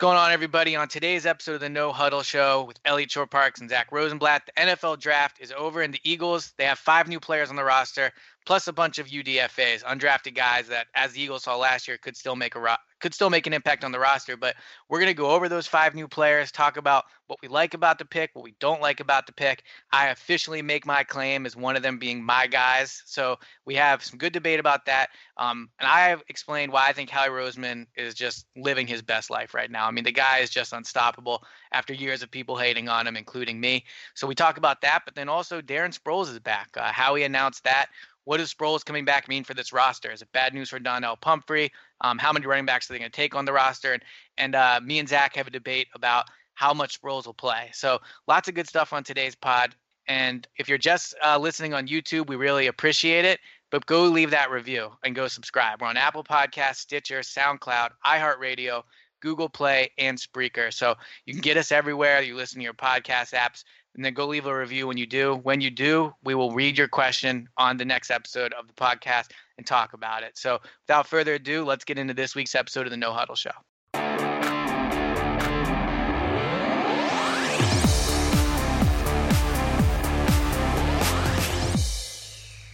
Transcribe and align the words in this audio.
going 0.00 0.16
on, 0.16 0.32
everybody? 0.32 0.74
On 0.76 0.88
today's 0.88 1.26
episode 1.26 1.56
of 1.56 1.60
the 1.60 1.68
No 1.68 1.92
Huddle 1.92 2.22
Show 2.22 2.64
with 2.64 2.80
Eliot 2.86 3.10
Shorr-Parks 3.10 3.60
and 3.60 3.68
Zack 3.68 3.92
Rosenblatt, 3.92 4.46
the 4.46 4.62
NFL 4.62 4.98
draft 4.98 5.36
is 5.42 5.52
over, 5.52 5.82
and 5.82 5.92
the 5.92 6.00
Eagles 6.04 6.54
they 6.56 6.64
have 6.64 6.78
five 6.78 7.06
new 7.06 7.20
players 7.20 7.50
on 7.50 7.56
the 7.56 7.62
roster, 7.62 8.10
plus 8.46 8.66
a 8.66 8.72
bunch 8.72 8.98
of 8.98 9.06
UDFA's, 9.06 9.82
undrafted 9.82 10.34
guys 10.34 10.68
that, 10.68 10.86
as 10.94 11.12
the 11.12 11.22
Eagles 11.22 11.44
saw 11.44 11.56
last 11.56 11.86
year, 11.86 11.98
could 11.98 12.16
still 12.16 12.36
make 12.36 12.54
a 12.54 12.60
ro- 12.60 12.74
could 13.00 13.14
still 13.14 13.30
make 13.30 13.46
an 13.46 13.52
impact 13.52 13.84
on 13.84 13.92
the 13.92 13.98
roster. 13.98 14.36
But 14.36 14.56
we're 14.88 15.00
gonna 15.00 15.14
go 15.14 15.30
over 15.30 15.48
those 15.48 15.66
five 15.66 15.94
new 15.94 16.06
players, 16.06 16.52
talk 16.52 16.76
about 16.76 17.04
what 17.26 17.38
we 17.42 17.48
like 17.48 17.74
about 17.74 17.98
the 17.98 18.04
pick, 18.04 18.30
what 18.34 18.42
we 18.42 18.54
don't 18.58 18.80
like 18.80 19.00
about 19.00 19.26
the 19.26 19.32
pick. 19.32 19.62
I 19.92 20.08
officially 20.08 20.62
make 20.62 20.84
my 20.84 21.04
claim 21.04 21.46
as 21.46 21.56
one 21.56 21.76
of 21.76 21.82
them 21.82 21.98
being 21.98 22.22
my 22.22 22.46
guys. 22.46 23.02
So 23.06 23.38
we 23.64 23.76
have 23.76 24.02
some 24.02 24.18
good 24.18 24.32
debate 24.32 24.58
about 24.58 24.84
that. 24.86 25.10
Um, 25.36 25.70
and 25.78 25.88
I 25.88 26.08
have 26.08 26.22
explained 26.28 26.72
why 26.72 26.88
I 26.88 26.92
think 26.92 27.08
Howie 27.08 27.28
Roseman 27.28 27.86
is 27.96 28.14
just 28.14 28.46
living 28.56 28.86
his 28.86 29.00
best 29.00 29.30
life 29.30 29.54
right 29.54 29.70
now. 29.70 29.86
I 29.86 29.92
mean, 29.92 30.04
the 30.04 30.12
guy 30.12 30.38
is 30.38 30.50
just 30.50 30.72
unstoppable 30.72 31.44
after 31.72 31.94
years 31.94 32.22
of 32.22 32.30
people 32.30 32.56
hating 32.56 32.88
on 32.88 33.06
him, 33.06 33.16
including 33.16 33.60
me. 33.60 33.84
So 34.14 34.26
we 34.26 34.34
talk 34.34 34.56
about 34.56 34.80
that, 34.80 35.02
but 35.04 35.14
then 35.14 35.28
also 35.28 35.60
Darren 35.60 35.96
Sproles 35.96 36.30
is 36.30 36.38
back. 36.40 36.70
Uh, 36.76 36.90
Howie 36.90 37.22
announced 37.22 37.62
that. 37.64 37.86
What 38.24 38.36
does 38.36 38.52
Sproles 38.52 38.84
coming 38.84 39.04
back 39.04 39.28
mean 39.28 39.44
for 39.44 39.54
this 39.54 39.72
roster? 39.72 40.10
Is 40.10 40.22
it 40.22 40.28
bad 40.32 40.54
news 40.54 40.70
for 40.70 40.78
Donnel 40.78 41.16
Pumphrey? 41.16 41.70
Um, 42.00 42.18
how 42.18 42.32
many 42.32 42.46
running 42.46 42.66
backs 42.66 42.88
are 42.88 42.92
they 42.92 42.98
going 42.98 43.10
to 43.10 43.16
take 43.16 43.34
on 43.34 43.44
the 43.44 43.52
roster? 43.52 43.94
And, 43.94 44.02
and 44.38 44.54
uh, 44.54 44.80
me 44.82 44.98
and 44.98 45.08
Zack 45.08 45.36
have 45.36 45.46
a 45.46 45.50
debate 45.50 45.88
about 45.94 46.26
how 46.54 46.74
much 46.74 47.00
Sproles 47.00 47.26
will 47.26 47.34
play. 47.34 47.70
So 47.72 47.98
lots 48.28 48.48
of 48.48 48.54
good 48.54 48.68
stuff 48.68 48.92
on 48.92 49.02
today's 49.02 49.34
pod. 49.34 49.74
And 50.06 50.46
if 50.56 50.68
you're 50.68 50.78
just 50.78 51.14
uh, 51.24 51.38
listening 51.38 51.72
on 51.72 51.88
YouTube, 51.88 52.28
we 52.28 52.36
really 52.36 52.66
appreciate 52.66 53.24
it. 53.24 53.40
But 53.70 53.86
go 53.86 54.02
leave 54.04 54.32
that 54.32 54.50
review 54.50 54.90
and 55.04 55.14
go 55.14 55.28
subscribe. 55.28 55.80
We're 55.80 55.88
on 55.88 55.96
Apple 55.96 56.24
Podcasts, 56.24 56.76
Stitcher, 56.76 57.20
SoundCloud, 57.20 57.90
iHeartRadio, 58.04 58.82
Google 59.20 59.48
Play, 59.48 59.90
and 59.96 60.18
Spreaker. 60.18 60.72
So 60.72 60.96
you 61.24 61.34
can 61.34 61.40
get 61.40 61.56
us 61.56 61.70
everywhere. 61.70 62.20
You 62.20 62.34
listen 62.34 62.58
to 62.58 62.64
your 62.64 62.74
podcast 62.74 63.32
apps 63.32 63.64
and 63.94 64.04
then 64.04 64.14
go 64.14 64.26
leave 64.26 64.46
a 64.46 64.56
review 64.56 64.86
when 64.86 64.96
you 64.96 65.06
do. 65.06 65.36
When 65.42 65.60
you 65.60 65.70
do, 65.70 66.12
we 66.22 66.34
will 66.34 66.52
read 66.52 66.78
your 66.78 66.88
question 66.88 67.48
on 67.56 67.76
the 67.76 67.84
next 67.84 68.10
episode 68.10 68.52
of 68.52 68.66
the 68.66 68.74
podcast 68.74 69.30
and 69.58 69.66
talk 69.66 69.92
about 69.92 70.22
it. 70.22 70.38
So, 70.38 70.60
without 70.86 71.06
further 71.06 71.34
ado, 71.34 71.64
let's 71.64 71.84
get 71.84 71.98
into 71.98 72.14
this 72.14 72.34
week's 72.34 72.54
episode 72.54 72.86
of 72.86 72.90
the 72.90 72.96
No 72.96 73.12
Huddle 73.12 73.34
Show. 73.34 73.50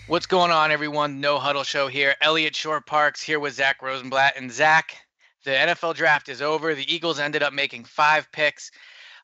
What's 0.08 0.26
going 0.26 0.52
on, 0.52 0.70
everyone? 0.70 1.20
No 1.20 1.40
Huddle 1.40 1.64
Show 1.64 1.88
here. 1.88 2.14
Eliot 2.20 2.54
Shorr-Parks 2.54 3.20
here 3.20 3.40
with 3.40 3.54
Zack 3.54 3.82
Rosenblatt. 3.82 4.36
And 4.36 4.52
Zack, 4.52 4.96
the 5.44 5.50
NFL 5.50 5.96
draft 5.96 6.28
is 6.28 6.40
over. 6.40 6.76
The 6.76 6.94
Eagles 6.94 7.18
ended 7.18 7.42
up 7.42 7.52
making 7.52 7.82
five 7.86 8.30
picks. 8.30 8.70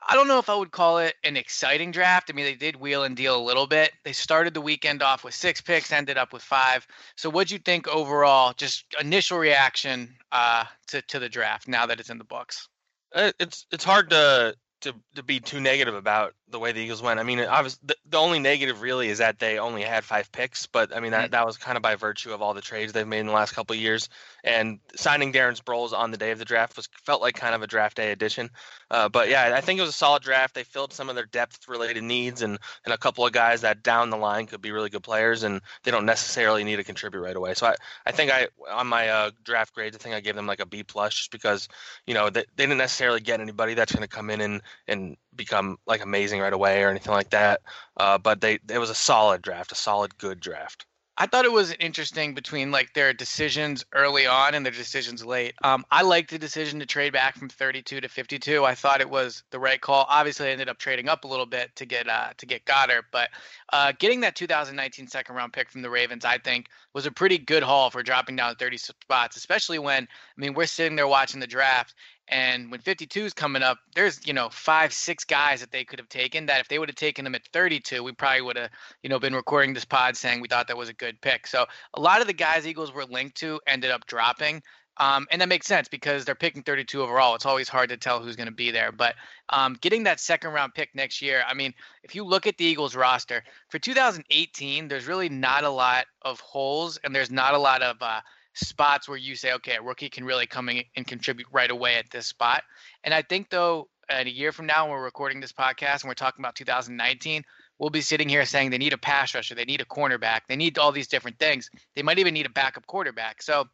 I 0.09 0.15
don't 0.15 0.29
know 0.29 0.39
if 0.39 0.49
I 0.49 0.55
would 0.55 0.71
call 0.71 0.99
it 0.99 1.15
an 1.25 1.37
exciting 1.37 1.91
draft. 1.91 2.31
I 2.31 2.35
mean, 2.35 2.45
they 2.45 2.55
did 2.55 2.77
wheel 2.77 3.05
and 3.05 3.17
deal 3.17 3.37
a 3.37 3.43
little 3.43 3.67
bit. 3.67 3.93
They 4.05 4.13
started 4.13 4.55
the 4.55 4.61
weekend 4.61 5.03
off 5.03 5.25
with 5.25 5.35
six 5.35 5.61
picks, 5.61 5.93
ended 5.93 6.19
up 6.19 6.33
with 6.33 6.43
five. 6.43 6.87
So, 7.17 7.31
what'd 7.31 7.51
you 7.51 7.59
think 7.59 7.89
overall? 7.89 8.53
Just 8.57 8.85
initial 9.01 9.39
reaction 9.39 10.15
uh, 10.33 10.65
to 10.89 11.03
to 11.03 11.19
the 11.19 11.29
draft 11.29 11.69
now 11.69 11.87
that 11.87 12.01
it's 12.01 12.11
in 12.11 12.19
the 12.19 12.25
books. 12.25 12.69
Uh, 13.15 13.33
it's 13.39 13.67
it's 13.71 13.85
hard 13.85 14.11
to 14.11 14.55
to 14.83 14.95
to 15.15 15.23
be 15.23 15.41
too 15.41 15.61
negative 15.61 15.95
about 15.95 16.35
the 16.49 16.59
way 16.59 16.73
the 16.73 16.81
Eagles 16.81 17.03
went. 17.03 17.19
I 17.19 17.23
mean, 17.23 17.41
obviously, 17.41 17.81
the, 17.85 17.97
the 18.11 18.19
only 18.19 18.39
negative 18.39 18.83
really 18.83 19.09
is 19.09 19.19
that 19.19 19.39
they 19.39 19.59
only 19.59 19.83
had 19.83 20.05
five 20.05 20.31
picks, 20.31 20.67
but 20.67 20.95
I 20.95 21.01
mean 21.01 21.13
that, 21.13 21.25
mm-hmm. 21.25 21.31
that 21.33 21.47
was 21.47 21.57
kind 21.57 21.77
of 21.77 21.83
by 21.83 21.95
virtue 21.95 22.33
of 22.33 22.43
all 22.43 22.55
the 22.55 22.61
trades 22.61 22.93
they've 22.93 23.07
made 23.07 23.21
in 23.21 23.27
the 23.27 23.33
last 23.33 23.55
couple 23.55 23.75
of 23.75 23.81
years. 23.81 24.09
And 24.45 24.79
signing 24.95 25.33
Darren 25.33 25.59
Sproles 25.59 25.93
on 25.93 26.11
the 26.11 26.17
day 26.17 26.31
of 26.31 26.39
the 26.39 26.45
draft 26.45 26.77
was 26.77 26.89
felt 27.05 27.23
like 27.23 27.35
kind 27.35 27.55
of 27.55 27.63
a 27.63 27.67
draft 27.67 27.97
day 27.97 28.13
addition. 28.13 28.51
Uh, 28.91 29.09
but 29.09 29.29
yeah, 29.29 29.55
I 29.57 29.61
think 29.61 29.79
it 29.79 29.83
was 29.83 29.91
a 29.91 29.95
solid 29.95 30.23
draft. 30.23 30.55
They 30.55 30.65
filled 30.65 30.93
some 30.93 31.09
of 31.09 31.15
their 31.15 31.27
depth 31.27 31.67
related 31.69 32.05
needs 32.05 32.43
and 32.43 32.59
and 32.85 32.93
a 32.93 32.99
couple 32.99 33.25
of 33.25 33.33
guys 33.33 33.63
that 33.63 33.83
down 33.83 34.11
the 34.11 34.17
line 34.17 34.47
could 34.47 34.61
be 34.61 34.73
really 34.73 34.91
good 34.91 35.03
players, 35.03 35.43
and 35.43 35.61
they 35.85 35.91
don't 35.91 36.07
necessarily 36.07 36.65
need 36.65 36.77
to 36.77 36.85
contribute 36.85 37.21
right 37.21 37.37
away. 37.37 37.55
So 37.55 37.67
I 37.67 37.75
I 38.07 38.13
think 38.13 38.31
I 38.31 38.49
on 38.71 38.87
my 38.87 39.09
uh, 39.09 39.31
draft 39.45 39.75
grades, 39.75 39.97
I 39.97 39.99
think 39.99 40.15
I 40.15 40.21
gave 40.21 40.35
them 40.35 40.47
like 40.47 40.61
a 40.61 40.67
B 40.67 40.83
plus 40.83 41.15
just 41.15 41.31
because 41.31 41.69
you 42.07 42.15
know 42.15 42.29
they, 42.29 42.45
they 42.57 42.65
didn't 42.65 42.79
necessarily 42.79 43.21
get 43.21 43.41
anybody 43.41 43.75
that's 43.75 43.93
going 43.93 44.03
to 44.03 44.09
come 44.09 44.29
in 44.29 44.41
and 44.41 44.61
and 44.89 45.17
become 45.35 45.79
like 45.87 46.03
amazing 46.03 46.41
right 46.41 46.53
away 46.53 46.83
or 46.83 46.91
anything 46.91 47.13
like 47.13 47.31
that. 47.31 47.61
Uh, 47.97 48.19
but 48.19 48.41
they 48.41 48.59
it 48.71 48.79
was 48.79 48.91
a 48.91 48.95
solid 48.95 49.43
draft, 49.43 49.73
a 49.73 49.77
solid 49.77 50.17
good 50.19 50.41
draft. 50.41 50.87
I 51.19 51.27
thought 51.27 51.45
it 51.45 51.53
was 51.53 51.73
interesting 51.73 52.33
between 52.33 52.71
like 52.71 52.95
their 52.95 53.13
decisions 53.13 53.85
early 53.93 54.27
on 54.27 54.55
and 54.55 54.65
their 54.65 54.73
decisions 54.73 55.23
late. 55.25 55.55
Um, 55.63 55.85
I 55.91 56.01
liked 56.03 56.31
the 56.31 56.39
decision 56.39 56.81
to 56.81 56.87
trade 56.87 57.13
back 57.13 57.37
from 57.37 57.51
32 57.51 58.01
to 58.01 58.09
52. 58.09 58.65
I 58.65 58.75
thought 58.75 59.03
it 59.03 59.11
was 59.11 59.43
the 59.51 59.59
right 59.59 59.81
call. 59.81 60.07
Obviously, 60.09 60.49
I 60.49 60.53
ended 60.53 60.71
up 60.71 60.79
trading 60.79 61.11
up 61.11 61.25
a 61.25 61.29
little 61.29 61.45
bit 61.45 61.77
to 61.77 61.85
get 61.85 62.09
uh, 62.09 62.31
to 62.39 62.47
get 62.47 62.65
Goedert, 62.65 63.05
but 63.13 63.29
uh, 63.75 63.93
getting 63.99 64.21
that 64.23 64.37
2019 64.37 65.07
second 65.07 65.37
round 65.37 65.53
pick 65.53 65.71
from 65.71 65.83
the 65.83 65.91
Ravens, 65.91 66.25
I 66.25 66.39
think, 66.39 66.69
was 66.95 67.05
a 67.05 67.13
pretty 67.13 67.37
good 67.37 67.63
haul 67.63 67.91
for 67.91 68.03
dropping 68.03 68.37
down 68.37 68.55
30 68.57 68.79
spots. 68.79 69.37
Especially 69.37 69.79
when 69.79 70.05
I 70.05 70.41
mean 70.41 70.55
we're 70.55 70.65
sitting 70.65 70.97
there 70.97 71.07
watching 71.07 71.41
the 71.41 71.47
draft, 71.47 71.95
and 72.29 72.71
when 72.71 72.81
52 72.81 73.25
is 73.25 73.35
coming 73.35 73.63
up, 73.63 73.79
there's 73.95 74.27
you 74.27 74.33
know 74.33 74.49
five, 74.51 74.93
six 74.93 75.25
guys 75.25 75.61
that 75.61 75.71
they 75.71 75.85
could 75.85 75.99
have 75.99 76.09
taken. 76.09 76.47
That 76.47 76.61
if 76.61 76.69
they 76.69 76.79
would 76.79 76.89
have 76.89 76.97
taken 76.97 77.25
them 77.25 77.35
at 77.35 77.47
32, 77.53 78.03
we 78.03 78.13
probably 78.13 78.43
would 78.43 78.57
have 78.57 78.71
you 79.03 79.11
know 79.11 79.19
been 79.19 79.35
recording 79.35 79.75
this 79.75 79.85
pod 79.85 80.17
saying 80.17 80.41
we 80.41 80.49
thought 80.49 80.69
that 80.69 80.77
was 80.77 80.89
a 80.89 80.95
good 80.95 81.21
pick. 81.21 81.47
So 81.47 81.67
a 81.95 82.01
lot 82.01 82.21
of 82.21 82.27
the 82.27 82.33
guys 82.33 82.67
Eagles 82.67 82.93
were 82.93 83.05
linked 83.05 83.37
to 83.39 83.61
ended 83.67 83.91
up 83.91 84.07
dropping. 84.07 84.63
Um, 84.99 85.27
and 85.31 85.41
that 85.41 85.49
makes 85.49 85.67
sense 85.67 85.89
because 85.89 86.25
they're 86.25 86.35
picking 86.35 86.63
32 86.63 87.03
overall. 87.03 87.35
It's 87.35 87.47
always 87.47 87.69
hard 87.69 87.89
to 87.89 87.97
tell 87.97 88.23
who's 88.23 88.37
going 88.37 88.49
to 88.49 88.55
be 88.55 88.71
there. 88.71 88.93
But 88.93 89.15
um, 89.49 89.77
getting 89.81 90.03
that 90.05 90.21
second 90.21 90.53
round 90.53 90.75
pick 90.75 90.95
next 90.95 91.23
year, 91.23 91.43
I 91.49 91.55
mean, 91.55 91.73
if 92.03 92.15
you 92.15 92.25
look 92.25 92.47
at 92.47 92.59
the 92.59 92.65
Eagles 92.65 92.95
roster 92.95 93.43
for 93.69 93.79
2018, 93.79 94.89
there's 94.89 95.07
really 95.07 95.31
not 95.31 95.65
a 95.65 95.71
lot 95.71 96.05
of 96.21 96.41
holes 96.41 96.99
and 97.03 97.15
there's 97.15 97.31
not 97.31 97.55
a 97.55 97.59
lot 97.59 97.81
of 97.81 97.97
uh, 98.03 98.21
spots 98.55 99.09
where 99.09 99.19
you 99.19 99.35
say, 99.35 99.53
okay, 99.55 99.77
a 99.77 99.83
rookie 99.83 100.11
can 100.11 100.25
really 100.25 100.47
come 100.47 100.69
in 100.69 100.85
and 100.97 101.07
contribute 101.07 101.49
right 101.53 101.71
away 101.71 101.97
at 101.97 102.11
this 102.11 102.27
spot. 102.27 102.63
And 103.05 103.15
I 103.15 103.23
think 103.23 103.51
though, 103.51 103.89
in 104.11 104.27
a 104.27 104.31
year 104.31 104.53
from 104.53 104.67
now, 104.67 104.85
when 104.85 104.93
we're 104.93 105.05
recording 105.05 105.41
this 105.41 105.53
podcast 105.53 106.03
and 106.03 106.09
we're 106.09 106.15
talking 106.15 106.43
about 106.43 106.55
2019, 106.55 107.43
we'll 107.79 107.91
be 107.91 108.01
sitting 108.01 108.29
here 108.29 108.45
saying 108.45 108.71
they 108.71 108.79
need 108.79 108.93
a 108.93 108.99
pass 108.99 109.35
rusher, 109.35 109.55
they 109.55 109.65
need 109.65 109.81
a 109.81 109.87
cornerback, 109.87 110.41
they 110.49 110.57
need 110.57 110.79
all 110.79 110.93
these 110.93 111.09
different 111.09 111.39
things. 111.39 111.71
They 111.95 112.03
might 112.03 112.19
even 112.19 112.35
need 112.35 112.47
a 112.47 112.51
backup 112.51 112.87
quarterback. 112.87 113.43
So 113.43 113.67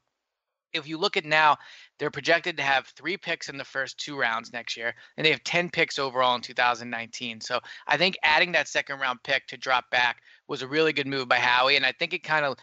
if 0.73 0.87
you 0.87 0.99
look 0.99 1.17
at 1.17 1.25
now, 1.25 1.57
they're 1.99 2.11
projected 2.11 2.57
to 2.57 2.63
have 2.63 2.87
three 2.89 3.17
picks 3.17 3.49
in 3.49 3.57
the 3.57 3.65
first 3.65 3.99
two 3.99 4.19
rounds 4.19 4.53
next 4.53 4.77
year, 4.77 4.95
and 5.17 5.25
they 5.25 5.31
have 5.31 5.43
10 5.45 5.71
picks 5.71 5.99
overall 5.99 6.35
in 6.37 6.43
2019. 6.43 7.41
So 7.41 7.61
I 7.87 7.97
think 7.97 8.17
adding 8.23 8.53
that 8.53 8.69
second 8.69 9.01
round 9.01 9.23
pick 9.25 9.47
to 9.49 9.57
drop 9.57 9.91
back 9.91 10.19
was 10.47 10.63
a 10.63 10.69
really 10.69 10.93
good 10.93 11.07
move 11.07 11.29
by 11.29 11.39
Howie. 11.39 11.77
And 11.77 11.87
I 11.87 11.93
think 11.93 12.13
it 12.13 12.23
kind 12.23 12.45
of 12.45 12.57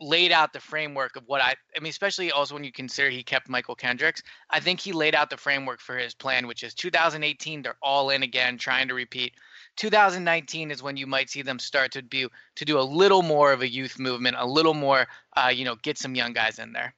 laid 0.00 0.32
out 0.32 0.52
the 0.52 0.60
framework 0.60 1.16
of 1.16 1.24
what 1.26 1.40
I 1.40 1.54
I 1.76 1.80
mean, 1.80 1.90
especially 1.90 2.32
also 2.32 2.54
when 2.54 2.64
you 2.64 2.72
consider 2.72 3.10
he 3.10 3.22
kept 3.22 3.48
Mychal 3.48 3.76
Kendricks. 3.76 4.22
I 4.50 4.60
think 4.60 4.80
he 4.80 4.92
laid 4.92 5.14
out 5.14 5.30
the 5.30 5.36
framework 5.36 5.80
for 5.80 5.96
his 5.96 6.14
plan, 6.14 6.46
which 6.46 6.62
is 6.62 6.74
2018, 6.74 7.62
they're 7.62 7.76
all 7.82 8.10
in 8.10 8.22
again, 8.22 8.58
trying 8.58 8.88
to 8.88 8.94
repeat. 8.94 9.34
2019 9.76 10.70
is 10.70 10.82
when 10.82 10.96
you 10.96 11.06
might 11.06 11.30
see 11.30 11.42
them 11.42 11.58
start 11.58 11.92
to 11.92 12.02
be 12.02 12.26
to 12.56 12.64
do 12.64 12.78
a 12.78 12.82
little 12.82 13.22
more 13.22 13.52
of 13.52 13.62
a 13.62 13.68
youth 13.68 13.98
movement, 13.98 14.36
a 14.38 14.46
little 14.46 14.74
more, 14.74 15.06
uh, 15.36 15.52
you 15.54 15.64
know, 15.64 15.76
get 15.82 15.98
some 15.98 16.14
young 16.14 16.32
guys 16.32 16.58
in 16.58 16.72
there. 16.72 16.94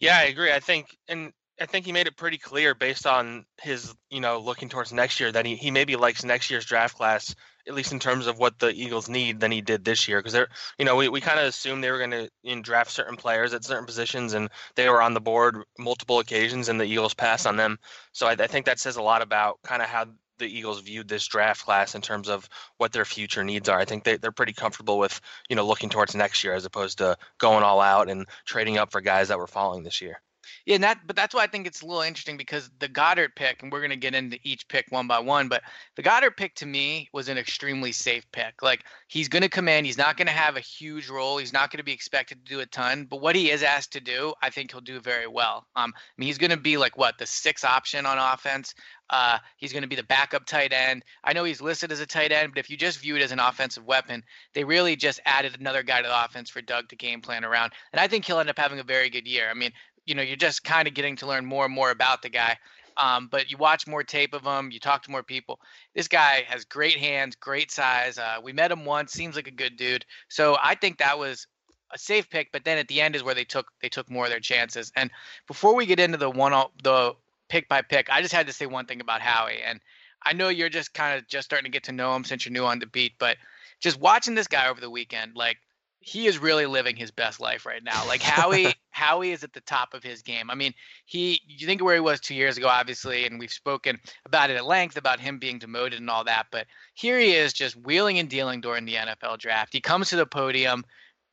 Yeah, 0.00 0.18
I 0.18 0.24
agree. 0.24 0.52
I 0.52 0.60
think, 0.60 0.96
and 1.08 1.32
I 1.60 1.66
think 1.66 1.86
he 1.86 1.92
made 1.92 2.06
it 2.06 2.16
pretty 2.16 2.38
clear 2.38 2.74
based 2.74 3.06
on 3.06 3.46
his, 3.60 3.94
you 4.10 4.20
know, 4.20 4.38
looking 4.40 4.68
towards 4.68 4.92
next 4.92 5.20
year 5.20 5.32
that 5.32 5.46
he, 5.46 5.56
he 5.56 5.70
maybe 5.70 5.96
likes 5.96 6.24
next 6.24 6.50
year's 6.50 6.66
draft 6.66 6.96
class 6.96 7.34
at 7.68 7.74
least 7.74 7.92
in 7.92 7.98
terms 7.98 8.26
of 8.26 8.38
what 8.38 8.58
the 8.58 8.68
Eagles 8.68 9.08
need 9.08 9.40
than 9.40 9.50
he 9.50 9.60
did 9.60 9.84
this 9.84 10.06
year 10.06 10.20
because 10.20 10.32
they're 10.32 10.48
you 10.78 10.84
know 10.84 10.94
we, 10.96 11.08
we 11.08 11.20
kind 11.20 11.40
of 11.40 11.46
assumed 11.46 11.82
they 11.82 11.90
were 11.90 11.98
going 11.98 12.10
to 12.12 12.30
you 12.42 12.54
know, 12.54 12.62
draft 12.62 12.90
certain 12.90 13.16
players 13.16 13.52
at 13.54 13.64
certain 13.64 13.86
positions 13.86 14.34
and 14.34 14.50
they 14.76 14.88
were 14.88 15.02
on 15.02 15.14
the 15.14 15.20
board 15.20 15.64
multiple 15.78 16.20
occasions 16.20 16.68
and 16.68 16.80
the 16.80 16.84
Eagles 16.84 17.14
passed 17.14 17.46
on 17.46 17.56
them 17.56 17.78
so 18.12 18.26
I, 18.28 18.32
I 18.32 18.46
think 18.46 18.66
that 18.66 18.78
says 18.78 18.96
a 18.96 19.02
lot 19.02 19.22
about 19.22 19.58
kind 19.64 19.82
of 19.82 19.88
how 19.88 20.06
the 20.38 20.46
Eagles 20.46 20.80
viewed 20.80 21.08
this 21.08 21.26
draft 21.26 21.64
class 21.64 21.94
in 21.94 22.02
terms 22.02 22.28
of 22.28 22.48
what 22.76 22.92
their 22.92 23.06
future 23.06 23.42
needs 23.42 23.70
are. 23.70 23.78
I 23.78 23.86
think 23.86 24.04
they, 24.04 24.18
they're 24.18 24.32
pretty 24.32 24.52
comfortable 24.52 24.98
with, 24.98 25.18
you 25.48 25.56
know, 25.56 25.66
looking 25.66 25.88
towards 25.88 26.14
next 26.14 26.44
year 26.44 26.52
as 26.52 26.66
opposed 26.66 26.98
to 26.98 27.16
going 27.38 27.64
all 27.64 27.80
out 27.80 28.10
and 28.10 28.26
trading 28.44 28.76
up 28.76 28.92
for 28.92 29.00
guys 29.00 29.28
that 29.28 29.38
were 29.38 29.46
falling 29.46 29.82
this 29.82 30.02
year. 30.02 30.20
Yeah, 30.66 30.74
and 30.74 30.84
that 30.84 31.06
but 31.06 31.14
that's 31.14 31.32
why 31.32 31.44
I 31.44 31.46
think 31.46 31.68
it's 31.68 31.82
a 31.82 31.86
little 31.86 32.02
interesting 32.02 32.36
because 32.36 32.68
the 32.80 32.88
Goedert 32.88 33.36
pick, 33.36 33.62
and 33.62 33.70
we're 33.70 33.80
gonna 33.80 33.94
get 33.94 34.16
into 34.16 34.36
each 34.42 34.66
pick 34.66 34.86
one 34.90 35.06
by 35.06 35.20
one, 35.20 35.46
but 35.46 35.62
the 35.94 36.02
Goedert 36.02 36.36
pick 36.36 36.56
to 36.56 36.66
me 36.66 37.08
was 37.12 37.28
an 37.28 37.38
extremely 37.38 37.92
safe 37.92 38.24
pick. 38.32 38.60
Like 38.62 38.82
he's 39.06 39.28
gonna 39.28 39.48
come 39.48 39.68
in, 39.68 39.84
he's 39.84 39.96
not 39.96 40.16
gonna 40.16 40.32
have 40.32 40.56
a 40.56 40.60
huge 40.60 41.08
role, 41.08 41.38
he's 41.38 41.52
not 41.52 41.70
gonna 41.70 41.84
be 41.84 41.92
expected 41.92 42.44
to 42.44 42.52
do 42.52 42.60
a 42.60 42.66
ton, 42.66 43.04
but 43.04 43.20
what 43.20 43.36
he 43.36 43.52
is 43.52 43.62
asked 43.62 43.92
to 43.92 44.00
do, 44.00 44.34
I 44.42 44.50
think 44.50 44.72
he'll 44.72 44.80
do 44.80 45.00
very 45.00 45.28
well. 45.28 45.68
Um, 45.76 45.94
I 45.96 46.00
mean 46.18 46.26
he's 46.26 46.38
gonna 46.38 46.56
be 46.56 46.76
like 46.76 46.98
what 46.98 47.16
the 47.16 47.26
six 47.26 47.64
option 47.64 48.04
on 48.04 48.18
offense. 48.18 48.74
Uh, 49.08 49.38
he's 49.56 49.72
going 49.72 49.82
to 49.84 49.88
be 49.88 49.94
the 49.94 50.02
backup 50.02 50.46
tight 50.46 50.72
end. 50.72 51.04
I 51.22 51.32
know 51.32 51.44
he's 51.44 51.60
listed 51.60 51.92
as 51.92 52.00
a 52.00 52.06
tight 52.06 52.32
end, 52.32 52.52
but 52.52 52.58
if 52.58 52.68
you 52.68 52.76
just 52.76 52.98
view 52.98 53.14
it 53.14 53.22
as 53.22 53.30
an 53.30 53.38
offensive 53.38 53.84
weapon, 53.84 54.24
they 54.52 54.64
really 54.64 54.96
just 54.96 55.20
added 55.24 55.56
another 55.60 55.84
guy 55.84 56.02
to 56.02 56.08
the 56.08 56.24
offense 56.24 56.50
for 56.50 56.60
Doug 56.60 56.88
to 56.88 56.96
game 56.96 57.20
plan 57.20 57.44
around. 57.44 57.72
And 57.92 58.00
I 58.00 58.08
think 58.08 58.24
he'll 58.24 58.40
end 58.40 58.50
up 58.50 58.58
having 58.58 58.80
a 58.80 58.82
very 58.82 59.08
good 59.08 59.28
year. 59.28 59.48
I 59.48 59.54
mean, 59.54 59.70
you 60.06 60.14
know, 60.14 60.22
you're 60.22 60.36
just 60.36 60.64
kind 60.64 60.88
of 60.88 60.94
getting 60.94 61.16
to 61.16 61.26
learn 61.26 61.44
more 61.44 61.64
and 61.64 61.74
more 61.74 61.90
about 61.90 62.22
the 62.22 62.28
guy. 62.28 62.56
Um, 62.96 63.28
but 63.30 63.50
you 63.50 63.58
watch 63.58 63.86
more 63.86 64.02
tape 64.02 64.32
of 64.32 64.42
him, 64.42 64.70
you 64.70 64.80
talk 64.80 65.02
to 65.02 65.10
more 65.10 65.22
people. 65.22 65.60
This 65.94 66.08
guy 66.08 66.44
has 66.48 66.64
great 66.64 66.96
hands, 66.96 67.36
great 67.36 67.70
size. 67.70 68.16
Uh, 68.16 68.36
we 68.42 68.52
met 68.52 68.72
him 68.72 68.86
once, 68.86 69.12
seems 69.12 69.36
like 69.36 69.48
a 69.48 69.52
good 69.52 69.76
dude. 69.76 70.06
So 70.28 70.56
I 70.62 70.74
think 70.76 70.98
that 70.98 71.18
was 71.18 71.46
a 71.92 71.98
safe 71.98 72.30
pick. 72.30 72.52
But 72.52 72.64
then 72.64 72.78
at 72.78 72.88
the 72.88 73.00
end 73.00 73.14
is 73.14 73.22
where 73.22 73.34
they 73.34 73.44
took 73.44 73.66
they 73.82 73.88
took 73.88 74.10
more 74.10 74.24
of 74.24 74.30
their 74.30 74.40
chances. 74.40 74.92
And 74.96 75.10
before 75.46 75.74
we 75.74 75.84
get 75.84 76.00
into 76.00 76.16
the 76.16 76.30
one 76.30 76.52
the 76.82 77.14
pick 77.48 77.68
by 77.68 77.82
pick, 77.82 78.08
I 78.10 78.22
just 78.22 78.34
had 78.34 78.46
to 78.46 78.52
say 78.52 78.66
one 78.66 78.86
thing 78.86 79.00
about 79.00 79.20
Howie. 79.20 79.60
And 79.62 79.80
I 80.24 80.32
know 80.32 80.48
you're 80.48 80.68
just 80.68 80.94
kind 80.94 81.18
of 81.18 81.28
just 81.28 81.44
starting 81.44 81.70
to 81.70 81.74
get 81.74 81.84
to 81.84 81.92
know 81.92 82.14
him 82.14 82.24
since 82.24 82.44
you're 82.44 82.52
new 82.52 82.64
on 82.64 82.78
the 82.78 82.86
beat, 82.86 83.12
but 83.18 83.36
just 83.80 84.00
watching 84.00 84.34
this 84.34 84.48
guy 84.48 84.68
over 84.68 84.80
the 84.80 84.90
weekend, 84.90 85.36
like 85.36 85.58
he 86.06 86.28
is 86.28 86.38
really 86.38 86.66
living 86.66 86.94
his 86.94 87.10
best 87.10 87.40
life 87.40 87.66
right 87.66 87.82
now. 87.82 88.06
Like 88.06 88.22
Howie, 88.22 88.72
Howie 88.90 89.32
is 89.32 89.42
at 89.42 89.52
the 89.52 89.60
top 89.62 89.92
of 89.92 90.04
his 90.04 90.22
game. 90.22 90.52
I 90.52 90.54
mean, 90.54 90.72
he 91.04 91.40
you 91.48 91.66
think 91.66 91.80
of 91.80 91.84
where 91.84 91.96
he 91.96 92.00
was 92.00 92.20
two 92.20 92.36
years 92.36 92.56
ago, 92.56 92.68
obviously, 92.68 93.26
and 93.26 93.40
we've 93.40 93.52
spoken 93.52 93.98
about 94.24 94.48
it 94.48 94.56
at 94.56 94.64
length 94.64 94.96
about 94.96 95.18
him 95.18 95.40
being 95.40 95.58
demoted 95.58 95.98
and 95.98 96.08
all 96.08 96.22
that. 96.22 96.46
But 96.52 96.68
here 96.94 97.18
he 97.18 97.34
is, 97.34 97.52
just 97.52 97.74
wheeling 97.74 98.20
and 98.20 98.28
dealing 98.28 98.60
during 98.60 98.84
the 98.84 98.94
NFL 98.94 99.38
draft. 99.38 99.72
He 99.72 99.80
comes 99.80 100.08
to 100.10 100.16
the 100.16 100.26
podium, 100.26 100.84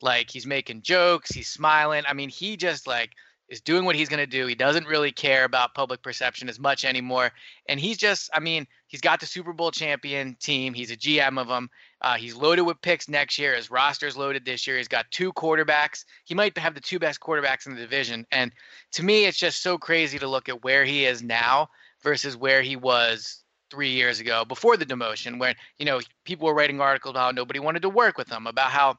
like 0.02 0.32
he's 0.32 0.48
making 0.48 0.82
jokes, 0.82 1.30
he's 1.30 1.50
smiling. 1.50 2.04
I 2.08 2.14
mean, 2.14 2.30
he 2.30 2.58
just 2.58 2.88
like 2.88 3.12
is 3.50 3.62
doing 3.62 3.86
what 3.86 3.96
he's 3.96 4.10
going 4.10 4.18
to 4.18 4.26
do. 4.26 4.48
He 4.48 4.56
doesn't 4.56 4.88
really 4.88 5.12
care 5.12 5.46
about 5.46 5.76
public 5.76 6.02
perception 6.02 6.50
as 6.50 6.60
much 6.60 6.84
anymore. 6.84 7.32
And 7.70 7.80
he's 7.80 7.98
just, 7.98 8.32
I 8.34 8.40
mean, 8.40 8.66
he's 8.88 9.02
got 9.02 9.20
the 9.20 9.28
Super 9.28 9.54
Bowl 9.54 9.70
champion 9.70 10.36
team. 10.40 10.74
He's 10.74 10.90
a 10.90 10.98
GM 10.98 11.40
of 11.40 11.48
them. 11.48 11.70
Uh, 12.04 12.16
he's 12.16 12.36
loaded 12.36 12.64
with 12.64 12.82
picks 12.82 13.08
next 13.08 13.40
year. 13.40 13.56
His 13.56 13.72
roster's 13.72 14.18
loaded 14.18 14.46
this 14.46 14.68
year. 14.68 14.78
He's 14.78 14.88
got 14.88 15.10
two 15.10 15.32
quarterbacks. 15.34 16.04
He 16.26 16.36
might 16.36 16.58
have 16.58 16.76
the 16.76 16.82
two 16.82 17.00
best 17.00 17.20
quarterbacks 17.20 17.66
in 17.66 17.76
the 17.76 17.82
division. 17.82 18.26
And 18.32 18.52
to 18.92 19.04
me, 19.04 19.26
it's 19.26 19.38
just 19.38 19.64
so 19.64 19.78
crazy 19.78 20.20
to 20.20 20.28
look 20.28 20.50
at 20.50 20.64
where 20.64 20.84
he 20.84 21.06
is 21.06 21.24
now 21.24 21.70
versus 22.04 22.36
where 22.36 22.62
he 22.62 22.76
was 22.76 23.44
three 23.72 23.92
years 23.92 24.20
ago 24.20 24.46
before 24.46 24.78
the 24.78 24.86
demotion, 24.86 25.40
when, 25.40 25.56
you 25.80 25.86
know, 25.86 26.00
people 26.26 26.46
were 26.46 26.54
writing 26.54 26.80
articles 26.80 27.12
about 27.12 27.26
how 27.26 27.32
nobody 27.32 27.60
wanted 27.60 27.82
to 27.82 27.90
work 27.90 28.18
with 28.18 28.30
him, 28.30 28.46
about 28.46 28.70
how, 28.70 28.98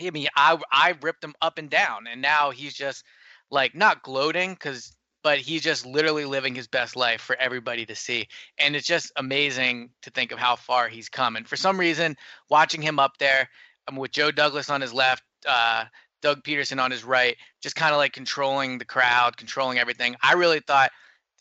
I 0.00 0.10
mean, 0.10 0.28
I, 0.34 0.58
I 0.72 0.94
ripped 1.02 1.22
him 1.22 1.34
up 1.42 1.58
and 1.58 1.70
down. 1.70 2.06
And 2.10 2.20
now 2.22 2.50
he's 2.50 2.74
just, 2.74 3.04
like 3.52 3.74
not 3.74 4.02
gloating 4.02 4.54
because 4.54 4.96
but 5.22 5.38
he's 5.38 5.62
just 5.62 5.86
literally 5.86 6.24
living 6.24 6.54
his 6.54 6.66
best 6.66 6.96
life 6.96 7.20
for 7.20 7.36
everybody 7.36 7.86
to 7.86 7.94
see. 7.94 8.26
And 8.58 8.74
it's 8.74 8.86
just 8.86 9.12
amazing 9.16 9.90
to 10.02 10.10
think 10.10 10.32
of 10.32 10.38
how 10.38 10.56
far 10.56 10.88
he's 10.88 11.08
come. 11.08 11.36
And 11.36 11.48
for 11.48 11.56
some 11.56 11.78
reason 11.78 12.16
watching 12.48 12.82
him 12.82 12.98
up 12.98 13.18
there 13.18 13.48
um, 13.88 13.96
with 13.96 14.12
joe 14.12 14.30
douglas 14.30 14.70
on 14.70 14.80
his 14.80 14.92
left 14.92 15.24
uh, 15.46 15.84
doug 16.20 16.42
Pederson 16.44 16.80
on 16.80 16.90
his 16.90 17.04
right 17.04 17.36
just 17.60 17.76
kind 17.76 17.92
of 17.92 17.98
like 17.98 18.12
controlling 18.12 18.78
the 18.78 18.84
crowd 18.84 19.36
controlling 19.36 19.78
everything 19.78 20.14
i 20.22 20.34
really 20.34 20.60
thought 20.60 20.90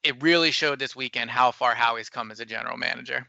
it 0.04 0.22
really 0.22 0.52
showed 0.52 0.80
this 0.80 0.96
weekend 0.96 1.30
how 1.30 1.52
far 1.52 1.76
howie's 1.76 2.10
come 2.10 2.32
as 2.32 2.40
a 2.40 2.46
general 2.46 2.78
manager. 2.78 3.28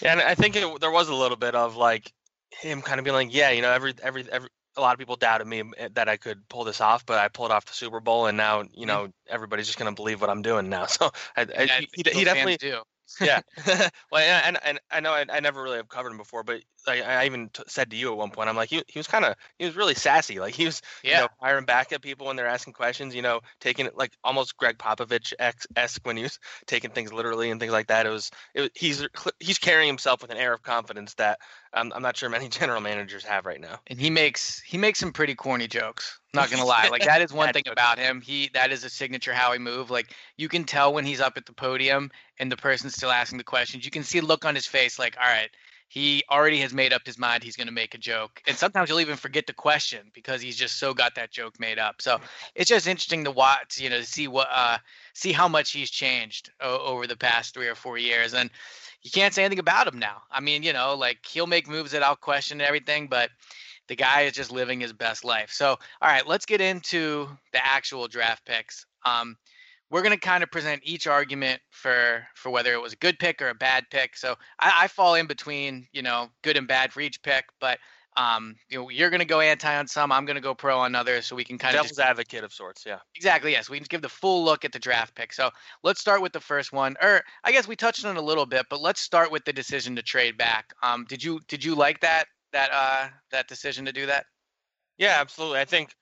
Yeah 0.00 0.12
and 0.12 0.20
i 0.20 0.34
think 0.34 0.56
it, 0.56 0.80
there 0.80 0.90
was 0.90 1.08
a 1.08 1.14
little 1.14 1.36
bit 1.36 1.54
of 1.54 1.76
like 1.76 2.12
him 2.60 2.80
kind 2.80 2.98
of 2.98 3.04
being 3.04 3.14
like 3.14 3.34
yeah 3.34 3.50
you 3.50 3.62
know 3.62 3.72
every 3.72 3.94
every 4.02 4.24
every 4.30 4.48
a 4.76 4.80
lot 4.80 4.92
of 4.92 4.98
people 4.98 5.16
doubted 5.16 5.46
me 5.46 5.62
eh, 5.78 5.88
that 5.94 6.08
I 6.08 6.16
could 6.16 6.48
pull 6.48 6.64
this 6.64 6.80
off, 6.80 7.06
but 7.06 7.18
I 7.18 7.28
pulled 7.28 7.50
off 7.50 7.64
the 7.66 7.72
Super 7.72 8.00
Bowl, 8.00 8.26
and 8.26 8.36
now 8.36 8.62
you 8.62 8.66
mm-hmm. 8.66 8.86
know 8.86 9.08
everybody's 9.28 9.66
just 9.66 9.78
going 9.78 9.90
to 9.90 9.94
believe 9.94 10.20
what 10.20 10.30
I'm 10.30 10.42
doing 10.42 10.68
now. 10.68 10.86
So 10.94 11.10
I, 11.36 11.42
I, 11.42 11.62
yeah, 11.62 11.80
he, 11.92 12.02
he 12.12 12.24
definitely 12.24 12.56
do. 12.56 12.82
yeah. 13.20 13.40
well, 14.12 14.42
and, 14.44 14.58
and 14.64 14.78
I 14.92 15.00
know 15.00 15.12
I, 15.12 15.24
I, 15.32 15.40
never 15.40 15.60
really 15.60 15.78
have 15.78 15.88
covered 15.88 16.12
him 16.12 16.18
before, 16.18 16.44
but 16.44 16.62
like 16.86 17.02
I 17.02 17.26
even 17.26 17.48
t- 17.50 17.62
said 17.66 17.90
to 17.90 17.96
you 17.96 18.10
at 18.10 18.16
one 18.16 18.30
point, 18.30 18.48
I'm 18.48 18.56
like, 18.56 18.70
he, 18.70 18.82
he 18.86 18.98
was 18.98 19.06
kind 19.06 19.24
of, 19.24 19.34
he 19.58 19.64
was 19.64 19.76
really 19.76 19.94
sassy. 19.94 20.40
Like 20.40 20.54
he 20.54 20.64
was, 20.64 20.82
yeah. 21.02 21.10
you 21.10 21.20
know, 21.22 21.28
firing 21.40 21.64
back 21.64 21.92
at 21.92 22.02
people 22.02 22.26
when 22.26 22.36
they're 22.36 22.46
asking 22.46 22.72
questions, 22.72 23.14
you 23.14 23.22
know, 23.22 23.40
taking 23.60 23.86
it 23.86 23.96
like 23.96 24.12
almost 24.24 24.56
Gregg 24.56 24.78
Popovich 24.78 25.32
esque 25.38 26.06
when 26.06 26.16
he 26.16 26.22
was 26.22 26.38
taking 26.66 26.90
things 26.90 27.12
literally 27.12 27.50
and 27.50 27.60
things 27.60 27.72
like 27.72 27.88
that. 27.88 28.06
It 28.06 28.10
was, 28.10 28.30
it, 28.54 28.72
he's, 28.74 29.06
he's 29.40 29.58
carrying 29.58 29.88
himself 29.88 30.22
with 30.22 30.30
an 30.30 30.36
air 30.36 30.52
of 30.52 30.62
confidence 30.62 31.14
that 31.14 31.38
I'm, 31.72 31.92
I'm 31.92 32.02
not 32.02 32.16
sure 32.16 32.28
many 32.28 32.48
general 32.50 32.80
managers 32.80 33.24
have 33.24 33.46
right 33.46 33.60
now. 33.60 33.80
And 33.86 34.00
he 34.00 34.10
makes, 34.10 34.60
he 34.60 34.78
makes 34.78 34.98
some 34.98 35.12
pretty 35.12 35.34
corny 35.34 35.68
jokes. 35.68 36.20
Not 36.34 36.50
gonna 36.50 36.64
lie, 36.64 36.88
like 36.88 37.04
that 37.04 37.22
is 37.22 37.32
one 37.32 37.52
thing 37.52 37.62
about 37.70 37.96
him. 37.96 38.20
He 38.20 38.50
that 38.54 38.72
is 38.72 38.82
a 38.82 38.90
signature 38.90 39.32
Howie 39.32 39.60
move. 39.60 39.88
Like 39.88 40.12
you 40.36 40.48
can 40.48 40.64
tell 40.64 40.92
when 40.92 41.04
he's 41.04 41.20
up 41.20 41.36
at 41.36 41.46
the 41.46 41.52
podium 41.52 42.10
and 42.40 42.50
the 42.50 42.56
person's 42.56 42.94
still 42.94 43.12
asking 43.12 43.38
the 43.38 43.44
questions. 43.44 43.84
You 43.84 43.92
can 43.92 44.02
see 44.02 44.18
a 44.18 44.22
look 44.22 44.44
on 44.44 44.54
his 44.54 44.66
face, 44.66 44.98
like, 44.98 45.16
all 45.16 45.28
right, 45.28 45.50
he 45.94 46.24
already 46.28 46.58
has 46.58 46.74
made 46.74 46.92
up 46.92 47.06
his 47.06 47.20
mind 47.20 47.44
he's 47.44 47.54
going 47.54 47.68
to 47.68 47.72
make 47.72 47.94
a 47.94 47.98
joke. 47.98 48.42
And 48.48 48.56
sometimes 48.56 48.88
he'll 48.88 48.98
even 48.98 49.14
forget 49.14 49.46
the 49.46 49.52
question 49.52 50.10
because 50.12 50.42
he's 50.42 50.56
just 50.56 50.78
so 50.80 50.92
got 50.92 51.14
that 51.14 51.30
joke 51.30 51.60
made 51.60 51.78
up. 51.78 52.02
So 52.02 52.20
it's 52.56 52.68
just 52.68 52.88
interesting 52.88 53.22
to 53.22 53.30
watch 53.30 53.78
you 53.78 53.88
know 53.88 53.98
to 53.98 54.04
see 54.04 54.26
what 54.26 54.48
uh 54.52 54.78
see 55.12 55.30
how 55.30 55.46
much 55.46 55.70
he's 55.70 55.90
changed 55.92 56.50
o- 56.60 56.80
over 56.80 57.06
the 57.06 57.16
past 57.16 57.54
three 57.54 57.68
or 57.68 57.76
four 57.76 57.96
years. 57.96 58.34
And 58.34 58.50
you 59.02 59.10
can't 59.12 59.32
say 59.32 59.44
anything 59.44 59.60
about 59.60 59.86
him 59.86 60.00
now. 60.00 60.22
I 60.32 60.40
mean 60.40 60.64
you 60.64 60.72
know 60.72 60.96
like 60.96 61.24
he'll 61.24 61.46
make 61.46 61.68
moves 61.68 61.92
that 61.92 62.02
i'll 62.02 62.16
question 62.16 62.60
and 62.60 62.66
everything 62.66 63.06
but 63.06 63.30
the 63.86 63.94
guy 63.94 64.22
is 64.22 64.32
just 64.32 64.50
living 64.50 64.80
his 64.80 64.92
best 64.92 65.24
life. 65.24 65.52
So 65.52 65.68
all 65.68 65.78
right 66.08 66.26
let's 66.26 66.44
get 66.44 66.60
into 66.60 67.28
the 67.52 67.64
actual 67.64 68.08
draft 68.08 68.44
picks. 68.44 68.84
Um 69.06 69.36
we're 69.94 70.02
going 70.02 70.10
to 70.10 70.18
kind 70.18 70.42
of 70.42 70.50
present 70.50 70.82
each 70.82 71.06
argument 71.06 71.62
for 71.70 72.26
for 72.34 72.50
whether 72.50 72.72
it 72.72 72.82
was 72.82 72.94
a 72.94 72.96
good 72.96 73.16
pick 73.16 73.40
or 73.40 73.50
a 73.50 73.54
bad 73.54 73.84
pick. 73.92 74.16
So 74.16 74.34
I, 74.58 74.72
I 74.80 74.88
fall 74.88 75.14
in 75.14 75.28
between, 75.28 75.86
you 75.92 76.02
know, 76.02 76.30
good 76.42 76.56
and 76.56 76.66
bad 76.66 76.92
for 76.92 77.00
each 77.00 77.22
pick, 77.22 77.44
but 77.60 77.78
um, 78.16 78.56
you 78.68 78.76
know, 78.76 78.88
you're 78.88 79.08
going 79.08 79.20
to 79.20 79.24
go 79.24 79.38
anti 79.38 79.72
on 79.72 79.86
some, 79.86 80.10
I'm 80.10 80.24
going 80.24 80.34
to 80.34 80.42
go 80.42 80.52
pro 80.52 80.80
on 80.80 80.96
others, 80.96 81.26
so 81.26 81.36
we 81.36 81.44
can 81.44 81.58
kind 81.58 81.76
of 81.76 81.82
devil's 81.82 82.00
advocate 82.00 82.42
of 82.42 82.52
sorts, 82.52 82.84
yeah. 82.84 82.98
Exactly, 83.14 83.52
yes. 83.52 83.70
We 83.70 83.78
can 83.78 83.86
give 83.88 84.02
the 84.02 84.08
full 84.08 84.44
look 84.44 84.64
at 84.64 84.72
the 84.72 84.80
draft 84.80 85.14
pick. 85.14 85.32
So 85.32 85.50
let's 85.84 86.00
start 86.00 86.20
with 86.20 86.32
the 86.32 86.40
first 86.40 86.72
one, 86.72 86.96
or 87.00 87.22
I 87.44 87.52
guess 87.52 87.68
we 87.68 87.76
touched 87.76 88.04
on 88.04 88.16
it 88.16 88.18
a 88.18 88.24
little 88.24 88.46
bit, 88.46 88.66
but 88.68 88.80
let's 88.80 89.00
start 89.00 89.30
with 89.30 89.44
the 89.44 89.52
decision 89.52 89.94
to 89.94 90.02
trade 90.02 90.36
back. 90.36 90.72
Um, 90.82 91.04
did 91.08 91.22
you 91.22 91.38
did 91.46 91.64
you 91.64 91.76
like 91.76 92.00
that 92.00 92.24
that 92.52 92.70
uh 92.72 93.10
that 93.30 93.46
decision 93.46 93.84
to 93.84 93.92
do 93.92 94.06
that? 94.06 94.26
Yeah, 94.98 95.18
absolutely. 95.20 95.60
I 95.60 95.66
think 95.66 95.94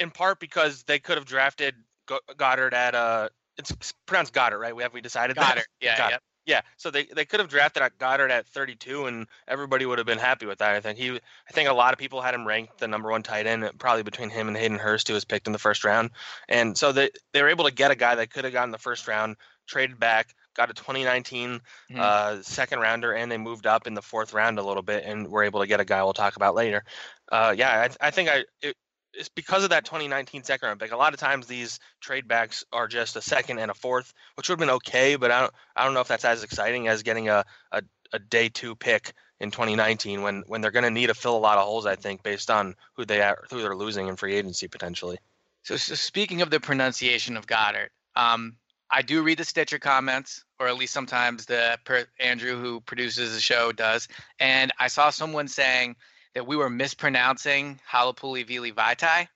in 0.00 0.10
part 0.10 0.40
because 0.40 0.82
they 0.84 0.98
could 0.98 1.16
have 1.16 1.26
drafted 1.26 1.74
Goedert 2.06 2.72
at 2.72 2.94
uh, 2.94 3.28
it's 3.58 3.94
pronounced 4.06 4.32
Goddard, 4.32 4.58
right? 4.58 4.74
We 4.74 4.82
have 4.82 4.92
we 4.92 5.00
decided 5.00 5.36
Goddard. 5.36 5.64
That? 5.80 5.86
Yeah, 5.86 5.98
Goddard. 5.98 6.20
yeah. 6.44 6.60
So 6.76 6.90
they, 6.90 7.04
they 7.04 7.24
could 7.24 7.40
have 7.40 7.48
drafted 7.48 7.82
at 7.82 7.98
Goddard 7.98 8.30
at 8.30 8.46
32, 8.46 9.06
and 9.06 9.26
everybody 9.48 9.86
would 9.86 9.98
have 9.98 10.06
been 10.06 10.18
happy 10.18 10.46
with 10.46 10.58
that. 10.58 10.74
I 10.74 10.80
think 10.80 10.98
he, 10.98 11.10
I 11.10 11.52
think 11.52 11.68
a 11.68 11.72
lot 11.72 11.92
of 11.92 11.98
people 11.98 12.20
had 12.20 12.34
him 12.34 12.46
ranked 12.46 12.78
the 12.78 12.88
number 12.88 13.10
one 13.10 13.22
tight 13.22 13.46
end, 13.46 13.68
probably 13.78 14.02
between 14.02 14.30
him 14.30 14.48
and 14.48 14.56
Hayden 14.56 14.78
Hurst, 14.78 15.08
who 15.08 15.14
was 15.14 15.24
picked 15.24 15.46
in 15.46 15.52
the 15.52 15.58
first 15.58 15.84
round. 15.84 16.10
And 16.48 16.76
so 16.76 16.92
they 16.92 17.10
they 17.32 17.42
were 17.42 17.48
able 17.48 17.64
to 17.64 17.72
get 17.72 17.90
a 17.90 17.96
guy 17.96 18.14
that 18.14 18.30
could 18.30 18.44
have 18.44 18.52
gotten 18.52 18.70
the 18.70 18.78
first 18.78 19.08
round, 19.08 19.36
traded 19.66 19.98
back, 19.98 20.34
got 20.54 20.70
a 20.70 20.74
2019 20.74 21.50
mm-hmm. 21.50 22.00
uh, 22.00 22.42
second 22.42 22.80
rounder, 22.80 23.12
and 23.12 23.30
they 23.30 23.38
moved 23.38 23.66
up 23.66 23.86
in 23.86 23.94
the 23.94 24.02
fourth 24.02 24.32
round 24.32 24.58
a 24.58 24.62
little 24.62 24.82
bit, 24.82 25.04
and 25.04 25.28
were 25.28 25.44
able 25.44 25.60
to 25.60 25.66
get 25.66 25.80
a 25.80 25.84
guy 25.84 26.02
we'll 26.02 26.12
talk 26.12 26.36
about 26.36 26.54
later. 26.54 26.84
Uh, 27.30 27.54
yeah, 27.56 27.88
I, 28.00 28.08
I 28.08 28.10
think 28.10 28.28
I 28.28 28.44
it, 28.62 28.76
it's 29.16 29.28
because 29.28 29.64
of 29.64 29.70
that 29.70 29.84
2019 29.84 30.44
second 30.44 30.66
round 30.66 30.80
pick. 30.80 30.92
A 30.92 30.96
lot 30.96 31.14
of 31.14 31.20
times 31.20 31.46
these 31.46 31.80
trade 32.00 32.28
backs 32.28 32.64
are 32.72 32.86
just 32.86 33.16
a 33.16 33.22
second 33.22 33.58
and 33.58 33.70
a 33.70 33.74
fourth, 33.74 34.12
which 34.36 34.48
would 34.48 34.54
have 34.54 34.66
been 34.66 34.74
okay, 34.76 35.16
but 35.16 35.30
I 35.30 35.40
don't 35.40 35.52
I 35.74 35.84
don't 35.84 35.94
know 35.94 36.00
if 36.00 36.08
that's 36.08 36.24
as 36.24 36.42
exciting 36.42 36.88
as 36.88 37.02
getting 37.02 37.28
a 37.28 37.44
a, 37.72 37.82
a 38.12 38.18
day 38.18 38.48
two 38.48 38.74
pick 38.74 39.12
in 39.40 39.50
2019 39.50 40.22
when 40.22 40.44
when 40.46 40.60
they're 40.60 40.70
going 40.70 40.84
to 40.84 40.90
need 40.90 41.08
to 41.08 41.14
fill 41.14 41.36
a 41.36 41.38
lot 41.38 41.58
of 41.58 41.64
holes. 41.64 41.86
I 41.86 41.96
think 41.96 42.22
based 42.22 42.50
on 42.50 42.74
who 42.94 43.04
they 43.04 43.22
are, 43.22 43.44
who 43.50 43.62
they're 43.62 43.76
losing 43.76 44.08
in 44.08 44.16
free 44.16 44.34
agency 44.34 44.68
potentially. 44.68 45.18
So, 45.62 45.76
so 45.76 45.94
speaking 45.94 46.42
of 46.42 46.50
the 46.50 46.60
pronunciation 46.60 47.36
of 47.36 47.46
Goddard, 47.46 47.90
um, 48.14 48.56
I 48.88 49.02
do 49.02 49.22
read 49.22 49.38
the 49.38 49.44
Stitcher 49.44 49.80
comments, 49.80 50.44
or 50.60 50.68
at 50.68 50.76
least 50.76 50.92
sometimes 50.92 51.46
the 51.46 51.76
per, 51.84 52.06
Andrew 52.20 52.60
who 52.60 52.80
produces 52.80 53.34
the 53.34 53.40
show 53.40 53.72
does, 53.72 54.06
and 54.38 54.72
I 54.78 54.86
saw 54.86 55.10
someone 55.10 55.48
saying 55.48 55.96
that 56.36 56.46
we 56.46 56.54
were 56.54 56.68
mispronouncing 56.68 57.80
Halapoulivaati 57.90 58.74
Vaitai. 58.74 59.26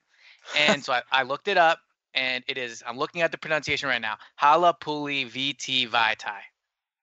And 0.55 0.85
so 0.85 0.93
I, 0.93 1.01
I, 1.11 1.23
looked 1.23 1.47
it 1.47 1.57
up 1.57 1.79
and 2.13 2.43
it 2.47 2.59
is, 2.59 2.83
I'm 2.85 2.95
looking 2.95 3.23
at 3.23 3.31
the 3.31 3.39
pronunciation 3.39 3.89
right 3.89 3.99
now 3.99 4.17
Halapoulivaati 4.39 5.89
Vaitai. 5.89 6.41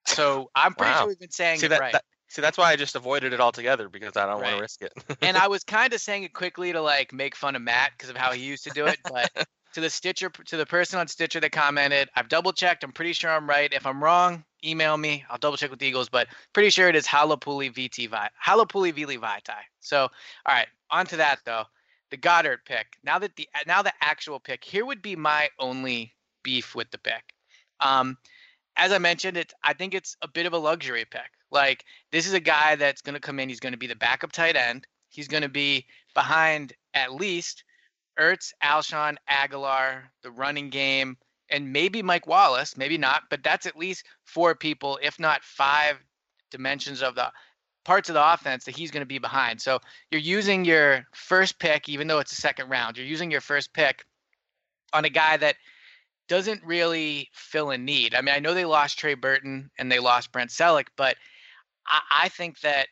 So 0.07 0.49
I'm 0.55 0.73
pretty 0.73 0.93
wow. 0.93 0.99
sure 0.99 1.07
we've 1.09 1.19
been 1.19 1.31
saying 1.31 1.59
see, 1.59 1.65
it 1.65 1.69
that, 1.69 1.81
right. 1.81 1.91
That, 1.91 2.05
see, 2.29 2.41
that's 2.41 2.57
why 2.57 2.71
I 2.71 2.77
just 2.77 2.95
avoided 2.95 3.33
it 3.33 3.41
altogether 3.41 3.89
because 3.89 4.15
I 4.15 4.25
don't 4.25 4.39
right. 4.39 4.53
want 4.53 4.55
to 4.55 4.61
risk 4.61 4.81
it. 4.83 4.93
and 5.21 5.35
I 5.35 5.49
was 5.49 5.65
kind 5.65 5.91
of 5.93 5.99
saying 5.99 6.23
it 6.23 6.33
quickly 6.33 6.71
to 6.71 6.81
like 6.81 7.11
make 7.11 7.35
fun 7.35 7.57
of 7.57 7.61
Matt 7.61 7.91
because 7.97 8.09
of 8.09 8.15
how 8.15 8.31
he 8.31 8.41
used 8.41 8.63
to 8.63 8.69
do 8.69 8.85
it. 8.85 8.99
But 9.03 9.29
to 9.73 9.81
the 9.81 9.89
Stitcher, 9.89 10.29
to 10.29 10.55
the 10.55 10.65
person 10.65 10.97
on 10.97 11.09
Stitcher 11.09 11.41
that 11.41 11.51
commented, 11.51 12.07
I've 12.15 12.29
double 12.29 12.53
checked. 12.53 12.85
I'm 12.85 12.93
pretty 12.93 13.11
sure 13.11 13.31
I'm 13.31 13.49
right. 13.49 13.73
If 13.73 13.85
I'm 13.85 14.01
wrong, 14.01 14.45
email 14.63 14.97
me. 14.97 15.23
I'll 15.29 15.37
double 15.37 15.57
check 15.57 15.69
with 15.69 15.79
the 15.79 15.85
Eagles, 15.85 16.09
but 16.09 16.27
pretty 16.53 16.69
sure 16.69 16.89
it 16.89 16.95
is 16.95 17.07
Halapuli 17.07 17.73
VT 17.73 18.09
Vi 18.09 18.29
Halapoulivaati 18.45 19.19
Vaitai. 19.19 19.61
So, 19.79 20.01
all 20.01 20.09
right, 20.47 20.67
on 20.89 21.05
to 21.07 21.17
that 21.17 21.39
though. 21.45 21.63
The 22.11 22.17
Goedert 22.17 22.65
pick. 22.65 22.97
Now 23.03 23.19
that 23.19 23.35
the 23.35 23.47
now 23.67 23.81
the 23.81 23.93
actual 24.01 24.39
pick. 24.39 24.63
Here 24.63 24.85
would 24.85 25.01
be 25.01 25.15
my 25.15 25.49
only 25.59 26.13
beef 26.43 26.75
with 26.75 26.89
the 26.91 26.97
pick. 26.97 27.33
Um, 27.79 28.17
as 28.75 28.91
I 28.91 28.97
mentioned, 28.97 29.37
it's 29.37 29.53
I 29.63 29.73
think 29.73 29.93
it's 29.93 30.17
a 30.21 30.27
bit 30.27 30.45
of 30.45 30.53
a 30.53 30.57
luxury 30.57 31.05
pick. 31.05 31.31
Like 31.51 31.85
this 32.11 32.27
is 32.27 32.33
a 32.33 32.39
guy 32.39 32.75
that's 32.75 33.01
going 33.01 33.13
to 33.13 33.19
come 33.19 33.39
in. 33.39 33.49
He's 33.49 33.59
going 33.59 33.73
to 33.73 33.79
be 33.79 33.87
the 33.87 33.95
backup 33.95 34.31
tight 34.31 34.55
end. 34.55 34.87
He's 35.09 35.27
going 35.27 35.43
to 35.43 35.49
be 35.49 35.85
behind 36.13 36.73
at 36.93 37.13
least 37.13 37.63
Ertz, 38.19 38.53
Alshon, 38.63 39.15
Agholor, 39.29 40.01
the 40.23 40.31
running 40.31 40.69
game 40.69 41.17
and 41.51 41.71
maybe 41.71 42.01
Mike 42.01 42.27
Wallace, 42.27 42.77
maybe 42.77 42.97
not, 42.97 43.23
but 43.29 43.43
that's 43.43 43.65
at 43.65 43.77
least 43.77 44.05
four 44.23 44.55
people, 44.55 44.99
if 45.01 45.19
not 45.19 45.43
five 45.43 45.97
dimensions 46.51 47.01
of 47.01 47.15
the 47.15 47.31
parts 47.85 48.09
of 48.09 48.13
the 48.13 48.33
offense 48.33 48.65
that 48.65 48.75
he's 48.75 48.91
going 48.91 49.01
to 49.01 49.07
be 49.07 49.17
behind. 49.17 49.61
So 49.61 49.79
you're 50.11 50.21
using 50.21 50.65
your 50.65 51.05
first 51.13 51.59
pick, 51.59 51.89
even 51.89 52.07
though 52.07 52.19
it's 52.19 52.31
a 52.31 52.35
second 52.35 52.69
round, 52.69 52.97
you're 52.97 53.05
using 53.05 53.31
your 53.31 53.41
first 53.41 53.73
pick 53.73 54.05
on 54.93 55.05
a 55.05 55.09
guy 55.09 55.37
that 55.37 55.55
doesn't 56.27 56.63
really 56.63 57.29
fill 57.33 57.71
a 57.71 57.77
need. 57.77 58.13
I 58.13 58.21
mean, 58.21 58.35
I 58.35 58.39
know 58.39 58.53
they 58.53 58.65
lost 58.65 58.99
Trey 58.99 59.15
Burton 59.15 59.71
and 59.77 59.91
they 59.91 59.99
lost 59.99 60.31
Brent 60.31 60.51
Celek, 60.51 60.87
but 60.95 61.15
I, 61.87 62.01
I 62.23 62.29
think 62.29 62.59
that 62.61 62.87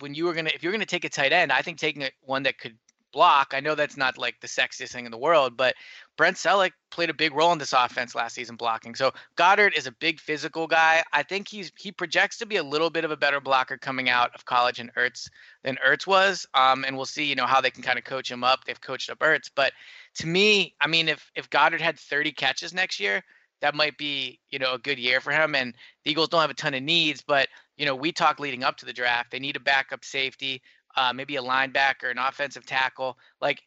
when 0.00 0.14
you 0.14 0.26
were 0.26 0.34
gonna, 0.34 0.50
if 0.54 0.62
you're 0.62 0.72
gonna 0.72 0.84
take 0.84 1.04
a 1.04 1.08
tight 1.08 1.32
end, 1.32 1.52
I 1.52 1.62
think 1.62 1.78
taking 1.78 2.02
a, 2.02 2.10
one 2.20 2.42
that 2.42 2.58
could 2.58 2.76
block. 3.12 3.52
I 3.54 3.60
know 3.60 3.74
that's 3.74 3.96
not 3.96 4.18
like 4.18 4.40
the 4.40 4.48
sexiest 4.48 4.90
thing 4.92 5.04
in 5.04 5.12
the 5.12 5.18
world, 5.18 5.56
but 5.56 5.74
Brent 6.16 6.36
Celek 6.36 6.72
played 6.90 7.10
a 7.10 7.14
big 7.14 7.34
role 7.34 7.52
in 7.52 7.58
this 7.58 7.72
offense 7.72 8.14
last 8.14 8.34
season 8.34 8.56
blocking. 8.56 8.94
So 8.94 9.12
Goedert 9.36 9.76
is 9.76 9.86
a 9.86 9.92
big 9.92 10.20
physical 10.20 10.66
guy. 10.66 11.02
I 11.12 11.22
think 11.22 11.48
he's 11.48 11.72
he 11.76 11.92
projects 11.92 12.38
to 12.38 12.46
be 12.46 12.56
a 12.56 12.62
little 12.62 12.90
bit 12.90 13.04
of 13.04 13.10
a 13.10 13.16
better 13.16 13.40
blocker 13.40 13.78
coming 13.78 14.08
out 14.08 14.34
of 14.34 14.44
college 14.44 14.78
and 14.78 14.92
Ertz 14.94 15.28
than 15.62 15.78
Ertz 15.86 16.06
was. 16.06 16.46
Um, 16.54 16.84
and 16.84 16.96
we'll 16.96 17.06
see, 17.06 17.24
you 17.24 17.34
know, 17.34 17.46
how 17.46 17.60
they 17.60 17.70
can 17.70 17.82
kind 17.82 17.98
of 17.98 18.04
coach 18.04 18.30
him 18.30 18.44
up. 18.44 18.64
They've 18.64 18.80
coached 18.80 19.10
up 19.10 19.20
Ertz, 19.20 19.50
but 19.54 19.72
to 20.16 20.26
me, 20.26 20.74
I 20.80 20.86
mean, 20.86 21.08
if 21.08 21.30
if 21.34 21.48
Goedert 21.50 21.80
had 21.80 21.98
30 21.98 22.32
catches 22.32 22.74
next 22.74 23.00
year, 23.00 23.22
that 23.60 23.74
might 23.74 23.96
be, 23.96 24.40
you 24.50 24.58
know, 24.58 24.74
a 24.74 24.78
good 24.78 24.98
year 24.98 25.20
for 25.20 25.32
him. 25.32 25.54
And 25.54 25.74
the 26.04 26.10
Eagles 26.10 26.28
don't 26.28 26.40
have 26.40 26.50
a 26.50 26.54
ton 26.54 26.74
of 26.74 26.82
needs, 26.82 27.22
but 27.22 27.48
you 27.76 27.86
know, 27.86 27.96
we 27.96 28.12
talk 28.12 28.38
leading 28.38 28.64
up 28.64 28.76
to 28.76 28.86
the 28.86 28.92
draft. 28.92 29.30
They 29.30 29.38
need 29.38 29.56
a 29.56 29.60
backup 29.60 30.04
safety 30.04 30.62
uh, 30.96 31.12
maybe 31.12 31.36
a 31.36 31.42
linebacker, 31.42 32.10
an 32.10 32.18
offensive 32.18 32.66
tackle. 32.66 33.18
Like 33.40 33.62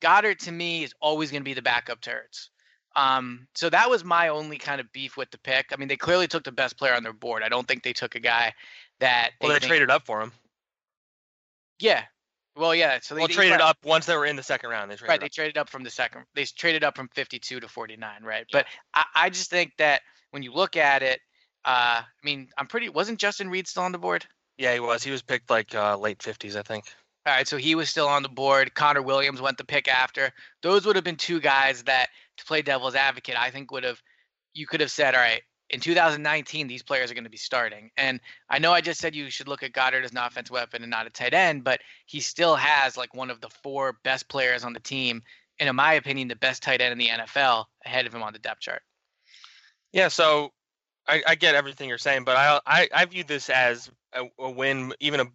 Goedert 0.00 0.38
to 0.40 0.52
me 0.52 0.84
is 0.84 0.94
always 1.00 1.30
going 1.30 1.42
to 1.42 1.48
be 1.48 1.54
the 1.54 1.62
backup 1.62 2.00
to 2.02 2.10
Ertz. 2.10 2.48
Um, 2.96 3.48
so 3.54 3.70
that 3.70 3.90
was 3.90 4.04
my 4.04 4.28
only 4.28 4.58
kind 4.58 4.80
of 4.80 4.92
beef 4.92 5.16
with 5.16 5.30
the 5.30 5.38
pick. 5.38 5.66
I 5.72 5.76
mean, 5.76 5.88
they 5.88 5.96
clearly 5.96 6.28
took 6.28 6.44
the 6.44 6.52
best 6.52 6.78
player 6.78 6.94
on 6.94 7.02
their 7.02 7.12
board. 7.12 7.42
I 7.42 7.48
don't 7.48 7.66
think 7.66 7.82
they 7.82 7.92
took 7.92 8.14
a 8.14 8.20
guy 8.20 8.52
that. 9.00 9.30
Well, 9.40 9.50
they, 9.50 9.58
think, 9.58 9.70
traded 9.70 9.90
up 9.90 10.06
for 10.06 10.20
him. 10.20 10.32
Yeah. 11.80 12.02
Well, 12.56 12.74
yeah. 12.74 13.00
So 13.02 13.16
they 13.16 13.20
well, 13.20 13.28
traded 13.28 13.60
up 13.60 13.78
once 13.84 14.06
they 14.06 14.16
were 14.16 14.26
in 14.26 14.36
the 14.36 14.42
second 14.42 14.70
round. 14.70 14.90
They 14.90 14.96
traded 14.96 15.08
right. 15.08 15.18
Up. 15.18 15.22
They 15.22 15.28
traded 15.28 15.58
up 15.58 15.68
from 15.68 15.82
the 15.82 15.90
second. 15.90 16.24
They 16.34 16.44
traded 16.44 16.84
up 16.84 16.96
from 16.96 17.08
52 17.08 17.58
to 17.58 17.68
49. 17.68 18.22
Right. 18.22 18.46
Yeah. 18.48 18.60
But 18.60 18.66
I, 18.94 19.04
I 19.26 19.30
just 19.30 19.50
think 19.50 19.72
that 19.78 20.02
when 20.30 20.44
you 20.44 20.52
look 20.52 20.76
at 20.76 21.02
it, 21.02 21.20
uh, 21.64 22.02
I 22.02 22.04
mean, 22.22 22.48
I'm 22.56 22.68
pretty. 22.68 22.90
Wasn't 22.90 23.18
Justin 23.18 23.50
Reid 23.50 23.66
still 23.66 23.82
on 23.82 23.92
the 23.92 23.98
board? 23.98 24.24
Yeah, 24.58 24.74
he 24.74 24.80
was. 24.80 25.02
He 25.02 25.10
was 25.10 25.22
picked 25.22 25.50
like 25.50 25.74
uh, 25.74 25.96
late 25.96 26.18
50s, 26.18 26.56
I 26.56 26.62
think. 26.62 26.84
All 27.26 27.32
right, 27.32 27.48
so 27.48 27.56
he 27.56 27.74
was 27.74 27.88
still 27.88 28.06
on 28.06 28.22
the 28.22 28.28
board. 28.28 28.74
Connor 28.74 29.02
Williams 29.02 29.40
went 29.40 29.56
the 29.56 29.64
pick 29.64 29.88
after. 29.88 30.30
Those 30.62 30.84
would 30.84 30.94
have 30.96 31.04
been 31.04 31.16
two 31.16 31.40
guys 31.40 31.82
that, 31.84 32.08
to 32.36 32.44
play 32.44 32.60
devil's 32.60 32.94
advocate, 32.94 33.36
I 33.38 33.50
think 33.50 33.70
would 33.70 33.84
have, 33.84 34.00
you 34.52 34.66
could 34.66 34.80
have 34.80 34.90
said, 34.90 35.14
all 35.14 35.22
right, 35.22 35.40
in 35.70 35.80
2019, 35.80 36.66
these 36.66 36.82
players 36.82 37.10
are 37.10 37.14
going 37.14 37.24
to 37.24 37.30
be 37.30 37.38
starting. 37.38 37.90
And 37.96 38.20
I 38.50 38.58
know 38.58 38.72
I 38.72 38.82
just 38.82 39.00
said 39.00 39.14
you 39.14 39.30
should 39.30 39.48
look 39.48 39.62
at 39.62 39.72
Goedert 39.72 40.04
as 40.04 40.10
an 40.10 40.18
offense 40.18 40.50
weapon 40.50 40.82
and 40.82 40.90
not 40.90 41.06
a 41.06 41.10
tight 41.10 41.32
end, 41.32 41.64
but 41.64 41.80
he 42.06 42.20
still 42.20 42.54
has 42.56 42.96
like 42.96 43.14
one 43.14 43.30
of 43.30 43.40
the 43.40 43.48
four 43.48 43.98
best 44.04 44.28
players 44.28 44.62
on 44.62 44.74
the 44.74 44.80
team, 44.80 45.22
and 45.58 45.68
in 45.68 45.76
my 45.76 45.94
opinion, 45.94 46.28
the 46.28 46.36
best 46.36 46.62
tight 46.62 46.80
end 46.80 46.92
in 46.92 46.98
the 46.98 47.08
NFL 47.08 47.64
ahead 47.86 48.06
of 48.06 48.14
him 48.14 48.22
on 48.22 48.32
the 48.32 48.38
depth 48.38 48.60
chart. 48.60 48.82
Yeah, 49.92 50.08
so 50.08 50.52
I, 51.06 51.22
I 51.26 51.34
get 51.34 51.54
everything 51.54 51.88
you're 51.88 51.98
saying, 51.98 52.24
but 52.24 52.36
I 52.36 52.60
I, 52.66 52.88
I 52.94 53.04
view 53.04 53.24
this 53.24 53.50
as 53.50 53.90
a, 54.12 54.24
a 54.38 54.50
win, 54.50 54.94
even 55.00 55.30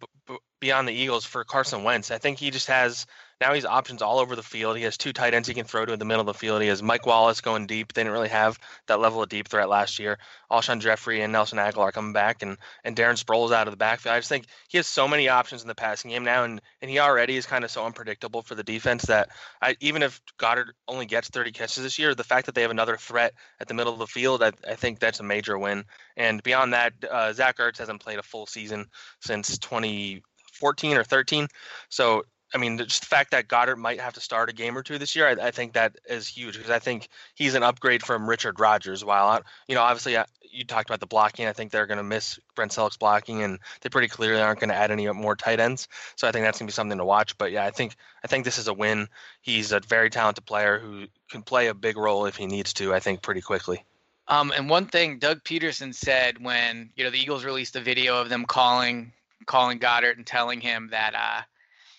beyond 0.60 0.88
the 0.88 0.92
Eagles 0.92 1.24
for 1.24 1.44
Carson 1.44 1.84
Wentz. 1.84 2.10
I 2.10 2.18
think 2.18 2.38
he 2.38 2.50
just 2.50 2.68
has 2.68 3.06
now 3.40 3.54
he's 3.54 3.64
options 3.64 4.02
all 4.02 4.18
over 4.18 4.36
the 4.36 4.42
field. 4.42 4.76
He 4.76 4.82
has 4.82 4.98
two 4.98 5.12
tight 5.12 5.32
ends 5.32 5.48
he 5.48 5.54
can 5.54 5.64
throw 5.64 5.86
to 5.86 5.92
in 5.92 5.98
the 5.98 6.04
middle 6.04 6.20
of 6.20 6.26
the 6.26 6.34
field. 6.34 6.60
He 6.60 6.68
has 6.68 6.82
Mike 6.82 7.06
Wallace 7.06 7.40
going 7.40 7.66
deep. 7.66 7.92
They 7.92 8.02
didn't 8.02 8.12
really 8.12 8.28
have 8.28 8.58
that 8.86 9.00
level 9.00 9.22
of 9.22 9.30
deep 9.30 9.48
threat 9.48 9.68
last 9.68 9.98
year. 9.98 10.18
Alshon 10.50 10.80
Jeffery 10.80 11.22
and 11.22 11.32
Nelson 11.32 11.58
Agholor 11.58 11.84
are 11.84 11.92
coming 11.92 12.12
back, 12.12 12.42
and 12.42 12.58
and 12.84 12.94
Darren 12.94 13.22
Sproles 13.22 13.52
out 13.52 13.66
of 13.66 13.72
the 13.72 13.78
backfield. 13.78 14.14
I 14.14 14.18
just 14.18 14.28
think 14.28 14.46
he 14.68 14.76
has 14.76 14.86
so 14.86 15.08
many 15.08 15.28
options 15.28 15.62
in 15.62 15.68
the 15.68 15.74
passing 15.74 16.10
game 16.10 16.24
now, 16.24 16.44
and 16.44 16.60
and 16.82 16.90
he 16.90 16.98
already 16.98 17.36
is 17.36 17.46
kind 17.46 17.64
of 17.64 17.70
so 17.70 17.86
unpredictable 17.86 18.42
for 18.42 18.54
the 18.54 18.62
defense 18.62 19.04
that 19.06 19.30
I 19.62 19.76
even 19.80 20.02
if 20.02 20.20
Goedert 20.38 20.72
only 20.86 21.06
gets 21.06 21.28
30 21.28 21.52
catches 21.52 21.82
this 21.82 21.98
year, 21.98 22.14
the 22.14 22.24
fact 22.24 22.46
that 22.46 22.54
they 22.54 22.62
have 22.62 22.70
another 22.70 22.98
threat 22.98 23.32
at 23.58 23.68
the 23.68 23.74
middle 23.74 23.92
of 23.92 23.98
the 23.98 24.06
field, 24.06 24.42
I, 24.42 24.52
I 24.68 24.74
think 24.74 24.98
that's 24.98 25.20
a 25.20 25.24
major 25.24 25.58
win. 25.58 25.84
And 26.16 26.42
beyond 26.42 26.74
that, 26.74 26.92
uh, 27.10 27.32
Zach 27.32 27.56
Ertz 27.56 27.78
hasn't 27.78 28.02
played 28.02 28.18
a 28.18 28.22
full 28.22 28.46
season 28.46 28.86
since 29.20 29.58
2014 29.58 30.96
or 30.96 31.04
13, 31.04 31.48
so 31.88 32.24
I 32.52 32.58
mean, 32.58 32.78
just 32.78 33.02
the 33.02 33.06
fact 33.06 33.30
that 33.30 33.48
Goedert 33.48 33.78
might 33.78 34.00
have 34.00 34.14
to 34.14 34.20
start 34.20 34.50
a 34.50 34.52
game 34.52 34.76
or 34.76 34.82
two 34.82 34.98
this 34.98 35.14
year, 35.14 35.28
I, 35.28 35.48
I 35.48 35.50
think 35.50 35.74
that 35.74 35.96
is 36.08 36.26
huge 36.26 36.56
because 36.56 36.70
I 36.70 36.80
think 36.80 37.08
he's 37.34 37.54
an 37.54 37.62
upgrade 37.62 38.02
from 38.02 38.28
Richard 38.28 38.58
Rodgers. 38.58 39.04
While 39.04 39.42
you 39.68 39.74
know, 39.76 39.82
obviously, 39.82 40.16
uh, 40.16 40.24
you 40.50 40.64
talked 40.64 40.90
about 40.90 41.00
the 41.00 41.06
blocking. 41.06 41.46
I 41.46 41.52
think 41.52 41.70
they're 41.70 41.86
going 41.86 41.98
to 41.98 42.04
miss 42.04 42.40
Brent 42.56 42.72
Celek's 42.72 42.96
blocking, 42.96 43.42
and 43.42 43.58
they 43.80 43.88
pretty 43.88 44.08
clearly 44.08 44.40
aren't 44.40 44.58
going 44.58 44.70
to 44.70 44.74
add 44.74 44.90
any 44.90 45.06
more 45.08 45.36
tight 45.36 45.60
ends. 45.60 45.86
So 46.16 46.26
I 46.26 46.32
think 46.32 46.44
that's 46.44 46.58
going 46.58 46.66
to 46.66 46.72
be 46.72 46.74
something 46.74 46.98
to 46.98 47.04
watch. 47.04 47.38
But 47.38 47.52
yeah, 47.52 47.64
I 47.64 47.70
think 47.70 47.94
I 48.24 48.26
think 48.26 48.44
this 48.44 48.58
is 48.58 48.66
a 48.66 48.74
win. 48.74 49.08
He's 49.42 49.70
a 49.70 49.80
very 49.80 50.10
talented 50.10 50.44
player 50.44 50.78
who 50.78 51.06
can 51.30 51.42
play 51.42 51.68
a 51.68 51.74
big 51.74 51.96
role 51.96 52.26
if 52.26 52.36
he 52.36 52.46
needs 52.46 52.72
to. 52.74 52.92
I 52.92 53.00
think 53.00 53.22
pretty 53.22 53.42
quickly. 53.42 53.84
Um, 54.26 54.52
and 54.56 54.68
one 54.68 54.86
thing 54.86 55.18
Doug 55.18 55.44
Pederson 55.44 55.94
said 55.94 56.42
when 56.42 56.90
you 56.96 57.04
know 57.04 57.10
the 57.10 57.20
Eagles 57.20 57.44
released 57.44 57.74
the 57.74 57.80
video 57.80 58.20
of 58.20 58.28
them 58.28 58.44
calling 58.44 59.12
calling 59.46 59.78
Goedert 59.78 60.16
and 60.16 60.26
telling 60.26 60.60
him 60.60 60.88
that. 60.90 61.14
Uh, 61.14 61.42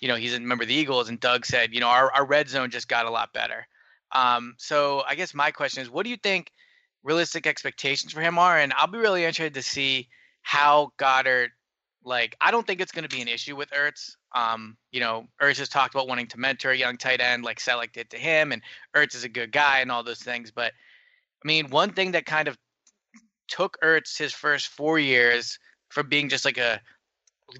you 0.01 0.08
know, 0.08 0.15
he's 0.15 0.34
a 0.36 0.39
member 0.39 0.63
of 0.63 0.67
the 0.67 0.75
Eagles, 0.75 1.10
and 1.10 1.20
Doug 1.20 1.46
said, 1.46 1.74
you 1.74 1.79
know, 1.79 1.88
our, 1.88 2.12
our 2.12 2.25
red 2.25 2.50
zone 2.50 2.72
just 2.72 2.88
got 2.88 3.05
a 3.05 3.12
lot 3.12 3.31
better. 3.34 3.67
Um, 4.12 4.55
so 4.58 5.03
I 5.08 5.15
guess 5.15 5.34
my 5.34 5.51
question 5.51 5.81
is, 5.81 5.89
what 5.89 6.03
do 6.03 6.10
you 6.10 6.17
think 6.17 6.51
realistic 7.03 7.48
expectations 7.48 8.12
for 8.12 8.20
him 8.20 8.38
are? 8.38 8.58
And 8.58 8.74
I'll 8.75 8.88
be 8.88 8.98
really 8.98 9.24
interested 9.24 9.53
to 9.53 9.62
see 9.62 10.10
how 10.41 10.91
Goedert, 10.98 11.50
like, 12.03 12.36
I 12.41 12.50
don't 12.50 12.65
think 12.65 12.81
it's 12.81 12.91
going 12.91 13.08
to 13.08 13.15
be 13.15 13.22
an 13.22 13.27
issue 13.27 13.55
with 13.55 13.70
Ertz. 13.70 14.15
Um, 14.34 14.75
you 14.91 15.00
know, 15.00 15.27
Ertz 15.41 15.60
has 15.60 15.70
talked 15.70 15.93
about 15.93 16.08
wanting 16.08 16.27
to 16.27 16.39
mentor 16.39 16.72
a 16.72 16.77
young 16.77 16.98
tight 16.98 17.22
end 17.22 17.43
like 17.43 17.60
Celek 17.60 17.93
did 17.93 18.10
to 18.10 18.17
him, 18.17 18.51
and 18.51 18.62
Ertz 18.96 19.15
is 19.15 19.24
a 19.24 19.29
good 19.29 19.51
guy 19.51 19.79
and 19.81 19.91
all 19.91 20.03
those 20.03 20.22
things. 20.22 20.50
But 20.51 20.74
I 21.43 21.48
mean, 21.48 21.70
one 21.70 21.93
thing 21.93 22.12
that 22.12 22.25
kind 22.25 22.48
of 22.48 22.58
took 23.48 23.77
Ertz 23.84 24.17
his 24.17 24.34
first 24.34 24.70
four 24.70 24.98
years 24.98 25.60
from 25.89 26.10
being 26.10 26.29
just 26.29 26.46
like 26.46 26.58
a 26.58 26.81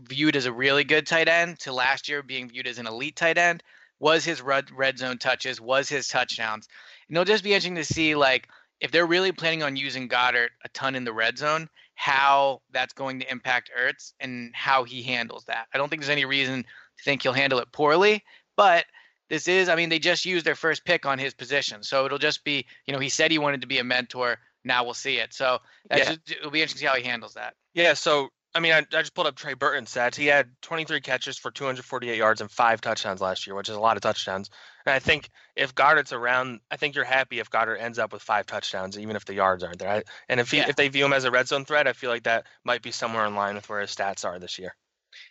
viewed 0.08 0.36
as 0.36 0.46
a 0.46 0.52
really 0.52 0.84
good 0.84 1.08
tight 1.08 1.28
end 1.28 1.60
to 1.60 1.74
last 1.74 2.10
year 2.10 2.24
being 2.24 2.50
viewed 2.50 2.68
as 2.68 2.78
an 2.78 2.88
elite 2.88 3.16
tight 3.16 3.38
end 3.38 3.64
was 4.00 4.26
his 4.26 4.42
red, 4.42 4.72
red 4.72 4.98
zone 4.98 5.18
touches, 5.18 5.62
was 5.62 5.88
his 5.88 6.08
touchdowns. 6.08 6.68
And 7.08 7.18
it'll 7.18 7.26
just 7.26 7.44
be 7.44 7.52
interesting 7.52 7.76
to 7.76 7.84
see 7.84 8.16
like 8.16 8.48
if 8.80 8.92
they're 8.92 9.06
really 9.06 9.32
planning 9.32 9.64
on 9.64 9.76
using 9.76 10.10
Goedert 10.10 10.50
a 10.66 10.70
ton 10.70 10.96
in 10.96 11.04
the 11.04 11.14
red 11.14 11.38
zone, 11.38 11.70
how 11.94 12.62
that's 12.72 12.94
going 12.94 13.20
to 13.20 13.32
impact 13.32 13.70
Ertz 13.80 14.14
and 14.20 14.52
how 14.56 14.84
he 14.84 15.04
handles 15.04 15.46
that. 15.46 15.68
I 15.74 15.78
don't 15.78 15.88
think 15.88 16.02
there's 16.02 16.10
any 16.10 16.26
reason 16.26 16.64
to 16.64 17.04
think 17.04 17.22
he'll 17.22 17.34
handle 17.34 17.60
it 17.60 17.72
poorly, 17.72 18.24
but 18.58 18.86
this 19.30 19.48
is, 19.48 19.70
I 19.70 19.76
mean, 19.76 19.90
they 19.90 20.00
just 20.00 20.26
used 20.26 20.46
their 20.46 20.56
first 20.56 20.84
pick 20.84 21.06
on 21.06 21.20
his 21.20 21.34
position. 21.34 21.84
So 21.84 22.06
it'll 22.06 22.18
just 22.18 22.44
be, 22.44 22.66
you 22.86 22.94
know, 22.94 23.00
he 23.00 23.08
said 23.08 23.32
he 23.32 23.38
wanted 23.38 23.62
to 23.62 23.68
be 23.68 23.78
a 23.78 23.84
mentor. 23.84 24.40
Now 24.64 24.84
we'll 24.84 24.94
see 24.94 25.18
it. 25.18 25.34
So 25.34 25.60
yeah. 25.90 25.98
just, 25.98 26.20
it'll 26.32 26.52
be 26.52 26.62
interesting 26.62 26.80
to 26.80 26.82
see 26.82 26.86
how 26.88 26.96
he 26.96 27.08
handles 27.08 27.36
that. 27.36 27.54
Yeah. 27.74 27.94
So 27.94 28.30
I 28.54 28.60
mean, 28.60 28.74
I, 28.74 28.80
I, 28.80 29.02
just 29.02 29.14
pulled 29.14 29.28
up 29.28 29.36
Trey 29.36 29.54
Burton's 29.54 29.94
stats. 29.94 30.16
He 30.16 30.26
had 30.26 30.50
23 30.62 31.00
catches 31.00 31.38
for 31.38 31.52
248 31.52 32.18
yards 32.18 32.42
and 32.42 32.52
five 32.52 32.82
touchdowns 32.82 33.22
last 33.22 33.48
year, 33.48 33.56
which 33.56 33.70
is 33.70 33.76
a 33.76 33.80
lot 33.80 33.96
of 33.96 34.04
touchdowns. 34.04 34.50
And 34.86 34.94
I 34.94 35.00
think 35.00 35.30
if 35.56 35.74
Goedert's 35.74 36.12
around, 36.12 36.60
I 36.70 36.76
think 36.76 36.96
you're 36.96 37.06
happy 37.06 37.40
if 37.40 37.50
Goedert 37.50 37.80
ends 37.80 37.98
up 37.98 38.12
with 38.12 38.22
five 38.22 38.46
touchdowns, 38.46 39.00
even 39.00 39.16
if 39.16 39.24
the 39.24 39.36
yards 39.36 39.64
aren't 39.64 39.80
there. 39.80 39.90
I, 39.90 40.04
and 40.28 40.40
if 40.42 40.52
he, 40.52 40.58
yeah. 40.58 40.68
if 40.68 40.76
they 40.76 40.90
view 40.90 41.06
him 41.06 41.14
as 41.14 41.24
a 41.24 41.32
red 41.32 41.48
zone 41.48 41.64
threat, 41.64 41.88
I 41.88 41.94
feel 41.94 42.10
like 42.10 42.24
that 42.24 42.46
might 42.66 42.82
be 42.82 42.92
somewhere 42.92 43.26
in 43.26 43.36
line 43.36 43.56
with 43.56 43.70
where 43.70 43.80
his 43.80 43.96
stats 43.96 44.26
are 44.26 44.38
this 44.38 44.60
year. 44.60 44.76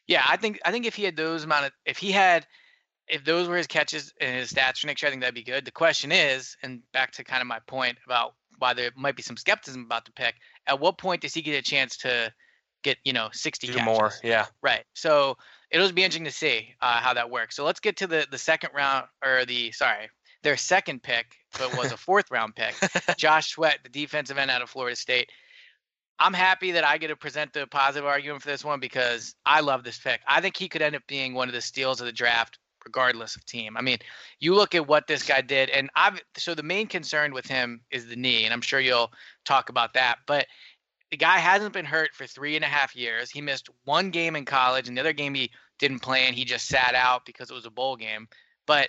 Yeah, 0.06 0.24
I 0.26 0.36
think 0.36 0.60
I 0.64 0.72
think 0.72 0.86
if 0.86 0.94
he 0.94 1.04
had 1.04 1.16
those 1.16 1.44
amount 1.44 1.66
of, 1.66 1.72
if 1.84 1.98
he 1.98 2.12
had, 2.12 2.46
if 3.08 3.24
those 3.24 3.48
were 3.48 3.56
his 3.56 3.66
catches 3.66 4.12
and 4.20 4.36
his 4.36 4.52
stats 4.52 4.78
for 4.78 4.86
next 4.86 5.02
year, 5.02 5.08
I 5.08 5.10
think 5.10 5.22
that'd 5.22 5.34
be 5.34 5.42
good. 5.42 5.64
The 5.64 5.70
question 5.70 6.12
is, 6.12 6.56
and 6.62 6.80
back 6.92 7.12
to 7.12 7.24
kind 7.24 7.40
of 7.40 7.48
my 7.48 7.60
point 7.66 7.98
about 8.06 8.34
why 8.58 8.74
there 8.74 8.90
might 8.94 9.16
be 9.16 9.22
some 9.22 9.36
skepticism 9.36 9.84
about 9.84 10.04
the 10.04 10.12
pick. 10.12 10.36
At 10.66 10.80
what 10.80 10.98
point 10.98 11.22
does 11.22 11.34
he 11.34 11.42
get 11.42 11.58
a 11.58 11.62
chance 11.62 11.98
to? 11.98 12.32
Get 12.82 12.98
you 13.04 13.12
know 13.12 13.28
60 13.32 13.66
Do 13.66 13.72
catches. 13.74 13.84
more 13.84 14.12
yeah. 14.22 14.46
Right 14.62 14.84
so 14.94 15.36
it'll 15.70 15.90
be 15.92 16.02
interesting 16.02 16.24
to 16.24 16.30
see 16.30 16.74
uh, 16.80 17.00
how 17.00 17.14
that 17.14 17.30
works. 17.30 17.56
So 17.56 17.64
let's 17.64 17.80
get 17.80 17.96
to 17.98 18.06
the 18.06 18.26
the 18.30 18.38
second 18.38 18.70
round 18.74 19.06
or 19.24 19.44
the 19.44 19.72
sorry 19.72 20.10
their 20.42 20.56
second 20.56 21.02
pick 21.02 21.36
but 21.58 21.76
was 21.76 21.92
a 21.92 21.96
fourth 22.06 22.30
round 22.30 22.54
pick 22.56 22.74
josh 23.16 23.50
sweat 23.50 23.78
the 23.82 23.88
defensive 23.88 24.38
end 24.38 24.50
out 24.50 24.62
of 24.62 24.70
florida 24.70 24.96
state. 24.96 25.30
I'm 26.22 26.34
happy 26.34 26.72
that 26.72 26.84
i 26.84 26.98
get 26.98 27.08
to 27.08 27.16
present 27.16 27.52
the 27.52 27.66
positive 27.66 28.06
argument 28.06 28.42
for 28.42 28.48
this 28.48 28.64
one 28.64 28.80
because 28.80 29.34
i 29.46 29.60
love 29.60 29.84
this 29.84 29.98
pick. 29.98 30.20
I 30.26 30.40
think 30.40 30.56
he 30.56 30.68
could 30.68 30.82
end 30.82 30.96
up 30.96 31.02
being 31.06 31.34
one 31.34 31.48
of 31.48 31.54
the 31.54 31.60
steals 31.60 32.00
of 32.00 32.06
the 32.06 32.12
draft 32.12 32.58
regardless 32.84 33.36
of 33.36 33.44
team. 33.44 33.76
I 33.76 33.82
mean 33.82 33.98
you 34.38 34.54
look 34.54 34.74
at 34.74 34.88
what 34.88 35.06
this 35.06 35.22
guy 35.22 35.42
did 35.42 35.70
and 35.70 35.90
i've 35.96 36.20
so 36.36 36.54
the 36.54 36.62
main 36.62 36.86
concern 36.86 37.32
with 37.32 37.46
him 37.46 37.82
is 37.90 38.06
the 38.06 38.16
knee 38.16 38.44
and 38.44 38.54
i'm 38.54 38.62
sure 38.62 38.80
you'll 38.80 39.12
talk 39.44 39.68
about 39.68 39.92
that 39.94 40.16
but 40.26 40.46
the 41.10 41.16
guy 41.16 41.38
hasn't 41.38 41.72
been 41.72 41.84
hurt 41.84 42.14
for 42.14 42.26
three 42.26 42.56
and 42.56 42.64
a 42.64 42.68
half 42.68 42.94
years. 42.94 43.30
He 43.30 43.40
missed 43.40 43.68
one 43.84 44.10
game 44.10 44.36
in 44.36 44.44
college, 44.44 44.88
and 44.88 44.96
the 44.96 45.00
other 45.00 45.12
game 45.12 45.34
he 45.34 45.50
didn't 45.78 46.00
play, 46.00 46.26
and 46.26 46.36
he 46.36 46.44
just 46.44 46.68
sat 46.68 46.94
out 46.94 47.26
because 47.26 47.50
it 47.50 47.54
was 47.54 47.66
a 47.66 47.70
bowl 47.70 47.96
game. 47.96 48.28
But 48.66 48.88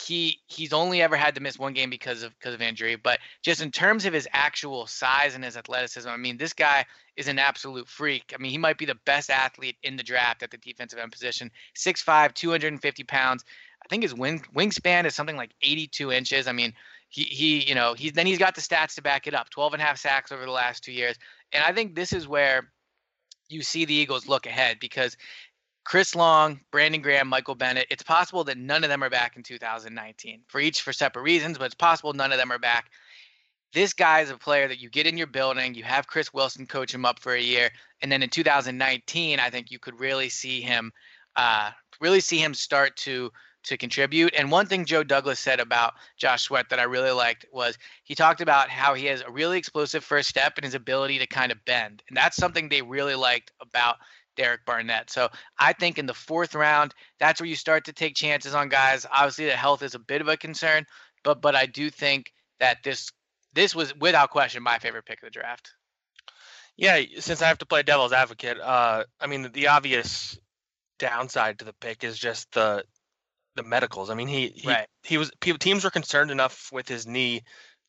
he 0.00 0.38
he's 0.46 0.72
only 0.72 1.02
ever 1.02 1.16
had 1.16 1.34
to 1.34 1.40
miss 1.40 1.58
one 1.58 1.74
game 1.74 1.90
because 1.90 2.22
of 2.22 2.32
because 2.38 2.54
of 2.54 2.62
injury. 2.62 2.96
But 2.96 3.20
just 3.42 3.60
in 3.60 3.70
terms 3.70 4.06
of 4.06 4.12
his 4.12 4.26
actual 4.32 4.86
size 4.86 5.34
and 5.34 5.44
his 5.44 5.56
athleticism, 5.56 6.08
I 6.08 6.16
mean, 6.16 6.36
this 6.36 6.52
guy 6.52 6.84
is 7.16 7.28
an 7.28 7.38
absolute 7.38 7.88
freak. 7.88 8.32
I 8.34 8.40
mean, 8.40 8.50
he 8.50 8.58
might 8.58 8.78
be 8.78 8.86
the 8.86 8.98
best 9.04 9.30
athlete 9.30 9.76
in 9.82 9.96
the 9.96 10.02
draft 10.02 10.42
at 10.42 10.50
the 10.50 10.56
defensive 10.56 10.98
end 10.98 11.12
position. 11.12 11.50
6'5", 11.76 12.32
250 12.32 13.04
pounds. 13.04 13.44
I 13.84 13.88
think 13.88 14.02
his 14.02 14.14
wing 14.14 14.42
wingspan 14.54 15.04
is 15.04 15.14
something 15.14 15.36
like 15.36 15.50
82 15.60 16.10
inches. 16.10 16.48
I 16.48 16.52
mean, 16.52 16.72
he 17.10 17.24
he 17.24 17.68
you 17.68 17.74
know 17.74 17.94
he's 17.94 18.12
then 18.12 18.26
he's 18.26 18.38
got 18.38 18.54
the 18.54 18.62
stats 18.62 18.94
to 18.94 19.02
back 19.02 19.26
it 19.26 19.34
up. 19.34 19.50
12 19.50 19.74
and 19.74 19.82
a 19.82 19.84
half 19.84 19.98
sacks 19.98 20.32
over 20.32 20.44
the 20.44 20.50
last 20.50 20.82
two 20.82 20.92
years, 20.92 21.18
and 21.52 21.64
I 21.64 21.72
think 21.72 21.94
this 21.94 22.12
is 22.12 22.26
where 22.26 22.72
you 23.48 23.62
see 23.62 23.84
the 23.84 23.94
Eagles 23.94 24.26
look 24.26 24.46
ahead 24.46 24.78
because 24.80 25.16
Chris 25.84 26.14
Long, 26.14 26.60
Brandon 26.70 27.02
Graham, 27.02 27.28
Michael 27.28 27.54
Bennett. 27.54 27.88
It's 27.90 28.02
possible 28.02 28.44
that 28.44 28.56
none 28.56 28.84
of 28.84 28.90
them 28.90 29.02
are 29.02 29.10
back 29.10 29.36
in 29.36 29.42
2019 29.42 30.42
for 30.46 30.60
each 30.60 30.80
for 30.80 30.92
separate 30.92 31.22
reasons, 31.22 31.58
but 31.58 31.64
it's 31.64 31.74
possible 31.74 32.12
none 32.12 32.32
of 32.32 32.38
them 32.38 32.52
are 32.52 32.58
back. 32.58 32.90
This 33.72 33.92
guy 33.92 34.20
is 34.20 34.30
a 34.30 34.36
player 34.36 34.68
that 34.68 34.80
you 34.80 34.90
get 34.90 35.06
in 35.06 35.16
your 35.16 35.26
building, 35.26 35.74
you 35.74 35.82
have 35.82 36.06
Chris 36.06 36.32
Wilson 36.32 36.66
coach 36.66 36.92
him 36.94 37.04
up 37.04 37.18
for 37.18 37.32
a 37.32 37.40
year, 37.40 37.70
and 38.00 38.12
then 38.12 38.22
in 38.22 38.28
2019, 38.28 39.40
I 39.40 39.50
think 39.50 39.70
you 39.70 39.78
could 39.78 39.98
really 39.98 40.28
see 40.28 40.60
him, 40.60 40.92
uh, 41.36 41.70
really 42.00 42.20
see 42.20 42.38
him 42.38 42.52
start 42.54 42.96
to 42.98 43.32
to 43.64 43.76
contribute. 43.76 44.34
And 44.36 44.50
one 44.50 44.66
thing 44.66 44.84
Joe 44.84 45.04
Douglas 45.04 45.38
said 45.38 45.60
about 45.60 45.94
Josh 46.16 46.42
Sweat 46.42 46.68
that 46.70 46.78
I 46.78 46.84
really 46.84 47.10
liked 47.10 47.46
was 47.52 47.78
he 48.04 48.14
talked 48.14 48.40
about 48.40 48.68
how 48.68 48.94
he 48.94 49.06
has 49.06 49.20
a 49.20 49.30
really 49.30 49.58
explosive 49.58 50.04
first 50.04 50.28
step 50.28 50.54
and 50.56 50.64
his 50.64 50.74
ability 50.74 51.18
to 51.18 51.26
kind 51.26 51.52
of 51.52 51.64
bend. 51.64 52.02
And 52.08 52.16
that's 52.16 52.36
something 52.36 52.68
they 52.68 52.82
really 52.82 53.14
liked 53.14 53.52
about 53.60 53.96
Derek 54.36 54.64
Barnett. 54.64 55.10
So 55.10 55.28
I 55.58 55.72
think 55.72 55.98
in 55.98 56.06
the 56.06 56.14
fourth 56.14 56.54
round, 56.54 56.94
that's 57.18 57.40
where 57.40 57.48
you 57.48 57.56
start 57.56 57.84
to 57.86 57.92
take 57.92 58.14
chances 58.14 58.54
on 58.54 58.68
guys. 58.68 59.06
Obviously, 59.10 59.46
the 59.46 59.52
health 59.52 59.82
is 59.82 59.94
a 59.94 59.98
bit 59.98 60.20
of 60.20 60.28
a 60.28 60.36
concern, 60.36 60.86
but 61.22 61.40
but 61.42 61.54
I 61.54 61.66
do 61.66 61.90
think 61.90 62.32
that 62.58 62.78
this 62.82 63.12
this 63.52 63.74
was 63.74 63.94
without 63.96 64.30
question 64.30 64.62
my 64.62 64.78
favorite 64.78 65.04
pick 65.04 65.22
of 65.22 65.26
the 65.26 65.30
draft. 65.30 65.72
Yeah, 66.76 67.02
since 67.18 67.42
I 67.42 67.48
have 67.48 67.58
to 67.58 67.66
play 67.66 67.82
devil's 67.82 68.12
advocate, 68.12 68.58
uh, 68.58 69.04
I 69.20 69.26
mean 69.26 69.42
the, 69.42 69.48
the 69.50 69.68
obvious 69.68 70.38
downside 70.98 71.58
to 71.58 71.64
the 71.64 71.74
pick 71.74 72.04
is 72.04 72.18
just 72.18 72.52
the 72.52 72.84
the 73.56 73.62
medicals. 73.62 74.10
I 74.10 74.14
mean 74.14 74.28
he 74.28 74.48
he, 74.54 74.68
right. 74.68 74.86
he 75.02 75.18
was 75.18 75.30
teams 75.40 75.84
were 75.84 75.90
concerned 75.90 76.30
enough 76.30 76.70
with 76.72 76.88
his 76.88 77.06
knee 77.06 77.42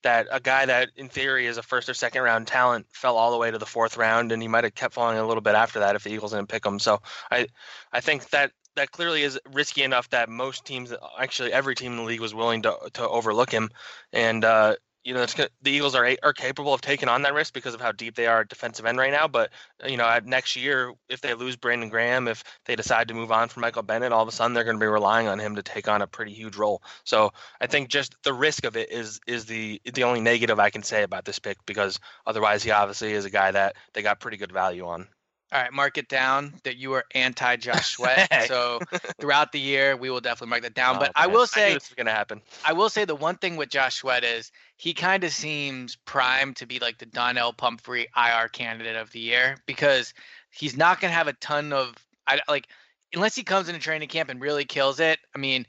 that 0.03 0.27
a 0.31 0.39
guy 0.39 0.65
that 0.65 0.89
in 0.95 1.09
theory 1.09 1.47
is 1.47 1.57
a 1.57 1.63
first 1.63 1.89
or 1.89 1.93
second 1.93 2.21
round 2.21 2.45
talent 2.45 2.85
fell 2.91 3.17
all 3.17 3.31
the 3.31 3.37
way 3.37 3.49
to 3.49 3.57
the 3.57 3.65
fourth 3.65 3.97
round, 3.97 4.31
and 4.31 4.41
he 4.41 4.47
might 4.47 4.63
have 4.63 4.75
kept 4.75 4.93
falling 4.93 5.17
a 5.17 5.25
little 5.25 5.41
bit 5.41 5.55
after 5.55 5.79
that 5.79 5.95
if 5.95 6.03
the 6.03 6.11
Eagles 6.11 6.31
didn't 6.31 6.49
pick 6.49 6.65
him. 6.65 6.77
So 6.79 7.01
I 7.31 7.47
I 7.91 8.01
think 8.01 8.29
that 8.29 8.51
that 8.75 8.91
clearly 8.91 9.23
is 9.23 9.39
risky 9.51 9.83
enough 9.83 10.09
that 10.09 10.29
most 10.29 10.65
teams, 10.65 10.93
actually 11.19 11.53
every 11.53 11.75
team 11.75 11.91
in 11.93 11.97
the 11.97 12.03
league, 12.03 12.19
was 12.19 12.33
willing 12.33 12.61
to 12.63 12.77
to 12.93 13.07
overlook 13.07 13.51
him. 13.51 13.69
And 14.11 14.43
uh, 14.45 14.75
you 15.03 15.13
know, 15.13 15.25
the 15.25 15.71
Eagles 15.71 15.95
are 15.95 16.15
are 16.23 16.33
capable 16.33 16.73
of 16.73 16.81
taking 16.81 17.09
on 17.09 17.23
that 17.23 17.33
risk 17.33 17.53
because 17.53 17.73
of 17.73 17.81
how 17.81 17.91
deep 17.91 18.15
they 18.15 18.25
are 18.27 18.41
at 18.41 18.49
defensive 18.49 18.85
end 18.85 18.97
right 18.97 19.11
now. 19.11 19.27
But 19.27 19.51
you 19.85 19.97
know, 19.97 20.19
next 20.23 20.55
year, 20.55 20.93
if 21.09 21.21
they 21.21 21.33
lose 21.33 21.55
Brandon 21.55 21.89
Graham, 21.89 22.27
if 22.27 22.43
they 22.65 22.75
decide 22.75 23.07
to 23.09 23.13
move 23.13 23.31
on 23.31 23.49
from 23.49 23.61
Michael 23.61 23.83
Bennett, 23.83 24.13
all 24.13 24.21
of 24.21 24.29
a 24.29 24.31
sudden 24.31 24.53
they're 24.53 24.63
going 24.63 24.77
to 24.77 24.83
be 24.83 24.87
relying 24.87 25.27
on 25.27 25.39
him 25.39 25.55
to 25.55 25.63
take 25.63 25.87
on 25.87 26.01
a 26.01 26.07
pretty 26.07 26.33
huge 26.33 26.55
role. 26.55 26.81
So 27.03 27.31
I 27.59 27.67
think 27.67 27.89
just 27.89 28.15
the 28.23 28.33
risk 28.33 28.65
of 28.65 28.77
it 28.77 28.91
is 28.91 29.19
is 29.27 29.45
the 29.45 29.81
the 29.93 30.03
only 30.03 30.21
negative 30.21 30.59
I 30.59 30.69
can 30.69 30.83
say 30.83 31.03
about 31.03 31.25
this 31.25 31.39
pick 31.39 31.57
because 31.65 31.99
otherwise 32.25 32.63
he 32.63 32.71
obviously 32.71 33.13
is 33.13 33.25
a 33.25 33.29
guy 33.29 33.51
that 33.51 33.75
they 33.93 34.01
got 34.01 34.19
pretty 34.19 34.37
good 34.37 34.51
value 34.51 34.85
on. 34.87 35.07
All 35.53 35.61
right, 35.61 35.71
mark 35.71 35.99
it 35.99 36.09
down 36.09 36.55
that 36.63 36.77
you 36.77 36.93
are 36.93 37.05
anti 37.13 37.57
Josh 37.57 37.91
Sweat. 37.95 38.47
so 38.47 38.79
throughout 39.19 39.51
the 39.51 39.59
year, 39.59 39.95
we 39.95 40.09
will 40.09 40.19
definitely 40.19 40.49
mark 40.49 40.63
that 40.63 40.73
down. 40.73 40.95
Oh, 40.95 40.99
but 40.99 41.11
man. 41.15 41.23
I 41.23 41.27
will 41.27 41.45
say 41.45 41.71
I 41.71 41.73
this 41.75 41.89
is 41.89 41.93
going 41.93 42.07
to 42.07 42.11
happen. 42.11 42.41
I 42.65 42.73
will 42.73 42.89
say 42.89 43.05
the 43.05 43.15
one 43.15 43.35
thing 43.35 43.55
with 43.55 43.69
Josh 43.69 43.97
Sweat 43.97 44.23
is 44.23 44.51
he 44.77 44.95
kind 44.95 45.23
of 45.23 45.31
seems 45.31 45.95
primed 45.95 46.55
to 46.55 46.65
be 46.65 46.79
like 46.79 46.97
the 46.97 47.05
Donnel 47.05 47.53
Pumphrey 47.53 48.07
IR 48.17 48.47
candidate 48.47 48.95
of 48.95 49.11
the 49.11 49.19
year 49.19 49.57
because 49.67 50.15
he's 50.49 50.75
not 50.75 50.99
going 50.99 51.11
to 51.11 51.15
have 51.15 51.27
a 51.27 51.33
ton 51.33 51.71
of 51.71 51.93
I 52.25 52.39
like 52.47 52.67
unless 53.13 53.35
he 53.35 53.43
comes 53.43 53.69
into 53.69 53.79
training 53.79 54.09
camp 54.09 54.29
and 54.29 54.41
really 54.41 54.65
kills 54.65 54.99
it. 54.99 55.19
I 55.35 55.37
mean, 55.37 55.67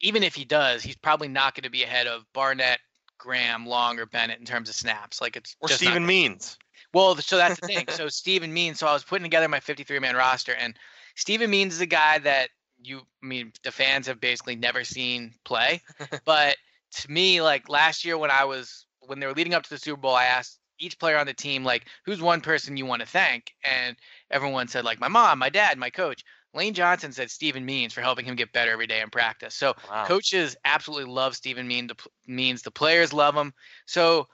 even 0.00 0.22
if 0.22 0.34
he 0.34 0.44
does, 0.44 0.82
he's 0.82 0.96
probably 0.96 1.28
not 1.28 1.54
going 1.54 1.62
to 1.62 1.70
be 1.70 1.82
ahead 1.82 2.06
of 2.06 2.30
Barnett, 2.34 2.80
Graham, 3.16 3.66
Long, 3.66 3.98
or 3.98 4.04
Bennett 4.04 4.38
in 4.38 4.44
terms 4.44 4.68
of 4.68 4.74
snaps. 4.74 5.22
Like 5.22 5.36
it's 5.36 5.56
or 5.60 5.68
Steven 5.68 6.04
Means. 6.04 6.58
Well, 6.94 7.16
so 7.16 7.36
that's 7.36 7.60
the 7.60 7.66
thing. 7.66 7.86
so 7.90 8.08
Steven 8.08 8.52
Means. 8.52 8.78
So 8.78 8.86
I 8.86 8.92
was 8.92 9.04
putting 9.04 9.24
together 9.24 9.48
my 9.48 9.60
53 9.60 9.98
man 9.98 10.16
roster, 10.16 10.54
and 10.54 10.74
Steven 11.16 11.50
Means 11.50 11.74
is 11.74 11.80
a 11.80 11.86
guy 11.86 12.18
that 12.20 12.48
you, 12.82 13.00
I 13.22 13.26
mean, 13.26 13.52
the 13.62 13.72
fans 13.72 14.06
have 14.06 14.20
basically 14.20 14.56
never 14.56 14.84
seen 14.84 15.34
play. 15.44 15.82
but 16.24 16.56
to 16.92 17.10
me, 17.10 17.42
like 17.42 17.68
last 17.68 18.04
year 18.04 18.16
when 18.16 18.30
I 18.30 18.44
was 18.44 18.86
when 19.00 19.20
they 19.20 19.26
were 19.26 19.34
leading 19.34 19.54
up 19.54 19.64
to 19.64 19.70
the 19.70 19.78
Super 19.78 20.00
Bowl, 20.00 20.14
I 20.14 20.24
asked 20.24 20.58
each 20.78 20.98
player 20.98 21.18
on 21.18 21.26
the 21.26 21.34
team 21.34 21.64
like, 21.64 21.86
"Who's 22.04 22.22
one 22.22 22.40
person 22.40 22.76
you 22.76 22.86
want 22.86 23.00
to 23.00 23.08
thank?" 23.08 23.52
And 23.64 23.96
everyone 24.30 24.68
said 24.68 24.84
like, 24.84 25.00
"My 25.00 25.08
mom, 25.08 25.38
my 25.38 25.50
dad, 25.50 25.76
my 25.76 25.90
coach." 25.90 26.24
Lane 26.54 26.72
Johnson 26.72 27.10
said 27.10 27.32
Steven 27.32 27.64
Means 27.64 27.92
for 27.92 28.00
helping 28.00 28.24
him 28.24 28.36
get 28.36 28.52
better 28.52 28.70
every 28.70 28.86
day 28.86 29.00
in 29.00 29.10
practice. 29.10 29.56
So 29.56 29.74
wow. 29.90 30.04
coaches 30.04 30.54
absolutely 30.64 31.12
love. 31.12 31.36
The, 31.42 31.96
Means 32.28 32.62
the 32.62 32.70
players 32.70 33.12
love 33.12 33.34
him. 33.34 33.52
So 33.86 34.28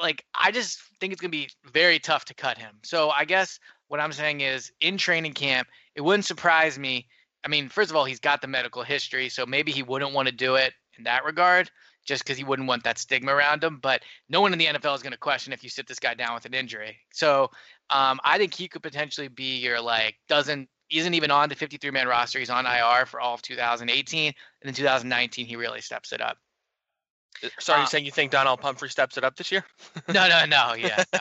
like 0.00 0.24
I 0.34 0.50
just 0.50 0.80
think 1.00 1.12
it's 1.12 1.20
gonna 1.20 1.30
be 1.30 1.48
very 1.72 1.98
tough 1.98 2.24
to 2.26 2.34
cut 2.34 2.58
him. 2.58 2.76
So 2.82 3.10
I 3.10 3.24
guess 3.24 3.58
what 3.88 4.00
I'm 4.00 4.12
saying 4.12 4.40
is 4.40 4.72
in 4.80 4.96
training 4.96 5.34
camp, 5.34 5.68
it 5.94 6.00
wouldn't 6.00 6.24
surprise 6.24 6.78
me. 6.78 7.06
I 7.44 7.48
mean, 7.48 7.68
first 7.68 7.90
of 7.90 7.96
all, 7.96 8.04
he's 8.04 8.20
got 8.20 8.40
the 8.40 8.46
medical 8.46 8.82
history, 8.82 9.28
so 9.28 9.44
maybe 9.44 9.72
he 9.72 9.82
wouldn't 9.82 10.12
want 10.12 10.28
to 10.28 10.34
do 10.34 10.54
it 10.54 10.72
in 10.96 11.04
that 11.04 11.24
regard, 11.24 11.70
just 12.04 12.24
because 12.24 12.38
he 12.38 12.44
wouldn't 12.44 12.68
want 12.68 12.84
that 12.84 12.98
stigma 12.98 13.34
around 13.34 13.62
him. 13.62 13.78
But 13.82 14.02
no 14.28 14.40
one 14.40 14.52
in 14.52 14.58
the 14.58 14.66
NFL 14.66 14.94
is 14.94 15.02
going 15.02 15.12
to 15.12 15.18
question 15.18 15.52
if 15.52 15.62
you 15.62 15.70
sit 15.70 15.86
this 15.86 15.98
guy 15.98 16.14
down 16.14 16.34
with 16.34 16.44
an 16.44 16.54
injury. 16.54 16.98
So 17.12 17.50
um, 17.90 18.20
I 18.24 18.38
think 18.38 18.54
he 18.54 18.68
could 18.68 18.82
potentially 18.82 19.28
be 19.28 19.58
your 19.58 19.80
like 19.80 20.16
doesn't 20.28 20.68
isn't 20.90 21.14
even 21.14 21.30
on 21.30 21.48
the 21.48 21.54
53 21.54 21.90
man 21.90 22.06
roster. 22.06 22.38
He's 22.38 22.50
on 22.50 22.66
IR 22.66 23.06
for 23.06 23.20
all 23.20 23.34
of 23.34 23.42
2018, 23.42 24.26
and 24.26 24.68
in 24.68 24.74
2019 24.74 25.46
he 25.46 25.56
really 25.56 25.80
steps 25.80 26.12
it 26.12 26.20
up. 26.20 26.38
Sorry, 27.58 27.80
you 27.80 27.84
uh, 27.84 27.86
saying 27.86 28.04
you 28.04 28.10
think 28.10 28.30
Donnel 28.30 28.56
Pumphrey 28.56 28.88
steps 28.88 29.16
it 29.16 29.24
up 29.24 29.36
this 29.36 29.50
year? 29.50 29.64
no, 30.08 30.28
no, 30.28 30.44
no. 30.46 30.74
Yeah. 30.74 31.04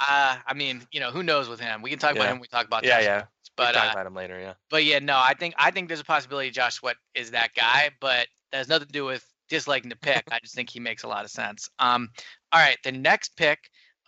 No. 0.00 0.06
Uh, 0.06 0.36
I 0.46 0.54
mean, 0.54 0.86
you 0.92 1.00
know, 1.00 1.10
who 1.10 1.24
knows 1.24 1.48
with 1.48 1.58
him? 1.58 1.82
We 1.82 1.90
can 1.90 1.98
talk 1.98 2.14
yeah. 2.14 2.22
about 2.22 2.32
him. 2.32 2.40
We 2.40 2.46
talk 2.46 2.66
about 2.66 2.84
yeah, 2.84 3.00
yeah. 3.00 3.24
But 3.56 3.74
we'll 3.74 3.82
talk 3.82 3.88
uh, 3.88 3.92
about 3.92 4.06
him 4.06 4.14
later. 4.14 4.38
Yeah. 4.38 4.52
But 4.70 4.84
yeah, 4.84 5.00
no. 5.00 5.16
I 5.16 5.34
think 5.34 5.54
I 5.58 5.72
think 5.72 5.88
there's 5.88 6.00
a 6.00 6.04
possibility 6.04 6.50
Josh 6.50 6.76
Sweat 6.76 6.96
is 7.16 7.32
that 7.32 7.48
guy, 7.54 7.90
but 8.00 8.28
that 8.52 8.58
has 8.58 8.68
nothing 8.68 8.86
to 8.86 8.92
do 8.92 9.04
with 9.04 9.26
disliking 9.48 9.90
the 9.90 9.96
pick. 9.96 10.22
I 10.30 10.38
just 10.38 10.54
think 10.54 10.70
he 10.70 10.78
makes 10.78 11.02
a 11.02 11.08
lot 11.08 11.24
of 11.24 11.32
sense. 11.32 11.68
Um, 11.80 12.10
all 12.52 12.60
right, 12.60 12.78
the 12.84 12.92
next 12.92 13.36
pick, 13.36 13.58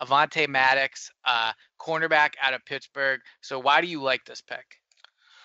Avonte 0.01 0.47
Maddox, 0.47 1.11
uh, 1.25 1.51
cornerback 1.79 2.31
out 2.41 2.53
of 2.53 2.63
Pittsburgh. 2.65 3.19
So 3.41 3.59
why 3.59 3.81
do 3.81 3.87
you 3.87 4.01
like 4.01 4.23
this 4.25 4.41
pick? 4.41 4.65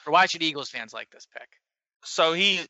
Or 0.06 0.12
why 0.12 0.26
should 0.26 0.42
Eagles 0.42 0.70
fans 0.70 0.92
like 0.92 1.10
this 1.10 1.26
pick? 1.26 1.48
So 2.04 2.32
he 2.32 2.60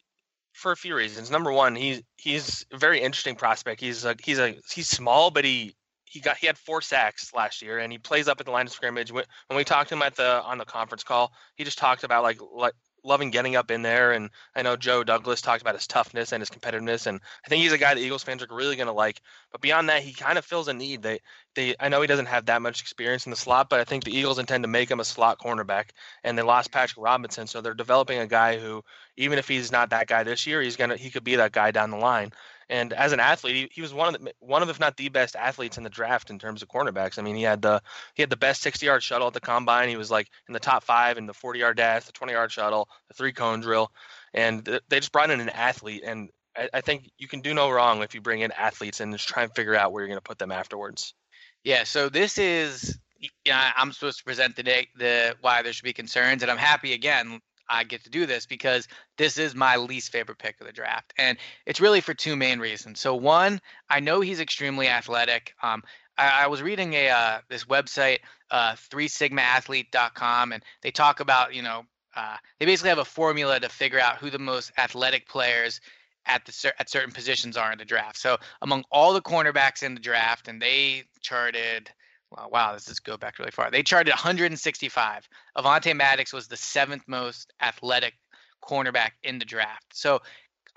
for 0.57 0.73
a 0.73 0.77
few 0.77 0.97
reasons. 0.97 1.31
Number 1.31 1.53
one, 1.53 1.77
he's 1.77 2.03
he's 2.17 2.67
a 2.73 2.79
very 2.79 3.01
interesting 3.01 3.37
prospect. 3.37 3.81
He's 3.81 4.05
a 4.05 4.17
he's 4.23 4.39
a 4.39 4.57
he's 4.73 4.89
small, 4.89 5.31
but 5.31 5.45
he 5.45 5.77
he 6.05 6.21
got 6.21 6.39
he 6.39 6.47
had 6.47 6.57
four 6.57 6.81
sacks 6.81 7.33
last 7.35 7.63
year, 7.63 7.79
and 7.79 7.93
he 7.93 7.99
plays 7.99 8.27
up 8.27 8.41
at 8.41 8.47
the 8.47 8.53
line 8.53 8.67
of 8.67 8.73
scrimmage. 8.73 9.13
When, 9.13 9.25
we 9.55 9.65
talked 9.65 9.91
to 9.91 9.95
him 9.95 10.03
at 10.03 10.17
the 10.17 10.43
on 10.43 10.59
the 10.59 10.65
conference 10.65 11.05
call, 11.05 11.33
he 11.57 11.65
just 11.65 11.79
talked 11.79 12.05
about 12.05 12.23
like 12.23 12.39
like 12.53 12.73
loving 13.07 13.31
getting 13.31 13.57
up 13.57 13.71
in 13.71 13.83
there. 13.83 14.13
And 14.13 14.31
I 14.55 14.63
know 14.63 14.77
Joe 14.77 15.05
Douglas 15.05 15.41
talked 15.41 15.63
about 15.63 15.75
his 15.75 15.87
toughness 15.87 16.33
and 16.33 16.41
his 16.41 16.51
competitiveness, 16.51 17.07
and 17.07 17.21
I 17.45 17.49
think 17.49 17.63
he's 17.63 17.73
a 17.73 17.79
guy 17.79 17.95
that 17.95 18.01
Eagles 18.01 18.23
fans 18.23 18.43
are 18.43 18.49
really 18.51 18.77
going 18.77 18.89
to 18.89 18.93
like. 18.93 19.21
But 19.53 19.61
beyond 19.61 19.89
that, 19.89 20.03
he 20.03 20.13
kind 20.13 20.37
of 20.37 20.45
fills 20.45 20.69
a 20.69 20.75
need. 20.75 21.03
They 21.03 21.21
they 21.55 21.75
I 21.81 21.89
know 21.89 22.01
he 22.01 22.07
doesn't 22.07 22.27
have 22.27 22.47
that 22.47 22.63
much 22.63 22.81
experience 22.81 23.27
in 23.27 23.31
the 23.31 23.37
slot, 23.37 23.69
but 23.71 23.81
I 23.81 23.85
think 23.85 24.05
the 24.05 24.17
Eagles 24.17 24.39
intend 24.39 24.65
to 24.65 24.69
make 24.69 24.91
him 24.91 25.01
a 25.01 25.05
slot 25.05 25.39
cornerback. 25.39 25.91
And 26.25 26.37
they 26.37 26.43
lost 26.43 26.73
Patrick 26.73 27.03
Robinson, 27.03 27.47
so 27.47 27.61
they're 27.61 27.75
developing 27.75 28.19
a 28.19 28.27
guy 28.27 28.59
who, 28.59 28.83
even 29.17 29.39
if 29.39 29.49
he's 29.49 29.73
not 29.73 29.91
that 29.91 30.09
guy 30.09 30.25
this 30.25 30.47
year, 30.47 30.61
he's 30.61 30.77
gonna 30.77 30.97
he 30.97 31.11
could 31.11 31.25
be 31.25 31.37
that 31.37 31.53
guy 31.53 31.71
down 31.71 31.91
the 31.91 31.97
line. 31.97 32.33
And 32.69 32.93
as 32.93 33.13
an 33.13 33.21
athlete, 33.21 33.55
he, 33.55 33.69
he 33.73 33.83
was 33.83 33.95
one 33.95 34.15
of 34.15 34.21
the 34.21 34.33
one 34.41 34.63
of 34.63 34.69
if 34.69 34.81
not 34.81 34.97
the 34.97 35.09
best 35.09 35.37
athletes 35.37 35.79
in 35.79 35.85
the 35.85 35.91
draft 35.91 36.31
in 36.31 36.39
terms 36.39 36.63
of 36.63 36.69
cornerbacks. 36.69 37.19
I 37.19 37.23
mean, 37.23 37.37
he 37.37 37.43
had 37.43 37.63
the 37.63 37.81
he 38.15 38.23
had 38.23 38.31
the 38.31 38.37
best 38.37 38.65
60-yard 38.65 39.03
shuttle 39.03 39.29
at 39.29 39.35
the 39.35 39.41
combine. 39.41 39.89
He 39.89 39.97
was 39.97 40.11
like 40.11 40.29
in 40.49 40.53
the 40.53 40.61
top 40.61 40.83
five 40.83 41.17
in 41.19 41.27
the 41.27 41.33
40-yard 41.33 41.77
dash, 41.77 42.05
the 42.05 42.13
20-yard 42.13 42.51
shuttle, 42.51 42.89
the 43.09 43.15
three-cone 43.15 43.61
drill, 43.61 43.93
and 44.35 44.65
they 44.89 44.99
just 44.99 45.13
brought 45.13 45.31
in 45.31 45.41
an 45.41 45.49
athlete. 45.51 46.03
And 46.05 46.31
I, 46.57 46.69
I 46.75 46.81
think 46.81 47.11
you 47.19 47.29
can 47.29 47.41
do 47.41 47.55
no 47.55 47.71
wrong 47.71 48.03
if 48.03 48.15
you 48.15 48.21
bring 48.21 48.41
in 48.41 48.51
athletes 48.53 49.01
and 49.01 49.13
just 49.13 49.29
try 49.29 49.45
and 49.45 49.55
figure 49.55 49.77
out 49.77 49.93
where 49.93 50.03
you're 50.03 50.09
going 50.09 50.19
to 50.19 50.23
put 50.23 50.39
them 50.39 50.53
afterwards. 50.53 51.15
Yeah. 51.63 51.85
So 51.85 52.09
this 52.09 52.37
is 52.37 52.99
yeah, 53.45 53.73
I'm 53.77 53.93
supposed 53.93 54.19
to 54.19 54.25
present 54.25 54.57
the 54.57 54.87
the 54.97 55.37
why 55.41 55.63
there 55.63 55.73
should 55.73 55.85
be 55.85 55.93
concerns, 55.93 56.43
and 56.43 56.51
I'm 56.51 56.59
happy 56.59 56.93
again 56.95 57.41
I 57.69 57.85
get 57.85 58.05
to 58.05 58.11
do 58.11 58.27
this 58.27 58.47
because 58.47 58.89
this 59.19 59.39
is 59.39 59.55
my 59.55 59.77
least 59.77 60.13
favorite 60.13 60.39
pick 60.39 60.61
of 60.61 60.67
the 60.67 60.73
draft. 60.73 61.13
And 61.19 61.39
it's 61.67 61.81
really 61.81 62.01
for 62.01 62.15
two 62.15 62.37
main 62.37 62.59
reasons. 62.59 63.01
So, 63.01 63.15
one, 63.15 63.61
I 63.91 64.01
know 64.01 64.21
he's 64.21 64.41
extremely 64.41 64.89
athletic. 64.89 65.55
Um, 65.63 65.83
I, 66.19 66.45
I 66.45 66.47
was 66.47 66.63
reading 66.63 66.95
a 66.95 67.11
uh, 67.11 67.39
this 67.49 67.65
website, 67.65 68.21
uh, 68.51 68.73
3sigmaathlete.com, 68.91 70.53
and 70.53 70.63
they 70.83 70.91
talk 70.91 71.21
about, 71.21 71.55
you 71.55 71.63
know, 71.63 71.85
uh, 72.15 72.37
they 72.59 72.67
basically 72.67 72.89
have 72.89 72.99
a 72.99 73.05
formula 73.05 73.61
to 73.61 73.69
figure 73.69 74.01
out 74.01 74.19
who 74.19 74.31
the 74.31 74.39
most 74.39 74.73
athletic 74.79 75.29
players 75.29 75.81
at 76.25 76.45
the 76.45 76.73
at 76.79 76.91
certain 76.91 77.13
positions 77.13 77.57
are 77.57 77.73
in 77.73 77.79
the 77.79 77.85
draft. 77.85 78.17
So 78.19 78.39
among 78.63 78.85
all 78.91 79.13
the 79.13 79.23
cornerbacks 79.23 79.83
in 79.83 79.95
the 79.95 80.01
draft, 80.01 80.49
and 80.49 80.61
they 80.61 81.05
charted. 81.21 81.91
Wow, 82.37 82.49
wow, 82.53 82.73
this 82.75 82.89
is 82.89 83.01
go 83.01 83.17
back 83.17 83.39
really 83.39 83.51
far. 83.51 83.71
They 83.71 83.83
charted 83.83 84.13
165. 84.13 85.29
Avonte 85.57 85.97
Maddox 85.97 86.33
was 86.33 86.49
the 86.49 86.57
seventh 86.57 87.03
most 87.07 87.53
athletic 87.61 88.15
cornerback 88.63 89.13
in 89.23 89.39
the 89.39 89.45
draft. 89.45 89.87
So 89.95 90.21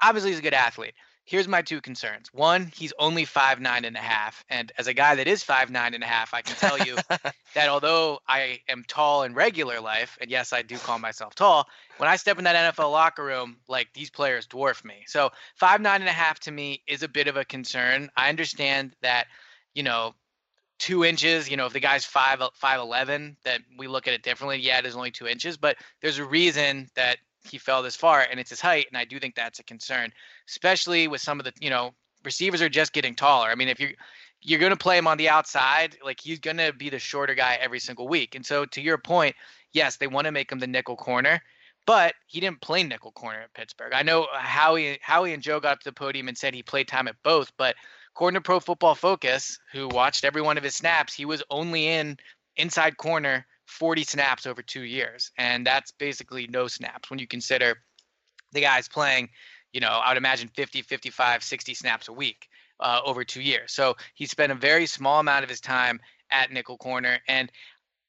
obviously 0.01 0.31
he's 0.31 0.39
a 0.39 0.43
good 0.43 0.53
athlete 0.53 0.93
here's 1.29 1.47
my 1.47 1.61
two 1.61 1.79
concerns. 1.79 2.33
One, 2.33 2.71
he's 2.75 2.91
only 2.97 3.23
five 3.23 3.61
nine 3.61 3.85
and 3.85 3.95
a 3.95 4.01
half, 4.01 4.43
and 4.49 4.71
as 4.79 4.87
a 4.87 4.93
guy 4.95 5.13
that 5.15 5.27
is 5.27 5.43
five 5.43 5.69
nine 5.69 5.93
and 5.93 6.03
a 6.03 6.07
half, 6.07 6.33
I 6.33 6.41
can 6.41 6.55
tell 6.55 6.79
you 6.79 6.97
that 7.53 7.69
although 7.69 8.19
I 8.27 8.61
am 8.67 8.83
tall 8.87 9.23
in 9.23 9.35
regular 9.35 9.79
life, 9.79 10.17
and 10.19 10.31
yes, 10.31 10.51
I 10.51 10.63
do 10.63 10.77
call 10.77 10.97
myself 10.97 11.35
tall, 11.35 11.67
when 11.97 12.09
I 12.09 12.15
step 12.15 12.39
in 12.39 12.45
that 12.45 12.75
NFL 12.75 12.91
locker 12.91 13.23
room, 13.23 13.57
like 13.67 13.89
these 13.93 14.09
players 14.09 14.47
dwarf 14.47 14.83
me. 14.83 15.03
So 15.05 15.29
five 15.55 15.81
nine 15.81 16.01
and 16.01 16.09
a 16.09 16.13
half 16.13 16.39
to 16.41 16.51
me 16.51 16.81
is 16.87 17.03
a 17.03 17.07
bit 17.07 17.27
of 17.27 17.37
a 17.37 17.45
concern. 17.45 18.09
I 18.17 18.29
understand 18.29 18.95
that, 19.03 19.27
you 19.75 19.83
know, 19.83 20.15
two 20.79 21.05
inches. 21.05 21.49
You 21.49 21.57
know, 21.57 21.65
if 21.65 21.73
the 21.73 21.79
guy's 21.79 22.05
five 22.05 22.41
five 22.53 22.79
eleven, 22.79 23.37
that 23.43 23.61
we 23.77 23.87
look 23.87 24.07
at 24.07 24.13
it 24.13 24.23
differently. 24.23 24.57
Yeah, 24.57 24.79
it 24.79 24.85
is 24.85 24.95
only 24.95 25.11
two 25.11 25.27
inches, 25.27 25.57
but 25.57 25.77
there's 26.01 26.17
a 26.17 26.25
reason 26.25 26.89
that 26.95 27.17
he 27.43 27.57
fell 27.57 27.83
this 27.83 27.95
far, 27.95 28.25
and 28.29 28.39
it's 28.39 28.49
his 28.49 28.61
height, 28.61 28.87
and 28.89 28.97
I 28.97 29.05
do 29.05 29.19
think 29.19 29.35
that's 29.35 29.59
a 29.59 29.63
concern, 29.63 30.11
especially 30.47 31.07
with 31.07 31.21
some 31.21 31.39
of 31.39 31.45
the 31.45 31.53
you 31.59 31.69
know 31.69 31.93
receivers 32.23 32.61
are 32.61 32.69
just 32.69 32.93
getting 32.93 33.15
taller. 33.15 33.49
I 33.49 33.55
mean, 33.55 33.67
if 33.67 33.79
you're 33.79 33.91
you're 34.41 34.59
going 34.59 34.71
to 34.71 34.77
play 34.77 34.97
him 34.97 35.07
on 35.07 35.17
the 35.17 35.29
outside, 35.29 35.97
like 36.03 36.19
he's 36.21 36.39
going 36.39 36.57
to 36.57 36.71
be 36.73 36.89
the 36.89 36.99
shorter 36.99 37.35
guy 37.35 37.57
every 37.59 37.79
single 37.79 38.07
week. 38.07 38.35
And 38.35 38.45
so 38.45 38.65
to 38.65 38.81
your 38.81 38.97
point, 38.97 39.35
yes, 39.73 39.97
they 39.97 40.07
want 40.07 40.25
to 40.25 40.31
make 40.31 40.49
him 40.49 40.59
the 40.59 40.67
nickel 40.67 40.95
corner, 40.95 41.41
but 41.85 42.13
he 42.25 42.39
didn't 42.39 42.61
play 42.61 42.83
nickel 42.83 43.11
corner 43.11 43.41
at 43.41 43.53
Pittsburgh. 43.53 43.91
I 43.93 44.01
know 44.01 44.27
Howie 44.33 44.97
Howie 45.01 45.33
and 45.33 45.43
Joe 45.43 45.59
got 45.59 45.73
up 45.73 45.79
to 45.79 45.89
the 45.89 45.93
podium 45.93 46.27
and 46.27 46.37
said 46.37 46.53
he 46.53 46.63
played 46.63 46.87
time 46.87 47.07
at 47.07 47.15
both, 47.23 47.51
but 47.57 47.75
according 48.19 48.35
to 48.35 48.41
Pro 48.41 48.59
Football 48.59 48.95
Focus, 48.95 49.57
who 49.71 49.87
watched 49.87 50.25
every 50.25 50.41
one 50.41 50.57
of 50.57 50.63
his 50.65 50.75
snaps, 50.75 51.13
he 51.13 51.23
was 51.23 51.41
only 51.49 51.87
in 51.87 52.17
inside 52.57 52.97
corner 52.97 53.47
40 53.67 54.03
snaps 54.03 54.45
over 54.45 54.61
two 54.61 54.81
years. 54.81 55.31
And 55.37 55.65
that's 55.65 55.91
basically 55.91 56.45
no 56.47 56.67
snaps 56.67 57.09
when 57.09 57.19
you 57.19 57.27
consider 57.27 57.77
the 58.51 58.59
guy's 58.59 58.89
playing, 58.89 59.29
you 59.71 59.79
know, 59.79 59.87
I 59.87 60.09
would 60.09 60.17
imagine 60.17 60.49
50, 60.49 60.81
55, 60.81 61.41
60 61.41 61.73
snaps 61.73 62.09
a 62.09 62.11
week 62.11 62.49
uh, 62.81 62.99
over 63.05 63.23
two 63.23 63.39
years. 63.39 63.71
So 63.71 63.95
he 64.15 64.25
spent 64.25 64.51
a 64.51 64.55
very 64.55 64.85
small 64.85 65.21
amount 65.21 65.45
of 65.45 65.49
his 65.49 65.61
time 65.61 66.01
at 66.29 66.51
nickel 66.51 66.77
corner. 66.77 67.19
And, 67.29 67.49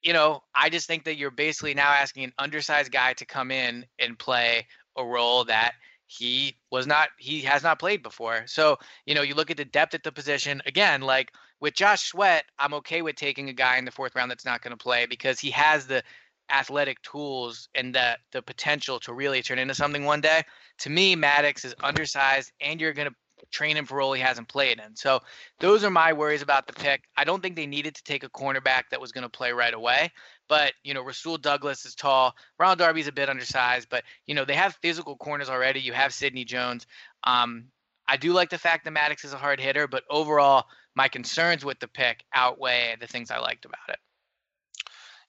you 0.03 0.13
know, 0.13 0.43
I 0.57 0.71
just 0.71 0.89
think 0.89 1.05
that 1.05 1.19
you're 1.19 1.31
basically 1.31 1.75
now 1.75 1.93
asking 1.93 2.25
an 2.25 2.33
undersized 2.37 2.91
guy 2.91 3.13
to 3.13 3.25
come 3.25 3.53
in 3.53 3.87
and 4.01 4.19
play 4.19 4.67
a 4.97 5.05
role 5.05 5.45
that 5.45 5.75
he 6.11 6.57
was 6.73 6.89
not 6.89 7.11
he 7.19 7.41
has 7.43 7.63
not 7.63 7.79
played 7.79 8.03
before. 8.03 8.43
So, 8.47 8.79
you 9.07 9.15
know, 9.15 9.23
you 9.23 9.35
look 9.35 9.51
at 9.51 9.57
the 9.57 9.65
depth 9.65 9.95
at 9.95 10.03
the 10.03 10.11
position 10.11 10.61
again, 10.67 11.03
like 11.03 11.31
with 11.61 11.75
Josh 11.75 12.03
Sweat, 12.03 12.45
I'm 12.59 12.75
okay 12.75 13.01
with 13.01 13.15
taking 13.15 13.49
a 13.49 13.53
guy 13.53 13.77
in 13.77 13.85
the 13.85 13.93
fourth 13.93 14.17
round 14.17 14.29
that's 14.31 14.45
not 14.45 14.61
going 14.61 14.77
to 14.77 14.83
play 14.83 15.07
because 15.07 15.39
he 15.39 15.51
has 15.53 15.87
the 15.87 16.03
athletic 16.51 17.01
tools 17.03 17.69
and 17.77 17.95
the 17.95 18.19
the 18.33 18.43
potential 18.43 18.99
to 19.01 19.13
really 19.13 19.41
turn 19.41 19.61
into 19.61 19.75
something 19.75 20.05
one 20.05 20.21
day. 20.21 20.43
To 20.79 20.91
me, 20.91 21.15
Maddox 21.15 21.65
is 21.65 21.77
undersized, 21.81 22.51
and 22.61 22.81
you're 22.81 22.93
going 22.93 23.09
to 23.09 23.15
train 23.51 23.77
him 23.77 23.87
for 23.87 23.95
a 23.95 23.99
role 23.99 24.13
he 24.13 24.21
hasn't 24.21 24.49
played 24.49 24.81
in. 24.85 24.95
So 24.97 25.21
those 25.59 25.85
are 25.85 25.91
my 25.91 26.13
worries 26.13 26.43
about 26.43 26.67
the 26.67 26.73
pick. 26.73 27.05
I 27.17 27.25
don't 27.25 27.43
think 27.43 27.57
they 27.57 27.67
needed 27.67 27.95
to 27.95 28.05
take 28.05 28.25
a 28.25 28.29
cornerback 28.29 28.85
that 28.91 29.01
was 29.01 29.13
going 29.13 29.23
to 29.23 29.29
play 29.29 29.53
right 29.53 29.75
away. 29.75 30.11
But 30.49 30.73
you 30.85 30.95
know, 30.95 31.03
Rasul 31.03 31.39
Douglas 31.39 31.85
is 31.85 31.95
tall. 31.95 32.35
Ronald 32.59 32.79
Darby's 32.79 33.09
a 33.09 33.13
bit 33.13 33.29
undersized, 33.29 33.89
but 33.91 34.05
you 34.27 34.35
know 34.35 34.45
they 34.45 34.55
have 34.55 34.79
physical 34.83 35.17
corners 35.17 35.49
already. 35.49 35.81
You 35.81 35.93
have 35.93 36.13
Sidney 36.13 36.45
Jones. 36.45 36.87
Um, 37.25 37.67
I 38.09 38.17
do 38.17 38.33
like 38.33 38.51
the 38.51 38.59
fact 38.59 38.85
that 38.85 38.91
Maddox 38.91 39.25
is 39.25 39.33
a 39.33 39.39
hard 39.39 39.61
hitter, 39.61 39.87
but 39.87 40.03
overall, 40.11 40.65
my 40.97 41.07
concerns 41.07 41.65
with 41.65 41.79
the 41.79 41.87
pick 41.87 42.25
outweigh 42.35 42.97
the 43.01 43.07
things 43.07 43.31
I 43.31 43.39
liked 43.39 43.65
about 43.65 43.89
it. 43.89 43.99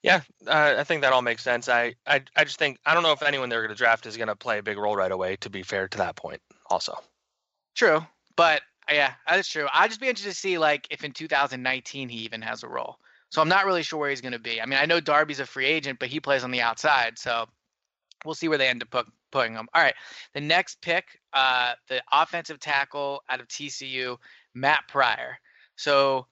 Yeah, 0.02 0.22
uh, 0.48 0.76
I 0.80 0.84
think 0.84 1.04
that 1.04 1.14
all 1.14 1.22
makes 1.22 1.44
sense. 1.44 1.70
I, 1.70 1.94
I, 2.08 2.22
I 2.36 2.44
just 2.44 2.58
think 2.58 2.80
I 2.86 2.96
don't 2.96 3.04
know 3.04 3.12
if 3.12 3.22
anyone 3.22 3.50
they're 3.50 3.62
going 3.62 3.70
to 3.70 3.76
draft 3.76 4.08
is 4.08 4.18
going 4.18 4.30
to 4.30 4.36
play 4.36 4.58
a 4.58 4.64
big 4.64 4.80
role 4.80 4.96
right 4.96 5.12
away. 5.12 5.36
To 5.38 5.50
be 5.50 5.62
fair 5.62 5.88
to 5.88 5.98
that 6.00 6.16
point, 6.16 6.42
also. 6.70 6.98
True, 7.76 8.06
but 8.36 8.62
yeah, 8.90 9.14
that's 9.28 9.48
true. 9.48 9.68
I'd 9.74 9.90
just 9.90 10.02
be 10.02 10.08
interested 10.08 10.32
to 10.32 10.38
see 10.38 10.58
like 10.58 10.88
if 10.90 11.04
in 11.04 11.12
2019 11.12 12.10
he 12.10 12.20
even 12.20 12.42
has 12.42 12.64
a 12.64 12.68
role. 12.68 12.98
So 13.30 13.42
I'm 13.42 13.50
not 13.50 13.66
really 13.66 13.84
sure 13.84 14.00
where 14.00 14.10
he's 14.10 14.22
going 14.22 14.34
to 14.34 14.40
be. 14.40 14.62
I 14.62 14.66
mean, 14.66 14.78
I 14.78 14.86
know 14.86 15.00
Darby's 15.00 15.40
a 15.40 15.46
free 15.46 15.66
agent, 15.66 16.00
but 16.00 16.10
he 16.10 16.20
plays 16.20 16.44
on 16.44 16.52
the 16.52 16.62
outside, 16.62 17.18
so 17.18 17.46
we'll 18.26 18.36
see 18.36 18.50
where 18.50 18.58
they 18.58 18.68
end 18.68 18.84
up 18.84 18.90
put, 18.90 19.08
putting 19.32 19.54
him. 19.54 19.70
All 19.74 19.82
right, 19.82 19.96
the 20.34 20.42
next 20.42 20.82
pick, 20.82 21.20
uh, 21.32 21.74
the 21.88 22.04
offensive 22.12 22.60
tackle 22.60 23.24
out 23.30 23.40
of 23.40 23.48
TCU, 23.48 24.18
Matt 24.54 24.84
Pryor. 24.90 25.38
So 25.78 26.28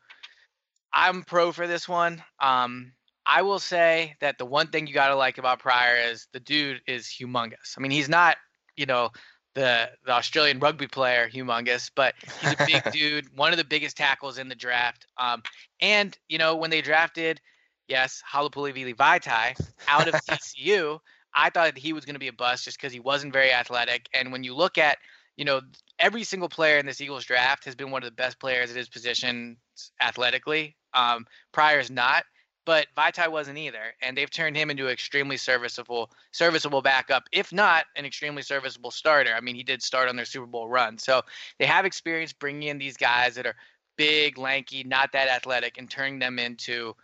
I'm 0.94 1.24
pro 1.24 1.54
for 1.54 1.68
this 1.68 1.88
one. 1.88 2.22
Um, 2.42 2.92
I 3.26 3.44
will 3.44 3.60
say 3.60 4.16
that 4.22 4.38
the 4.38 4.46
one 4.46 4.68
thing 4.68 4.88
you 4.88 4.94
got 4.94 5.10
to 5.10 5.16
like 5.16 5.38
about 5.38 5.60
Pryor 5.60 5.96
is 5.96 6.28
the 6.34 6.40
dude 6.40 6.82
is 6.88 7.06
humongous. 7.06 7.78
I 7.78 7.82
mean, 7.82 7.92
he's 7.92 8.10
not, 8.10 8.38
you 8.76 8.86
know, 8.88 9.12
the 9.60 9.90
the 10.06 10.12
Australian 10.12 10.60
rugby 10.60 10.88
player 10.88 11.30
humongous, 11.30 11.92
but 11.94 12.16
he's 12.42 12.54
a 12.54 12.66
big 12.66 12.82
dude, 12.94 13.38
one 13.38 13.52
of 13.52 13.58
the 13.58 13.66
biggest 13.66 13.98
tackles 13.98 14.38
in 14.38 14.48
the 14.48 14.56
draft. 14.56 15.06
Um, 15.18 15.44
and 15.82 16.18
you 16.30 16.38
know, 16.38 16.56
when 16.56 16.70
they 16.70 16.82
drafted, 16.82 17.42
yes, 17.88 18.24
Halapoulivaati 18.32 18.96
Vaitai 18.96 19.60
out 19.88 20.08
of 20.08 20.14
TCU, 20.30 21.00
I 21.34 21.50
thought 21.50 21.78
he 21.78 21.92
was 21.92 22.06
going 22.06 22.16
to 22.16 22.20
be 22.20 22.30
a 22.30 22.34
bust 22.34 22.64
just 22.64 22.80
because 22.80 22.94
he 22.94 23.02
wasn't 23.02 23.34
very 23.34 23.52
athletic. 23.52 24.08
And 24.14 24.32
when 24.32 24.44
you 24.44 24.56
look 24.56 24.78
at 24.78 24.98
you 25.36 25.46
know, 25.46 25.62
every 26.00 26.26
single 26.26 26.50
player 26.50 26.80
in 26.80 26.86
this 26.86 27.00
Eagles 27.00 27.24
draft 27.24 27.64
has 27.64 27.74
been 27.74 27.92
one 27.92 28.04
of 28.04 28.10
the 28.10 28.16
best 28.16 28.42
players 28.42 28.72
at 28.72 28.76
his 28.76 28.90
position 28.90 29.56
athletically. 30.02 30.76
Um, 30.94 31.26
Pryor's 31.54 31.90
not, 31.90 32.26
but 32.70 32.86
Vaitai 32.96 33.32
wasn't 33.32 33.58
either, 33.58 33.96
and 34.00 34.16
they've 34.16 34.30
turned 34.30 34.56
him 34.56 34.70
into 34.70 34.86
an 34.86 34.92
extremely 34.92 35.38
serviceable, 35.38 36.12
serviceable 36.32 36.84
backup, 36.84 37.24
if 37.32 37.52
not 37.52 37.86
an 37.96 38.06
extremely 38.06 38.44
serviceable 38.44 38.92
starter. 38.92 39.34
I 39.34 39.42
mean, 39.42 39.56
he 39.56 39.64
did 39.64 39.82
start 39.82 40.08
on 40.08 40.16
their 40.16 40.24
Super 40.24 40.46
Bowl 40.46 40.70
run, 40.70 41.00
so 41.00 41.24
they 41.58 41.66
have 41.66 41.84
experience 41.84 42.32
bringing 42.32 42.70
in 42.70 42.78
these 42.78 42.96
guys 42.96 43.34
that 43.34 43.48
are 43.48 43.56
big, 43.98 44.38
lanky, 44.38 44.84
not 44.84 45.12
that 45.14 45.30
athletic, 45.30 45.80
and 45.80 45.90
turning 45.90 46.20
them 46.20 46.38
into 46.38 46.96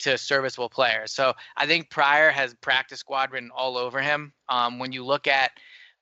to, 0.00 0.18
serviceable 0.18 0.68
players. 0.68 1.12
So 1.12 1.32
I 1.56 1.64
think 1.64 1.90
Pryor 1.90 2.30
has 2.30 2.52
practice 2.54 2.98
squad 2.98 3.30
written 3.30 3.52
all 3.54 3.78
over 3.78 4.02
him. 4.02 4.32
Um, 4.48 4.80
when 4.80 4.90
you 4.90 5.04
look 5.04 5.28
at 5.28 5.52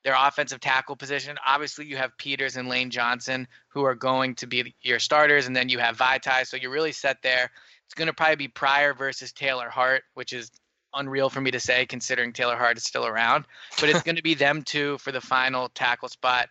their 0.03 0.15
offensive 0.19 0.59
tackle 0.59 0.95
position. 0.95 1.37
Obviously, 1.45 1.85
you 1.85 1.95
have 1.97 2.17
Peters 2.17 2.57
and 2.57 2.67
Lane 2.67 2.89
Johnson 2.89 3.47
who 3.69 3.83
are 3.83 3.95
going 3.95 4.35
to 4.35 4.47
be 4.47 4.75
your 4.81 4.99
starters, 4.99 5.47
and 5.47 5.55
then 5.55 5.69
you 5.69 5.79
have 5.79 5.97
Vaitai. 5.97 6.45
So 6.45 6.57
you're 6.57 6.71
really 6.71 6.91
set 6.91 7.21
there. 7.23 7.51
It's 7.93 7.99
going 7.99 8.07
to 8.07 8.13
probably 8.13 8.37
be 8.37 8.47
Pryor 8.47 8.95
versus 8.95 9.31
Taylor 9.31 9.69
Hart, 9.69 10.01
which 10.15 10.33
is 10.33 10.49
unreal 10.95 11.29
for 11.29 11.41
me 11.41 11.51
to 11.51 11.59
say 11.59 11.85
considering 11.85 12.33
Taylor 12.33 12.55
Hart 12.55 12.75
is 12.75 12.85
still 12.85 13.05
around. 13.05 13.45
But 13.79 13.89
it's 13.89 14.01
going 14.03 14.15
to 14.15 14.23
be 14.23 14.33
them 14.33 14.63
two 14.63 14.97
for 14.97 15.11
the 15.11 15.21
final 15.21 15.69
tackle 15.69 16.09
spot, 16.09 16.49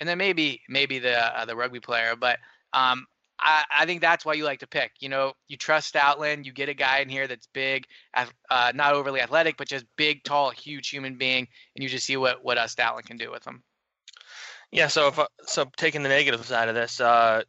and 0.00 0.08
then 0.08 0.18
maybe 0.18 0.60
maybe 0.68 0.98
the 0.98 1.16
uh, 1.16 1.44
the 1.44 1.54
rugby 1.54 1.78
player. 1.78 2.16
But 2.16 2.40
um, 2.72 3.06
I, 3.38 3.62
I, 3.78 3.86
think 3.86 4.00
that's 4.00 4.24
why 4.24 4.34
you 4.34 4.42
like 4.42 4.58
to 4.58 4.66
pick. 4.66 4.90
You 4.98 5.08
know, 5.08 5.34
you 5.46 5.56
trust 5.56 5.94
Stoutland. 5.94 6.46
You 6.46 6.52
get 6.52 6.68
a 6.68 6.74
guy 6.74 6.98
in 6.98 7.08
here 7.08 7.28
that's 7.28 7.46
big, 7.46 7.86
uh, 8.50 8.72
not 8.74 8.94
overly 8.94 9.20
athletic, 9.20 9.56
but 9.56 9.68
just 9.68 9.86
big, 9.96 10.24
tall, 10.24 10.50
huge 10.50 10.88
human 10.88 11.16
being, 11.16 11.46
and 11.76 11.82
you 11.84 11.88
just 11.88 12.06
see 12.06 12.16
what 12.16 12.42
what 12.42 12.58
uh, 12.58 12.66
Stoutland 12.66 13.04
can 13.04 13.18
do 13.18 13.30
with 13.30 13.46
him. 13.46 13.62
Yeah. 14.72 14.88
So 14.88 15.06
if 15.06 15.18
uh, 15.20 15.28
so, 15.44 15.70
taking 15.76 16.02
the 16.02 16.08
negative 16.08 16.44
side 16.44 16.68
of 16.68 16.74
this, 16.74 17.00
uh, 17.00 17.42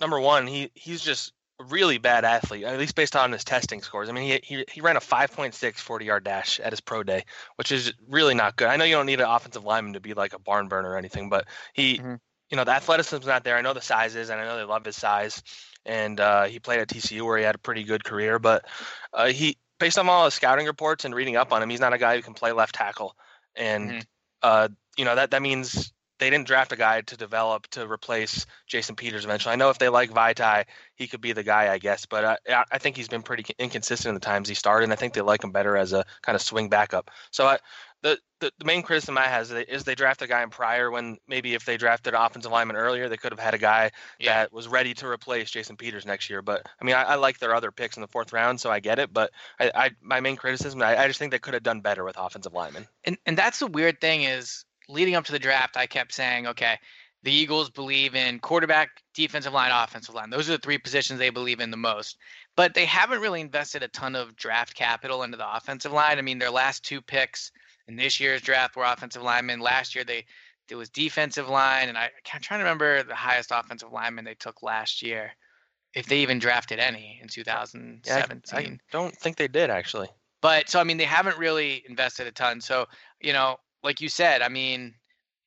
number 0.00 0.20
one, 0.20 0.46
he 0.46 0.70
he's 0.74 1.02
just 1.02 1.32
really 1.68 1.98
bad 1.98 2.24
athlete, 2.24 2.64
at 2.64 2.78
least 2.78 2.94
based 2.94 3.16
on 3.16 3.32
his 3.32 3.44
testing 3.44 3.82
scores. 3.82 4.08
I 4.08 4.12
mean, 4.12 4.24
he 4.24 4.40
he, 4.42 4.64
he 4.70 4.80
ran 4.80 4.96
a 4.96 5.00
5.6 5.00 5.76
40 5.76 6.04
yard 6.04 6.24
dash 6.24 6.60
at 6.60 6.72
his 6.72 6.80
pro 6.80 7.02
day, 7.02 7.24
which 7.56 7.72
is 7.72 7.92
really 8.08 8.34
not 8.34 8.56
good. 8.56 8.68
I 8.68 8.76
know 8.76 8.84
you 8.84 8.94
don't 8.94 9.06
need 9.06 9.20
an 9.20 9.28
offensive 9.28 9.64
lineman 9.64 9.94
to 9.94 10.00
be 10.00 10.14
like 10.14 10.34
a 10.34 10.38
barn 10.38 10.68
burner 10.68 10.90
or 10.90 10.96
anything, 10.96 11.28
but 11.28 11.46
he 11.72 11.98
mm-hmm 11.98 12.14
you 12.50 12.56
know 12.56 12.64
the 12.64 12.72
athleticism's 12.72 13.26
not 13.26 13.44
there. 13.44 13.56
I 13.56 13.62
know 13.62 13.74
the 13.74 13.80
size 13.80 14.14
is, 14.14 14.30
and 14.30 14.40
I 14.40 14.44
know 14.44 14.56
they 14.56 14.64
love 14.64 14.84
his 14.84 14.96
size. 14.96 15.42
And 15.84 16.20
uh, 16.20 16.44
he 16.44 16.58
played 16.58 16.80
at 16.80 16.88
TCU 16.88 17.22
where 17.22 17.38
he 17.38 17.44
had 17.44 17.54
a 17.54 17.58
pretty 17.58 17.84
good 17.84 18.04
career, 18.04 18.38
but 18.38 18.66
uh, 19.12 19.28
he, 19.28 19.56
based 19.78 19.98
on 19.98 20.08
all 20.08 20.24
the 20.24 20.30
scouting 20.30 20.66
reports 20.66 21.04
and 21.04 21.14
reading 21.14 21.36
up 21.36 21.52
on 21.52 21.62
him, 21.62 21.70
he's 21.70 21.80
not 21.80 21.94
a 21.94 21.98
guy 21.98 22.16
who 22.16 22.22
can 22.22 22.34
play 22.34 22.52
left 22.52 22.74
tackle. 22.74 23.16
And 23.54 23.90
mm-hmm. 23.90 24.00
uh, 24.42 24.68
you 24.96 25.04
know 25.04 25.14
that 25.14 25.30
that 25.30 25.42
means 25.42 25.92
they 26.18 26.30
didn't 26.30 26.46
draft 26.46 26.72
a 26.72 26.76
guy 26.76 27.00
to 27.02 27.16
develop 27.16 27.66
to 27.68 27.88
replace 27.88 28.46
Jason 28.66 28.96
Peters 28.96 29.24
eventually. 29.24 29.52
I 29.52 29.56
know 29.56 29.70
if 29.70 29.78
they 29.78 29.88
like 29.88 30.10
Vaitai, 30.10 30.64
he 30.96 31.06
could 31.06 31.20
be 31.20 31.32
the 31.32 31.42
guy, 31.42 31.72
I 31.72 31.78
guess. 31.78 32.06
But 32.06 32.40
I, 32.48 32.64
I 32.70 32.78
think 32.78 32.96
he's 32.96 33.08
been 33.08 33.22
pretty 33.22 33.44
inconsistent 33.58 34.10
in 34.10 34.14
the 34.14 34.20
times 34.20 34.48
he 34.48 34.54
started, 34.54 34.84
and 34.84 34.92
I 34.92 34.96
think 34.96 35.14
they 35.14 35.20
like 35.20 35.44
him 35.44 35.52
better 35.52 35.76
as 35.76 35.92
a 35.92 36.04
kind 36.22 36.36
of 36.36 36.42
swing 36.42 36.68
backup. 36.68 37.10
So 37.30 37.46
I, 37.46 37.58
the, 38.02 38.18
the, 38.40 38.52
the 38.58 38.64
main 38.64 38.82
criticism 38.82 39.18
I 39.18 39.24
have 39.24 39.50
is 39.50 39.84
they 39.84 39.94
draft 39.94 40.22
a 40.22 40.28
guy 40.28 40.42
in 40.42 40.50
Pryor 40.50 40.90
when 40.90 41.18
maybe 41.26 41.54
if 41.54 41.64
they 41.64 41.76
drafted 41.76 42.14
an 42.14 42.20
offensive 42.20 42.52
lineman 42.52 42.76
earlier, 42.76 43.08
they 43.08 43.16
could 43.16 43.32
have 43.32 43.40
had 43.40 43.54
a 43.54 43.58
guy 43.58 43.90
yeah. 44.20 44.40
that 44.40 44.52
was 44.52 44.68
ready 44.68 44.94
to 44.94 45.08
replace 45.08 45.50
Jason 45.50 45.76
Peters 45.76 46.06
next 46.06 46.30
year. 46.30 46.40
But 46.40 46.66
I 46.80 46.84
mean, 46.84 46.94
I, 46.94 47.02
I, 47.02 47.14
like 47.16 47.38
their 47.38 47.54
other 47.54 47.72
picks 47.72 47.96
in 47.96 48.00
the 48.00 48.08
fourth 48.08 48.32
round, 48.32 48.60
so 48.60 48.70
I 48.70 48.78
get 48.78 49.00
it. 49.00 49.12
But 49.12 49.32
I, 49.58 49.72
I 49.74 49.90
my 50.00 50.20
main 50.20 50.36
criticism, 50.36 50.80
I, 50.80 50.96
I 50.96 51.08
just 51.08 51.18
think 51.18 51.32
they 51.32 51.40
could 51.40 51.54
have 51.54 51.64
done 51.64 51.80
better 51.80 52.04
with 52.04 52.16
offensive 52.16 52.52
linemen. 52.52 52.86
And 53.04 53.18
and 53.26 53.36
that's 53.36 53.58
the 53.58 53.66
weird 53.66 54.00
thing 54.00 54.22
is 54.22 54.64
leading 54.88 55.14
up 55.14 55.24
to 55.26 55.32
the 55.32 55.38
draft, 55.38 55.76
I 55.76 55.86
kept 55.86 56.12
saying, 56.12 56.46
okay, 56.46 56.76
the 57.22 57.32
Eagles 57.32 57.68
believe 57.68 58.14
in 58.14 58.38
quarterback, 58.38 59.02
defensive 59.12 59.52
line, 59.52 59.72
offensive 59.72 60.14
line. 60.14 60.30
Those 60.30 60.48
are 60.48 60.52
the 60.52 60.58
three 60.58 60.78
positions 60.78 61.18
they 61.18 61.30
believe 61.30 61.60
in 61.60 61.70
the 61.70 61.76
most. 61.76 62.16
But 62.56 62.74
they 62.74 62.84
haven't 62.84 63.20
really 63.20 63.40
invested 63.40 63.82
a 63.82 63.88
ton 63.88 64.14
of 64.14 64.36
draft 64.36 64.74
capital 64.74 65.22
into 65.24 65.36
the 65.36 65.56
offensive 65.56 65.92
line. 65.92 66.18
I 66.18 66.22
mean, 66.22 66.38
their 66.38 66.50
last 66.50 66.84
two 66.84 67.00
picks 67.00 67.50
in 67.88 67.96
this 67.96 68.20
year's 68.20 68.42
draft 68.42 68.76
were 68.76 68.84
offensive 68.84 69.22
linemen. 69.22 69.60
Last 69.60 69.94
year 69.94 70.04
they 70.04 70.24
it 70.70 70.76
was 70.76 70.90
defensive 70.90 71.48
line, 71.48 71.88
and 71.88 71.96
I, 71.96 72.10
I'm 72.32 72.40
trying 72.40 72.60
to 72.60 72.64
remember 72.64 73.02
the 73.02 73.14
highest 73.14 73.50
offensive 73.52 73.90
lineman 73.90 74.26
they 74.26 74.34
took 74.34 74.62
last 74.62 75.02
year, 75.02 75.32
if 75.94 76.06
they 76.06 76.18
even 76.18 76.38
drafted 76.38 76.78
any 76.78 77.18
in 77.22 77.28
2017. 77.28 78.02
Yeah, 78.04 78.58
I, 78.58 78.60
I 78.60 78.78
don't 78.92 79.16
think 79.16 79.36
they 79.36 79.48
did 79.48 79.70
actually. 79.70 80.08
But 80.40 80.68
so 80.68 80.78
I 80.78 80.84
mean, 80.84 80.98
they 80.98 81.04
haven't 81.04 81.38
really 81.38 81.82
invested 81.88 82.26
a 82.26 82.32
ton. 82.32 82.60
So 82.60 82.86
you 83.20 83.32
know, 83.32 83.56
like 83.82 84.00
you 84.00 84.08
said, 84.08 84.42
I 84.42 84.48
mean, 84.48 84.94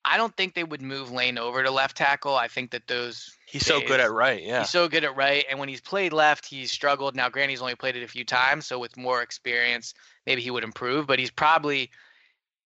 I 0.03 0.17
don't 0.17 0.35
think 0.35 0.55
they 0.55 0.63
would 0.63 0.81
move 0.81 1.11
Lane 1.11 1.37
over 1.37 1.63
to 1.63 1.69
left 1.69 1.97
tackle. 1.97 2.35
I 2.35 2.47
think 2.47 2.71
that 2.71 2.87
those 2.87 3.31
He's 3.45 3.63
days, 3.63 3.67
so 3.67 3.87
good 3.87 3.99
at 3.99 4.11
right, 4.11 4.41
yeah. 4.41 4.59
He's 4.59 4.69
so 4.69 4.87
good 4.87 5.03
at 5.03 5.15
right, 5.15 5.45
and 5.49 5.59
when 5.59 5.69
he's 5.69 5.81
played 5.81 6.13
left, 6.13 6.45
he's 6.45 6.71
struggled. 6.71 7.15
Now, 7.15 7.29
Granny's 7.29 7.61
only 7.61 7.75
played 7.75 7.95
it 7.95 8.03
a 8.03 8.07
few 8.07 8.25
times, 8.25 8.65
so 8.65 8.79
with 8.79 8.97
more 8.97 9.21
experience, 9.21 9.93
maybe 10.25 10.41
he 10.41 10.51
would 10.51 10.63
improve. 10.63 11.05
But 11.07 11.19
he's 11.19 11.31
probably 11.31 11.91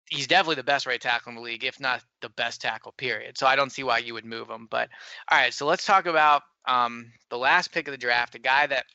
he's 0.10 0.28
definitely 0.28 0.56
the 0.56 0.64
best 0.64 0.86
right 0.86 1.02
tackle 1.02 1.32
in 1.32 1.36
the 1.36 1.42
league, 1.42 1.64
if 1.64 1.80
not 1.80 2.04
the 2.22 2.30
best 2.30 2.62
tackle, 2.62 2.94
period. 2.94 3.38
So 3.38 3.48
I 3.48 3.56
don't 3.56 3.72
see 3.72 3.84
why 3.84 4.00
you 4.00 4.14
would 4.14 4.26
move 4.26 4.50
him. 4.50 4.68
But 4.70 4.90
all 5.30 5.38
right, 5.38 5.54
so 5.54 5.66
let's 5.66 5.86
talk 5.86 6.06
about 6.06 6.44
um, 6.68 7.12
the 7.30 7.38
last 7.38 7.72
pick 7.72 7.88
of 7.88 7.92
the 7.92 7.98
draft, 7.98 8.36
a 8.36 8.40
guy 8.40 8.68
that 8.68 8.86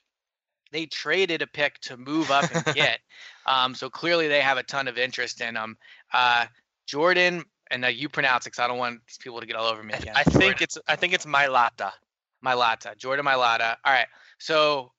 they 0.72 0.86
traded 0.86 1.42
a 1.42 1.46
pick 1.46 1.78
to 1.80 1.96
move 1.96 2.30
up 2.30 2.48
and 2.54 2.64
get. 2.74 3.00
um, 3.46 3.74
so 3.74 3.90
clearly 3.90 4.28
they 4.28 4.40
have 4.40 4.58
a 4.58 4.62
ton 4.62 4.88
of 4.88 4.98
interest 4.98 5.40
in 5.40 5.56
him. 5.56 5.76
Uh, 6.12 6.46
Jordan, 6.90 7.44
and 7.70 7.84
uh, 7.84 7.88
you 7.88 8.08
pronounce 8.08 8.46
it 8.46 8.50
because 8.50 8.64
I 8.64 8.66
don't 8.66 8.78
want 8.78 9.00
these 9.06 9.18
people 9.18 9.38
to 9.38 9.46
get 9.46 9.54
all 9.54 9.66
over 9.66 9.80
me 9.82 9.94
again. 9.94 10.14
I 10.16 10.24
think 10.24 10.60
it's 10.60 10.76
I 10.88 10.96
think 10.96 11.12
it's 11.12 11.24
Mailata. 11.24 11.92
Mailata, 12.44 12.96
Jordan 12.96 13.24
Mailata. 13.24 13.76
All 13.84 13.92
right, 13.92 14.08
so 14.38 14.90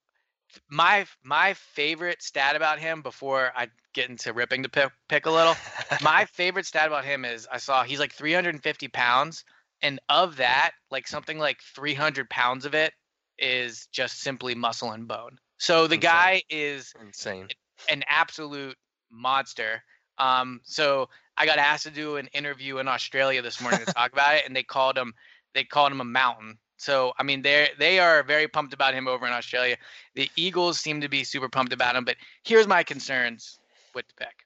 my 0.70 1.06
my 1.24 1.54
favorite 1.54 2.22
stat 2.22 2.56
about 2.56 2.80
him 2.80 3.02
before 3.02 3.52
I 3.56 3.68
get 3.94 4.10
into 4.10 4.32
ripping 4.32 4.62
the 4.62 4.70
pick, 4.70 4.90
pick 5.10 5.26
a 5.26 5.32
little. 5.32 5.56
my 6.02 6.26
favorite 6.32 6.66
stat 6.66 6.88
about 6.88 7.04
him 7.04 7.26
is 7.26 7.46
I 7.52 7.58
saw 7.58 7.84
he's 7.84 8.00
like 8.00 8.14
350 8.14 8.88
pounds, 8.88 9.44
and 9.82 10.00
of 10.08 10.38
that, 10.38 10.72
like 10.92 11.08
something 11.10 11.40
like 11.40 11.60
300 11.76 12.30
pounds 12.30 12.64
of 12.66 12.74
it 12.74 12.94
is 13.38 13.88
just 13.92 14.22
simply 14.22 14.56
muscle 14.56 14.92
and 14.92 15.10
bone. 15.10 15.38
So 15.58 15.88
the 15.88 15.96
insane. 15.96 16.10
guy 16.10 16.44
is 16.50 16.94
insane, 17.02 17.50
an 17.90 18.04
absolute 18.08 18.78
monster. 19.12 19.84
Um, 20.18 20.62
so 20.64 21.10
I 21.38 21.46
got 21.46 21.58
asked 21.58 21.84
to 21.84 21.92
do 21.92 22.18
an 22.18 22.28
interview 22.34 22.78
in 22.78 22.88
Australia 22.88 23.42
this 23.42 23.62
morning 23.62 23.80
to 23.86 23.94
talk 23.94 24.14
about 24.14 24.36
it, 24.36 24.46
and 24.46 24.56
they 24.56 24.64
called 24.64 24.98
him 24.98 25.14
they 25.54 25.64
called 25.64 25.92
him 25.92 26.02
a 26.02 26.06
mountain. 26.06 26.58
So 26.78 27.14
I 27.20 27.24
mean, 27.24 27.42
they 27.42 27.70
they 27.78 28.00
are 28.00 28.24
very 28.24 28.48
pumped 28.48 28.74
about 28.74 28.94
him 28.94 29.08
over 29.08 29.26
in 29.26 29.34
Australia. 29.34 29.78
The 30.16 30.30
Eagles 30.36 30.80
seem 30.80 31.02
to 31.02 31.10
be 31.10 31.24
super 31.24 31.50
pumped 31.50 31.74
about 31.74 31.96
him. 31.96 32.06
But 32.06 32.18
here's 32.44 32.68
my 32.68 32.84
concerns 32.84 33.60
with 33.94 34.08
the 34.08 34.14
pick. 34.26 34.46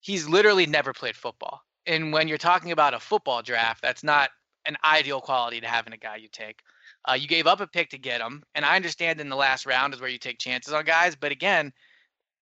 He's 0.00 0.28
literally 0.28 0.66
never 0.66 0.92
played 0.92 1.16
football, 1.16 1.62
and 1.86 2.12
when 2.12 2.28
you're 2.28 2.38
talking 2.38 2.72
about 2.72 2.94
a 2.94 3.00
football 3.00 3.42
draft, 3.42 3.82
that's 3.82 4.02
not 4.02 4.30
an 4.66 4.76
ideal 4.84 5.20
quality 5.20 5.60
to 5.60 5.66
have 5.66 5.86
in 5.86 5.92
a 5.92 5.98
guy 5.98 6.16
you 6.16 6.28
take. 6.30 6.60
Uh, 7.08 7.14
you 7.14 7.26
gave 7.26 7.46
up 7.46 7.60
a 7.60 7.66
pick 7.66 7.90
to 7.90 7.98
get 7.98 8.20
him, 8.20 8.42
and 8.54 8.64
I 8.64 8.76
understand 8.76 9.20
in 9.20 9.30
the 9.30 9.36
last 9.36 9.64
round 9.64 9.94
is 9.94 10.00
where 10.00 10.10
you 10.10 10.18
take 10.18 10.38
chances 10.38 10.72
on 10.72 10.84
guys. 10.84 11.16
But 11.16 11.32
again, 11.32 11.72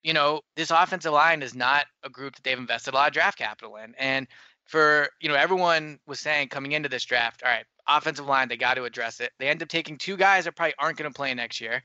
you 0.02 0.12
know, 0.12 0.40
this 0.56 0.70
offensive 0.70 1.12
line 1.12 1.42
is 1.42 1.54
not 1.54 1.86
a 2.04 2.10
group 2.10 2.34
that 2.36 2.44
they've 2.44 2.58
invested 2.58 2.94
a 2.94 2.96
lot 2.96 3.08
of 3.08 3.14
draft 3.14 3.38
capital 3.38 3.76
in. 3.76 3.94
And 3.98 4.26
for, 4.64 5.08
you 5.20 5.28
know, 5.28 5.34
everyone 5.34 5.98
was 6.06 6.20
saying 6.20 6.48
coming 6.48 6.72
into 6.72 6.88
this 6.88 7.04
draft, 7.04 7.42
all 7.42 7.50
right, 7.50 7.64
offensive 7.88 8.26
line, 8.26 8.48
they 8.48 8.56
got 8.56 8.74
to 8.74 8.84
address 8.84 9.20
it. 9.20 9.32
They 9.38 9.48
end 9.48 9.62
up 9.62 9.68
taking 9.68 9.96
two 9.96 10.16
guys 10.16 10.44
that 10.44 10.56
probably 10.56 10.74
aren't 10.78 10.98
going 10.98 11.10
to 11.10 11.16
play 11.16 11.32
next 11.34 11.60
year, 11.60 11.82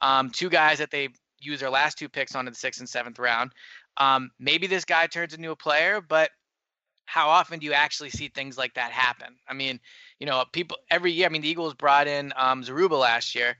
um, 0.00 0.30
two 0.30 0.50
guys 0.50 0.78
that 0.78 0.90
they 0.90 1.08
use 1.40 1.60
their 1.60 1.70
last 1.70 1.98
two 1.98 2.08
picks 2.08 2.34
on 2.34 2.46
in 2.46 2.52
the 2.52 2.58
sixth 2.58 2.80
and 2.80 2.88
seventh 2.88 3.18
round. 3.18 3.52
Um, 3.96 4.30
maybe 4.38 4.66
this 4.66 4.84
guy 4.84 5.06
turns 5.06 5.34
into 5.34 5.50
a 5.50 5.56
player, 5.56 6.00
but 6.00 6.30
how 7.06 7.28
often 7.28 7.60
do 7.60 7.66
you 7.66 7.72
actually 7.72 8.10
see 8.10 8.28
things 8.28 8.58
like 8.58 8.74
that 8.74 8.92
happen? 8.92 9.36
I 9.48 9.54
mean, 9.54 9.80
you 10.18 10.26
know, 10.26 10.44
people 10.52 10.76
every 10.90 11.12
year. 11.12 11.26
I 11.26 11.28
mean, 11.30 11.42
the 11.42 11.48
Eagles 11.48 11.74
brought 11.74 12.08
in 12.08 12.32
um, 12.36 12.62
Zaruba 12.62 12.98
last 12.98 13.34
year, 13.34 13.56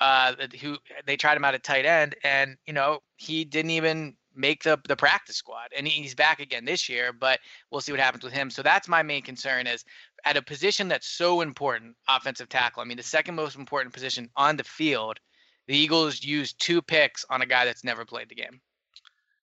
uh, 0.00 0.34
who 0.60 0.76
they 1.06 1.16
tried 1.16 1.36
him 1.36 1.44
out 1.44 1.54
at 1.54 1.62
tight 1.62 1.86
end, 1.86 2.16
and 2.24 2.56
you 2.66 2.72
know 2.72 3.00
he 3.16 3.44
didn't 3.44 3.72
even 3.72 4.16
make 4.34 4.62
the 4.62 4.78
the 4.88 4.96
practice 4.96 5.36
squad, 5.36 5.68
and 5.76 5.86
he's 5.86 6.14
back 6.14 6.40
again 6.40 6.64
this 6.64 6.88
year. 6.88 7.12
But 7.12 7.40
we'll 7.70 7.80
see 7.80 7.92
what 7.92 8.00
happens 8.00 8.24
with 8.24 8.32
him. 8.32 8.50
So 8.50 8.62
that's 8.62 8.88
my 8.88 9.02
main 9.02 9.22
concern 9.22 9.66
is 9.66 9.84
at 10.24 10.36
a 10.36 10.42
position 10.42 10.88
that's 10.88 11.08
so 11.08 11.40
important, 11.40 11.96
offensive 12.08 12.48
tackle. 12.48 12.82
I 12.82 12.86
mean, 12.86 12.96
the 12.96 13.02
second 13.02 13.34
most 13.34 13.56
important 13.56 13.94
position 13.94 14.30
on 14.36 14.56
the 14.56 14.64
field. 14.64 15.18
The 15.66 15.76
Eagles 15.76 16.24
used 16.24 16.58
two 16.58 16.82
picks 16.82 17.24
on 17.30 17.42
a 17.42 17.46
guy 17.46 17.64
that's 17.64 17.84
never 17.84 18.04
played 18.04 18.28
the 18.28 18.34
game. 18.34 18.60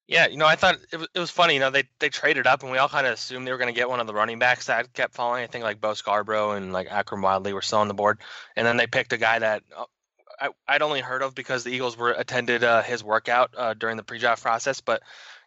Yeah, 0.08 0.28
you 0.28 0.38
know, 0.38 0.46
I 0.46 0.56
thought 0.56 0.78
it 0.92 0.98
was, 0.98 1.08
it 1.14 1.20
was 1.20 1.30
funny. 1.30 1.54
You 1.54 1.60
know, 1.60 1.70
they 1.70 1.84
they 2.00 2.08
traded 2.08 2.48
up, 2.48 2.64
and 2.64 2.72
we 2.72 2.78
all 2.78 2.88
kind 2.88 3.06
of 3.06 3.14
assumed 3.14 3.46
they 3.46 3.52
were 3.52 3.58
going 3.58 3.74
to 3.74 3.78
get 3.78 3.90
one 3.90 4.00
of 4.00 4.08
the 4.08 4.14
running 4.14 4.40
backs 4.40 4.68
that 4.68 4.94
kept 4.94 5.14
falling. 5.14 5.44
I 5.44 5.48
think 5.48 5.64
like 5.64 5.82
Bo 5.82 5.94
Scarborough 5.94 6.52
and 6.52 6.72
like 6.72 6.88
Akrum 6.88 7.22
Wadley 7.22 7.54
were 7.54 7.62
still 7.62 7.80
on 7.80 7.90
the 7.90 7.94
board, 7.94 8.20
and 8.56 8.66
then 8.66 8.78
they 8.78 8.88
picked 8.88 9.12
a 9.12 9.18
guy 9.18 9.40
that 9.40 9.64
uh, 9.76 9.84
I, 10.40 10.50
would 10.74 10.82
only 10.82 11.02
heard 11.02 11.22
of 11.22 11.36
because 11.36 11.64
the 11.64 11.72
Eagles 11.72 11.98
were 11.98 12.12
attended 12.12 12.64
uh, 12.64 12.82
his 12.82 13.04
workout 13.04 13.52
uh, 13.58 13.74
during 13.74 13.98
the 13.98 14.04
pre-draft 14.04 14.42
process. 14.42 14.82
But 14.82 15.02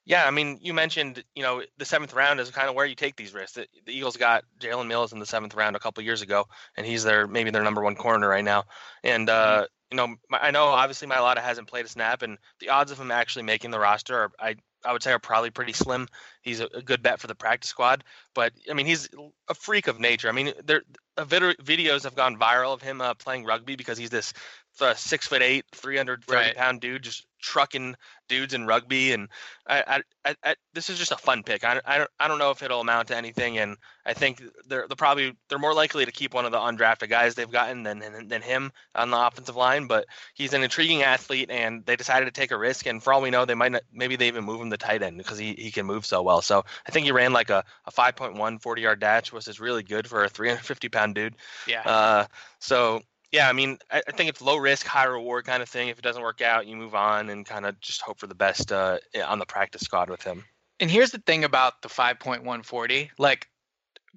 yeah, 0.05 0.27
I 0.27 0.31
mean, 0.31 0.59
you 0.63 0.75
mentioned 0.75 1.23
you 1.35 1.43
know 1.43 1.63
the 1.79 1.85
seventh 1.85 2.15
round 2.15 2.41
is 2.41 2.51
kind 2.51 2.69
of 2.69 2.75
where 2.75 2.87
you 2.87 2.95
take 2.95 3.17
these 3.17 3.35
risks. 3.35 3.53
The, 3.53 3.67
the 3.87 3.97
Eagles 3.97 4.17
got 4.17 4.45
Jalen 4.59 4.87
Mills 4.87 5.13
in 5.13 5.19
the 5.19 5.27
seventh 5.27 5.55
round 5.55 5.77
a 5.77 5.81
couple 5.81 6.03
years 6.03 6.23
ago, 6.23 6.47
and 6.77 6.87
he's 6.87 7.05
their 7.05 7.27
maybe 7.27 7.51
their 7.51 7.63
number 7.63 7.83
one 7.83 7.97
corner 7.97 8.29
right 8.29 8.45
now. 8.45 8.65
And 9.05 9.29
uh, 9.29 9.63
mm-hmm. 9.63 9.65
you 9.91 9.97
know, 9.97 10.17
I 10.33 10.51
know 10.51 10.65
obviously 10.65 11.09
Mailata 11.09 11.39
hasn't 11.39 11.69
played 11.69 11.85
a 11.85 11.89
snap, 11.89 12.23
and 12.23 12.39
the 12.61 12.71
odds 12.71 12.91
of 12.91 13.01
him 13.01 13.11
actually 13.11 13.45
making 13.45 13.71
the 13.71 13.79
roster 13.79 14.17
are 14.17 14.33
I 14.39 14.57
I 14.85 14.93
would 14.93 15.03
say 15.03 15.13
are 15.13 15.19
probably 15.19 15.51
pretty 15.51 15.73
slim. 15.73 16.09
He's 16.43 16.61
a, 16.61 16.69
a, 16.75 16.83
good 16.83 17.03
bet 17.03 17.21
for 17.21 17.27
the 17.27 17.35
practice 17.35 17.71
squad, 17.71 18.05
but 18.35 18.53
I 18.71 18.75
mean 18.75 18.87
he's 18.87 19.09
a 19.49 19.55
freak 19.55 19.89
of 19.89 20.01
nature. 20.01 20.29
I 20.29 20.33
mean 20.33 20.53
there 20.65 20.83
videos 21.19 22.05
have 22.05 22.15
gone 22.15 22.39
viral 22.39 22.73
of 22.73 22.83
him 22.83 23.01
uh, 23.01 23.15
playing 23.15 23.45
rugby 23.45 23.77
because 23.77 23.99
he's 23.99 24.11
this 24.11 24.33
a 24.81 24.97
six 24.97 25.27
foot 25.27 25.43
eight, 25.43 25.67
330 25.73 26.37
right. 26.37 26.57
pound 26.57 26.81
dude 26.81 27.03
just 27.03 27.27
trucking 27.41 27.97
dudes 28.29 28.55
in 28.55 28.67
rugby. 28.67 29.13
And 29.13 29.29
I, 29.67 30.03
I, 30.25 30.35
I, 30.45 30.55
this 30.73 30.89
is 30.89 30.99
just 30.99 31.13
a 31.13 31.17
fun 31.17 31.43
pick. 31.43 31.65
I, 31.65 31.81
I, 31.85 31.99
don't, 31.99 32.11
I 32.19 32.29
don't 32.29 32.39
know 32.39 32.51
if 32.51 32.63
it'll 32.63 32.81
amount 32.81 33.09
to 33.09 33.17
anything. 33.17 33.59
And 33.59 33.77
I 34.07 34.15
think 34.15 34.43
they're, 34.67 34.87
they're 34.89 34.97
probably, 34.97 35.37
they're 35.49 35.59
more 35.59 35.75
likely 35.75 36.05
to 36.05 36.13
keep 36.13 36.35
one 36.35 36.45
of 36.45 36.53
the 36.53 36.59
undrafted 36.59 37.11
guys 37.11 37.35
they've 37.35 37.51
gotten 37.51 37.83
than, 37.83 37.99
than, 37.99 38.29
than 38.29 38.43
him 38.43 38.73
on 38.95 39.11
the 39.11 39.19
offensive 39.19 39.57
line. 39.57 39.87
But 39.87 40.07
he's 40.35 40.53
an 40.55 40.63
intriguing 40.63 41.03
athlete 41.03 41.51
and 41.51 41.85
they 41.87 41.97
decided 41.97 42.27
to 42.27 42.33
take 42.33 42.53
a 42.53 42.59
risk. 42.59 42.87
And 42.87 43.03
for 43.03 43.13
all 43.13 43.21
we 43.21 43.31
know, 43.31 43.45
they 43.45 43.55
might 43.55 43.73
not, 43.73 43.83
maybe 43.93 44.17
they 44.17 44.29
even 44.29 44.45
move 44.45 44.61
him 44.61 44.71
to 44.71 44.77
tight 44.77 45.03
end 45.03 45.19
because 45.19 45.39
he, 45.39 45.55
he 45.55 45.71
can 45.71 45.87
move 45.87 46.07
so 46.07 46.23
well. 46.23 46.43
So 46.43 46.65
I 46.87 46.91
think 46.93 47.07
he 47.07 47.13
ran 47.13 47.33
like 47.33 47.51
a, 47.51 47.65
a 47.87 47.93
5.1 47.93 48.63
40 48.63 48.83
yard 48.83 49.01
dash, 49.01 49.33
which 49.33 49.49
is 49.49 49.61
really 49.61 49.83
good 49.83 50.07
for 50.07 50.25
a 50.25 50.29
350 50.29 50.89
pound 50.89 51.15
dude. 51.15 51.37
Yeah. 51.67 51.83
Uh, 51.83 52.27
so 52.61 53.03
yeah, 53.33 53.49
I 53.49 53.53
mean, 53.53 53.79
I, 53.91 54.03
I, 54.07 54.13
think 54.13 54.29
it's 54.29 54.43
low 54.43 54.57
risk, 54.57 54.87
high 54.87 55.05
reward 55.05 55.45
kind 55.45 55.63
of 55.63 55.69
thing. 55.69 55.89
If 55.89 55.99
it 55.99 56.03
doesn't 56.03 56.23
work 56.23 56.41
out, 56.41 56.67
you 56.67 56.77
move 56.77 56.95
on 56.95 57.31
and 57.31 57.47
kind 57.47 57.65
of 57.65 57.79
just 57.81 58.03
hope 58.03 58.19
for 58.19 58.27
the 58.27 58.35
best 58.35 58.73
uh, 58.73 58.99
on 59.25 59.39
the 59.39 59.47
practice 59.47 59.83
squad 59.83 60.11
with 60.11 60.23
him. 60.23 60.45
And 60.81 60.91
here's 60.91 61.11
the 61.11 61.19
thing 61.19 61.45
about 61.45 61.83
the 61.83 61.89
5.140. 61.89 63.11
Like, 63.19 63.49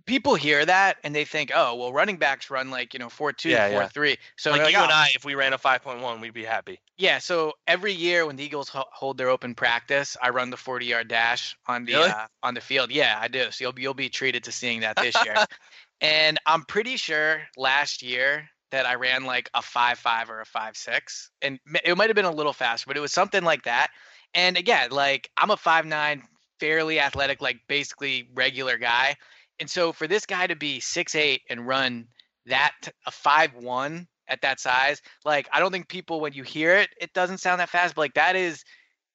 people 0.06 0.36
hear 0.36 0.65
that 0.65 0.97
and 1.04 1.13
they 1.13 1.26
think, 1.26 1.52
oh, 1.54 1.76
well, 1.76 1.93
running 1.93 2.17
backs 2.17 2.49
run 2.49 2.71
like, 2.71 2.93
you 2.93 2.99
know, 2.99 3.10
4 3.10 3.34
2, 3.34 3.49
yeah, 3.49 3.69
4 3.69 3.82
yeah. 3.82 3.88
3. 3.88 4.17
So, 4.38 4.52
like, 4.52 4.62
like 4.62 4.71
you 4.71 4.80
oh. 4.80 4.84
and 4.84 4.91
I, 4.91 5.10
if 5.13 5.26
we 5.26 5.36
ran 5.36 5.54
a 5.54 5.58
5.1, 5.58 6.21
we'd 6.21 6.34
be 6.34 6.43
happy. 6.43 6.80
Yeah. 6.97 7.19
So, 7.19 7.54
every 7.67 7.93
year 7.93 8.26
when 8.26 8.36
the 8.36 8.43
Eagles 8.43 8.69
hold 8.73 9.17
their 9.17 9.30
open 9.30 9.54
practice, 9.54 10.17
I 10.21 10.30
run 10.30 10.49
the 10.49 10.58
40 10.58 10.86
yard 10.86 11.08
dash 11.08 11.56
on 11.67 11.86
the 11.86 11.93
really? 11.93 12.10
uh, 12.10 12.28
on 12.41 12.54
the 12.54 12.62
field. 12.62 12.91
Yeah, 12.91 13.17
I 13.21 13.28
do. 13.28 13.52
So, 13.52 13.65
you'll, 13.65 13.80
you'll 13.80 13.93
be 13.93 14.10
treated 14.10 14.43
to 14.45 14.52
seeing 14.52 14.82
that 14.82 14.95
this 14.95 15.15
year. 15.23 15.36
and 16.02 16.39
I'm 16.45 16.63
pretty 16.63 16.97
sure 16.97 17.41
last 17.58 18.02
year 18.02 18.49
that 18.74 18.88
I 18.88 18.96
ran 18.96 19.24
like 19.24 19.52
a 19.54 19.62
five 19.62 20.00
five 20.00 20.32
or 20.32 20.42
a 20.42 20.46
five 20.46 20.76
six, 20.76 21.30
and 21.44 21.60
it 21.86 21.96
might 21.96 22.10
have 22.10 22.16
been 22.16 22.26
a 22.26 22.32
little 22.32 22.54
faster, 22.54 22.86
but 22.88 22.98
it 22.98 23.02
was 23.02 23.14
something 23.14 23.44
like 23.44 23.64
that. 23.66 23.90
And 24.34 24.58
again, 24.58 24.90
like 24.90 25.30
I'm 25.38 25.52
a 25.52 25.58
five 25.58 25.86
nine, 25.86 26.24
fairly 26.60 27.00
athletic, 27.00 27.40
like 27.40 27.60
basically 27.68 28.30
regular 28.34 28.80
guy, 28.80 29.16
and 29.60 29.70
so 29.70 29.94
for 29.94 30.08
this 30.08 30.26
guy 30.26 30.48
to 30.48 30.56
be 30.56 30.80
six 30.80 31.14
eight 31.14 31.44
and 31.52 31.68
run 31.68 32.08
that 32.48 32.74
a 33.06 33.12
five 33.12 33.54
one 33.54 34.08
at 34.28 34.42
that 34.42 34.60
size, 34.60 35.04
like 35.24 35.48
I 35.54 35.60
don't 35.60 35.72
think 35.72 35.88
people 35.88 36.20
when 36.20 36.34
you 36.34 36.42
hear 36.42 36.76
it, 36.76 36.90
it 37.00 37.14
doesn't 37.14 37.38
sound 37.38 37.62
that 37.62 37.70
fast, 37.70 37.94
but 37.94 38.02
like 38.02 38.16
that 38.16 38.36
is 38.36 38.64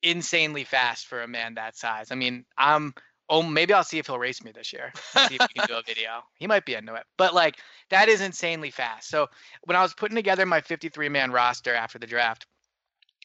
insanely 0.04 0.62
fast 0.62 1.08
for 1.08 1.22
a 1.22 1.26
man 1.28 1.54
that 1.54 1.76
size. 1.76 2.12
I 2.12 2.14
mean, 2.14 2.44
I'm 2.56 2.94
Oh, 3.30 3.42
maybe 3.42 3.74
I'll 3.74 3.84
see 3.84 3.98
if 3.98 4.06
he'll 4.06 4.18
race 4.18 4.42
me 4.42 4.52
this 4.52 4.72
year. 4.72 4.92
See 5.28 5.36
if 5.36 5.42
he 5.42 5.58
can 5.58 5.66
do 5.66 5.74
a 5.74 5.82
video. 5.86 6.22
He 6.36 6.46
might 6.46 6.64
be 6.64 6.74
into 6.74 6.94
it. 6.94 7.04
But 7.16 7.34
like 7.34 7.56
that 7.90 8.08
is 8.08 8.20
insanely 8.20 8.70
fast. 8.70 9.08
So 9.08 9.28
when 9.64 9.76
I 9.76 9.82
was 9.82 9.94
putting 9.94 10.16
together 10.16 10.46
my 10.46 10.60
53 10.60 11.08
man 11.08 11.30
roster 11.30 11.74
after 11.74 11.98
the 11.98 12.06
draft, 12.06 12.46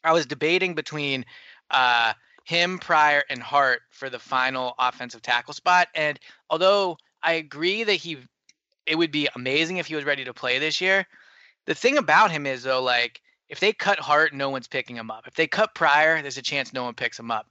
I 0.04 0.12
was 0.12 0.26
debating 0.26 0.76
between 0.76 1.26
uh, 1.72 2.14
him, 2.46 2.80
Pryor, 2.80 3.24
and 3.30 3.42
Hart 3.42 3.82
for 3.92 4.10
the 4.10 4.20
final 4.20 4.76
offensive 4.78 5.22
tackle 5.22 5.54
spot. 5.54 5.88
And 5.96 6.20
although 6.50 6.98
I 7.22 7.34
agree 7.34 7.84
that 7.84 7.94
he, 7.94 8.18
it 8.86 8.98
would 8.98 9.12
be 9.12 9.30
amazing 9.36 9.78
if 9.78 9.88
he 9.88 9.96
was 9.96 10.04
ready 10.04 10.26
to 10.26 10.34
play 10.34 10.60
this 10.60 10.82
year. 10.82 11.06
The 11.66 11.76
thing 11.76 11.98
about 11.98 12.32
him 12.32 12.46
is 12.46 12.64
though, 12.64 12.82
like 12.82 13.22
if 13.48 13.60
they 13.60 13.72
cut 13.72 14.00
Hart, 14.00 14.34
no 14.34 14.50
one's 14.50 14.68
picking 14.68 14.98
him 14.98 15.10
up. 15.10 15.28
If 15.28 15.36
they 15.36 15.48
cut 15.48 15.76
Pryor, 15.76 16.22
there's 16.22 16.38
a 16.38 16.42
chance 16.42 16.74
no 16.74 16.84
one 16.84 16.94
picks 16.94 17.18
him 17.20 17.32
up. 17.32 17.48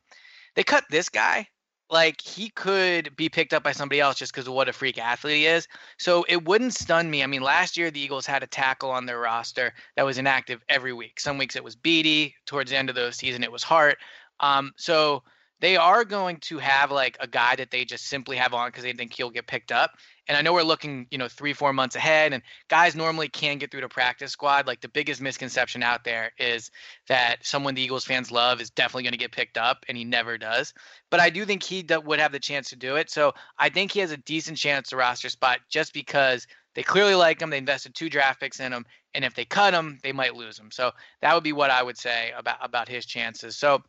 They 0.55 0.65
cut 0.65 0.85
this 0.91 1.09
guy, 1.09 1.49
like 1.93 2.21
he 2.23 2.49
could 2.49 3.15
be 3.17 3.29
picked 3.29 3.53
up 3.53 3.63
by 3.63 3.73
somebody 3.73 4.01
else 4.01 4.17
just 4.17 4.33
because 4.33 4.49
of 4.49 4.55
what 4.55 4.69
a 4.69 4.73
freak 4.73 4.99
athlete 4.99 5.37
he 5.37 5.47
is. 5.47 5.69
So 5.99 6.25
it 6.29 6.45
wouldn't 6.45 6.73
stun 6.73 7.11
me. 7.11 7.23
I 7.23 7.27
mean, 7.27 7.43
last 7.43 7.77
year 7.77 7.91
the 7.91 8.01
Eagles 8.01 8.25
had 8.25 8.43
a 8.43 8.47
tackle 8.47 8.91
on 8.91 9.05
their 9.05 9.21
roster 9.21 9.75
that 9.97 10.05
was 10.05 10.17
inactive 10.17 10.65
every 10.71 10.95
week. 10.95 11.21
Some 11.21 11.37
weeks 11.37 11.55
it 11.55 11.63
was 11.63 11.77
Beatty. 11.77 12.35
Towards 12.47 12.71
the 12.71 12.79
end 12.79 12.89
of 12.89 12.97
the 12.97 13.13
season, 13.13 13.45
it 13.45 13.53
was 13.53 13.63
Hart. 13.63 13.99
Um, 14.41 14.73
so 14.77 15.23
they 15.63 15.77
are 15.77 16.05
going 16.05 16.39
to 16.39 16.59
have 16.59 16.91
like 16.91 17.17
a 17.21 17.27
guy 17.29 17.55
that 17.55 17.71
they 17.71 17.85
just 17.85 18.09
simply 18.09 18.37
have 18.37 18.53
on 18.53 18.69
because 18.69 18.83
they 18.83 18.93
think 18.93 19.15
he'll 19.15 19.31
get 19.31 19.47
picked 19.47 19.71
up. 19.71 19.93
And 20.27 20.37
I 20.37 20.43
know 20.43 20.53
we're 20.53 20.65
looking, 20.65 21.07
you 21.13 21.19
know, 21.19 21.29
three, 21.29 21.53
four 21.53 21.73
months 21.73 21.95
ahead, 21.95 22.33
and 22.33 22.43
guys 22.69 22.97
normally 22.97 23.29
can 23.29 23.59
get 23.59 23.71
through 23.71 23.83
the 23.83 23.89
practice 23.89 24.33
squad. 24.33 24.67
Like 24.67 24.81
the 24.81 24.89
biggest 24.89 25.21
misconception 25.21 25.85
out 25.85 26.03
there 26.03 26.33
is 26.37 26.73
that 27.07 27.47
someone 27.47 27.77
the 27.77 27.83
Eagles 27.83 28.05
fans 28.05 28.33
love 28.33 28.61
is 28.61 28.71
definitely 28.71 29.05
going 29.05 29.13
to 29.13 29.19
get 29.19 29.31
picked 29.31 29.57
up, 29.57 29.85
and 29.89 29.97
he 29.97 30.05
never 30.05 30.37
does. 30.37 30.75
But 31.11 31.21
I 31.21 31.31
do 31.31 31.45
think 31.45 31.63
he 31.63 31.87
would 32.05 32.19
have 32.19 32.33
the 32.33 32.41
chance 32.41 32.71
to 32.71 32.77
do 32.77 32.97
it. 32.97 33.09
So 33.09 33.33
I 33.57 33.69
think 33.69 33.93
he 33.93 34.01
has 34.01 34.11
a 34.11 34.17
decent 34.17 34.59
chance 34.59 34.89
to 34.89 34.97
roster 34.97 35.29
spot 35.29 35.61
just 35.71 35.95
because 35.95 36.49
they 36.75 36.83
clearly 36.83 37.15
like 37.15 37.41
him. 37.41 37.51
They 37.51 37.59
invested 37.59 37.95
two 37.95 38.11
draft 38.11 38.41
picks 38.41 38.59
in 38.59 38.73
him, 38.73 38.85
and 39.15 39.25
if 39.25 39.35
they 39.35 39.45
cut 39.45 39.75
him, 39.75 40.01
they 40.03 40.13
might 40.13 40.35
lose 40.35 40.59
him. 40.59 40.71
So 40.73 40.91
that 41.21 41.35
would 41.35 41.45
be 41.45 41.53
what 41.53 41.71
I 41.71 41.85
would 41.85 41.99
say 41.99 42.33
about 42.37 42.59
about 42.61 42.89
his 42.89 43.07
chances. 43.07 43.57
So 43.57 43.83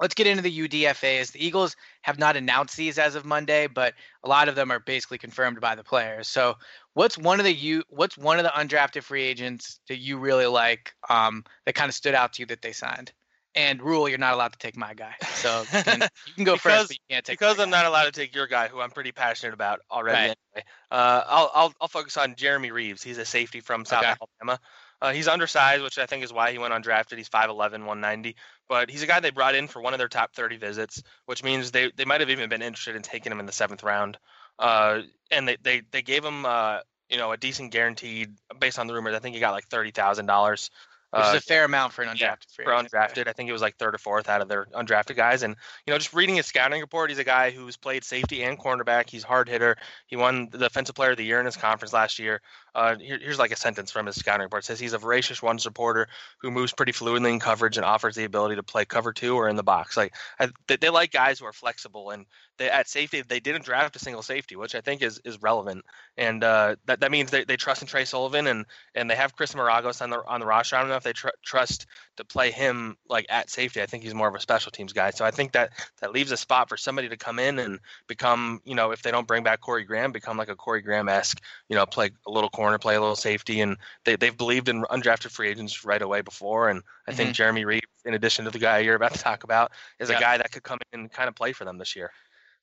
let's 0.00 0.14
get 0.14 0.26
into 0.26 0.42
the 0.42 0.68
UDFAs. 0.68 1.32
The 1.32 1.44
Eagles 1.44 1.76
have 2.02 2.18
not 2.18 2.36
announced 2.36 2.76
these 2.76 2.98
as 2.98 3.14
of 3.14 3.24
Monday, 3.24 3.66
but 3.66 3.94
a 4.22 4.28
lot 4.28 4.48
of 4.48 4.54
them 4.54 4.70
are 4.70 4.80
basically 4.80 5.18
confirmed 5.18 5.60
by 5.60 5.74
the 5.74 5.84
players. 5.84 6.28
So, 6.28 6.56
what's 6.94 7.18
one 7.18 7.40
of 7.40 7.44
the 7.44 7.52
you 7.52 7.82
what's 7.88 8.16
one 8.18 8.38
of 8.38 8.44
the 8.44 8.50
undrafted 8.50 9.02
free 9.02 9.22
agents 9.24 9.80
that 9.88 9.98
you 9.98 10.18
really 10.18 10.46
like 10.46 10.94
um, 11.08 11.44
that 11.66 11.74
kind 11.74 11.88
of 11.88 11.94
stood 11.94 12.14
out 12.14 12.34
to 12.34 12.42
you 12.42 12.46
that 12.46 12.62
they 12.62 12.72
signed? 12.72 13.12
And 13.54 13.82
rule, 13.82 14.08
you're 14.08 14.18
not 14.18 14.34
allowed 14.34 14.52
to 14.52 14.58
take 14.58 14.76
my 14.76 14.94
guy. 14.94 15.14
So 15.32 15.66
you 15.72 15.82
can, 15.84 16.04
you 16.24 16.34
can 16.34 16.44
go 16.44 16.52
because, 16.52 16.62
first, 16.62 16.88
but 16.88 16.96
you 16.96 17.02
can't 17.10 17.24
take 17.24 17.38
because 17.38 17.58
I'm 17.58 17.70
guy. 17.70 17.78
not 17.78 17.86
allowed 17.86 18.04
to 18.04 18.12
take 18.12 18.34
your 18.34 18.46
guy, 18.46 18.68
who 18.68 18.80
I'm 18.80 18.90
pretty 18.90 19.12
passionate 19.12 19.54
about 19.54 19.80
already. 19.90 20.28
Right. 20.28 20.36
Anyway, 20.54 20.64
uh, 20.90 21.22
I'll, 21.26 21.50
I'll 21.54 21.74
I'll 21.80 21.88
focus 21.88 22.16
on 22.16 22.34
Jeremy 22.36 22.70
Reaves. 22.70 23.02
He's 23.02 23.18
a 23.18 23.24
safety 23.24 23.60
from 23.60 23.84
South 23.84 24.02
Okay. 24.02 24.14
Alabama. 24.20 24.60
Uh, 25.00 25.12
he's 25.12 25.28
undersized, 25.28 25.82
which 25.82 25.98
I 25.98 26.06
think 26.06 26.24
is 26.24 26.32
why 26.32 26.52
he 26.52 26.58
went 26.58 26.74
undrafted. 26.74 27.16
He's 27.16 27.28
5'11", 27.28 27.56
190. 27.56 28.36
But 28.68 28.90
he's 28.90 29.02
a 29.02 29.06
guy 29.06 29.20
they 29.20 29.30
brought 29.30 29.54
in 29.54 29.68
for 29.68 29.80
one 29.80 29.94
of 29.94 29.98
their 29.98 30.08
top 30.08 30.34
30 30.34 30.56
visits, 30.56 31.02
which 31.26 31.44
means 31.44 31.70
they, 31.70 31.92
they 31.94 32.04
might 32.04 32.20
have 32.20 32.30
even 32.30 32.48
been 32.48 32.62
interested 32.62 32.96
in 32.96 33.02
taking 33.02 33.30
him 33.32 33.40
in 33.40 33.46
the 33.46 33.52
seventh 33.52 33.82
round. 33.82 34.18
Uh, 34.58 35.02
and 35.30 35.46
they, 35.46 35.56
they, 35.62 35.82
they 35.92 36.02
gave 36.02 36.24
him 36.24 36.44
uh, 36.44 36.80
you 37.08 37.16
know 37.16 37.32
a 37.32 37.36
decent 37.36 37.72
guaranteed 37.72 38.34
based 38.58 38.78
on 38.78 38.86
the 38.86 38.94
rumors. 38.94 39.14
I 39.14 39.18
think 39.18 39.34
he 39.34 39.40
got 39.40 39.52
like 39.52 39.66
thirty 39.68 39.90
thousand 39.90 40.26
dollars. 40.26 40.70
which 41.10 41.22
is 41.22 41.34
Uh, 41.34 41.36
a 41.38 41.40
fair 41.40 41.64
amount 41.64 41.92
for 41.92 42.02
an 42.02 42.08
undrafted 42.08 42.20
yeah, 42.20 42.34
free 42.54 42.64
for 42.64 42.72
undrafted. 42.72 43.28
I 43.28 43.32
think 43.32 43.48
it 43.48 43.52
was 43.52 43.62
like 43.62 43.76
third 43.76 43.94
or 43.94 43.98
fourth 43.98 44.28
out 44.28 44.42
of 44.42 44.48
their 44.48 44.66
undrafted 44.66 45.16
guys. 45.16 45.42
And 45.42 45.56
you 45.86 45.92
know, 45.92 45.98
just 45.98 46.12
reading 46.12 46.36
his 46.36 46.46
scouting 46.46 46.80
report, 46.80 47.10
he's 47.10 47.18
a 47.18 47.24
guy 47.24 47.50
who's 47.50 47.76
played 47.76 48.04
safety 48.04 48.42
and 48.42 48.58
cornerback. 48.58 49.08
He's 49.08 49.24
hard 49.24 49.48
hitter. 49.48 49.76
He 50.06 50.16
won 50.16 50.48
the 50.50 50.58
defensive 50.58 50.94
player 50.94 51.12
of 51.12 51.16
the 51.16 51.24
year 51.24 51.40
in 51.40 51.46
his 51.46 51.56
conference 51.56 51.92
last 51.92 52.18
year. 52.18 52.42
Uh, 52.74 52.96
here, 52.96 53.18
here's 53.20 53.38
like 53.38 53.52
a 53.52 53.56
sentence 53.56 53.90
from 53.90 54.06
his 54.06 54.16
scouting 54.16 54.44
report. 54.44 54.64
It 54.64 54.66
says 54.66 54.80
he's 54.80 54.92
a 54.92 54.98
voracious 54.98 55.42
one 55.42 55.58
supporter 55.58 56.08
who 56.38 56.50
moves 56.50 56.72
pretty 56.72 56.92
fluidly 56.92 57.30
in 57.30 57.40
coverage 57.40 57.76
and 57.76 57.84
offers 57.84 58.14
the 58.14 58.24
ability 58.24 58.56
to 58.56 58.62
play 58.62 58.84
cover 58.84 59.12
two 59.12 59.34
or 59.34 59.48
in 59.48 59.56
the 59.56 59.62
box. 59.62 59.96
Like 59.96 60.14
I, 60.38 60.48
they, 60.66 60.76
they 60.76 60.88
like 60.90 61.10
guys 61.10 61.38
who 61.38 61.46
are 61.46 61.52
flexible 61.52 62.10
and 62.10 62.26
they 62.58 62.68
at 62.68 62.88
safety 62.88 63.22
they 63.22 63.40
didn't 63.40 63.64
draft 63.64 63.96
a 63.96 63.98
single 63.98 64.22
safety, 64.22 64.56
which 64.56 64.74
I 64.74 64.80
think 64.80 65.02
is 65.02 65.20
is 65.24 65.40
relevant. 65.40 65.84
And 66.16 66.42
uh, 66.42 66.76
that 66.86 67.00
that 67.00 67.10
means 67.10 67.30
they, 67.30 67.44
they 67.44 67.56
trust 67.56 67.82
in 67.82 67.88
Tre 67.88 68.04
Sullivan 68.04 68.46
and 68.46 68.66
and 68.94 69.10
they 69.10 69.14
have 69.14 69.36
Chris 69.36 69.52
Maragos 69.54 70.02
on 70.02 70.10
the 70.10 70.22
on 70.26 70.40
the 70.40 70.46
roster. 70.46 70.76
I 70.76 70.80
don't 70.80 70.88
know 70.88 70.96
if 70.96 71.04
they 71.04 71.12
tr- 71.12 71.28
trust 71.44 71.86
to 72.16 72.24
play 72.24 72.50
him 72.50 72.96
like 73.08 73.26
at 73.28 73.48
safety. 73.48 73.80
I 73.80 73.86
think 73.86 74.02
he's 74.02 74.14
more 74.14 74.28
of 74.28 74.34
a 74.34 74.40
special 74.40 74.72
teams 74.72 74.92
guy. 74.92 75.10
So 75.10 75.24
I 75.24 75.30
think 75.30 75.52
that 75.52 75.70
that 76.00 76.12
leaves 76.12 76.32
a 76.32 76.36
spot 76.36 76.68
for 76.68 76.76
somebody 76.76 77.08
to 77.08 77.16
come 77.16 77.38
in 77.38 77.58
and 77.58 77.78
become, 78.06 78.60
you 78.64 78.74
know, 78.74 78.90
if 78.90 79.02
they 79.02 79.10
don't 79.10 79.26
bring 79.26 79.44
back 79.44 79.60
Corey 79.60 79.84
Graham, 79.84 80.12
become 80.12 80.36
like 80.36 80.48
a 80.48 80.56
Corey 80.56 80.82
Graham 80.82 81.08
esque, 81.08 81.40
you 81.68 81.76
know, 81.76 81.86
play 81.86 82.10
a 82.26 82.30
little 82.30 82.50
corner, 82.58 82.76
play 82.76 82.96
a 82.96 83.00
little 83.00 83.14
safety, 83.14 83.60
and 83.60 83.76
they 84.04 84.16
they've 84.16 84.36
believed 84.36 84.68
in 84.68 84.82
undrafted 84.90 85.30
free 85.30 85.48
agents 85.48 85.84
right 85.84 86.02
away 86.02 86.22
before. 86.22 86.68
And 86.68 86.82
I 87.06 87.12
think 87.12 87.28
mm-hmm. 87.28 87.34
Jeremy 87.34 87.64
Reed, 87.64 87.84
in 88.04 88.14
addition 88.14 88.44
to 88.46 88.50
the 88.50 88.58
guy 88.58 88.78
you're 88.80 88.96
about 88.96 89.14
to 89.14 89.20
talk 89.20 89.44
about, 89.44 89.70
is 90.00 90.10
Yeah. 90.10 90.18
a 90.18 90.20
guy 90.20 90.38
that 90.38 90.50
could 90.50 90.64
come 90.64 90.78
in 90.92 91.00
and 91.00 91.12
kind 91.12 91.28
of 91.28 91.36
play 91.36 91.52
for 91.52 91.64
them 91.64 91.78
this 91.78 91.94
year. 91.94 92.10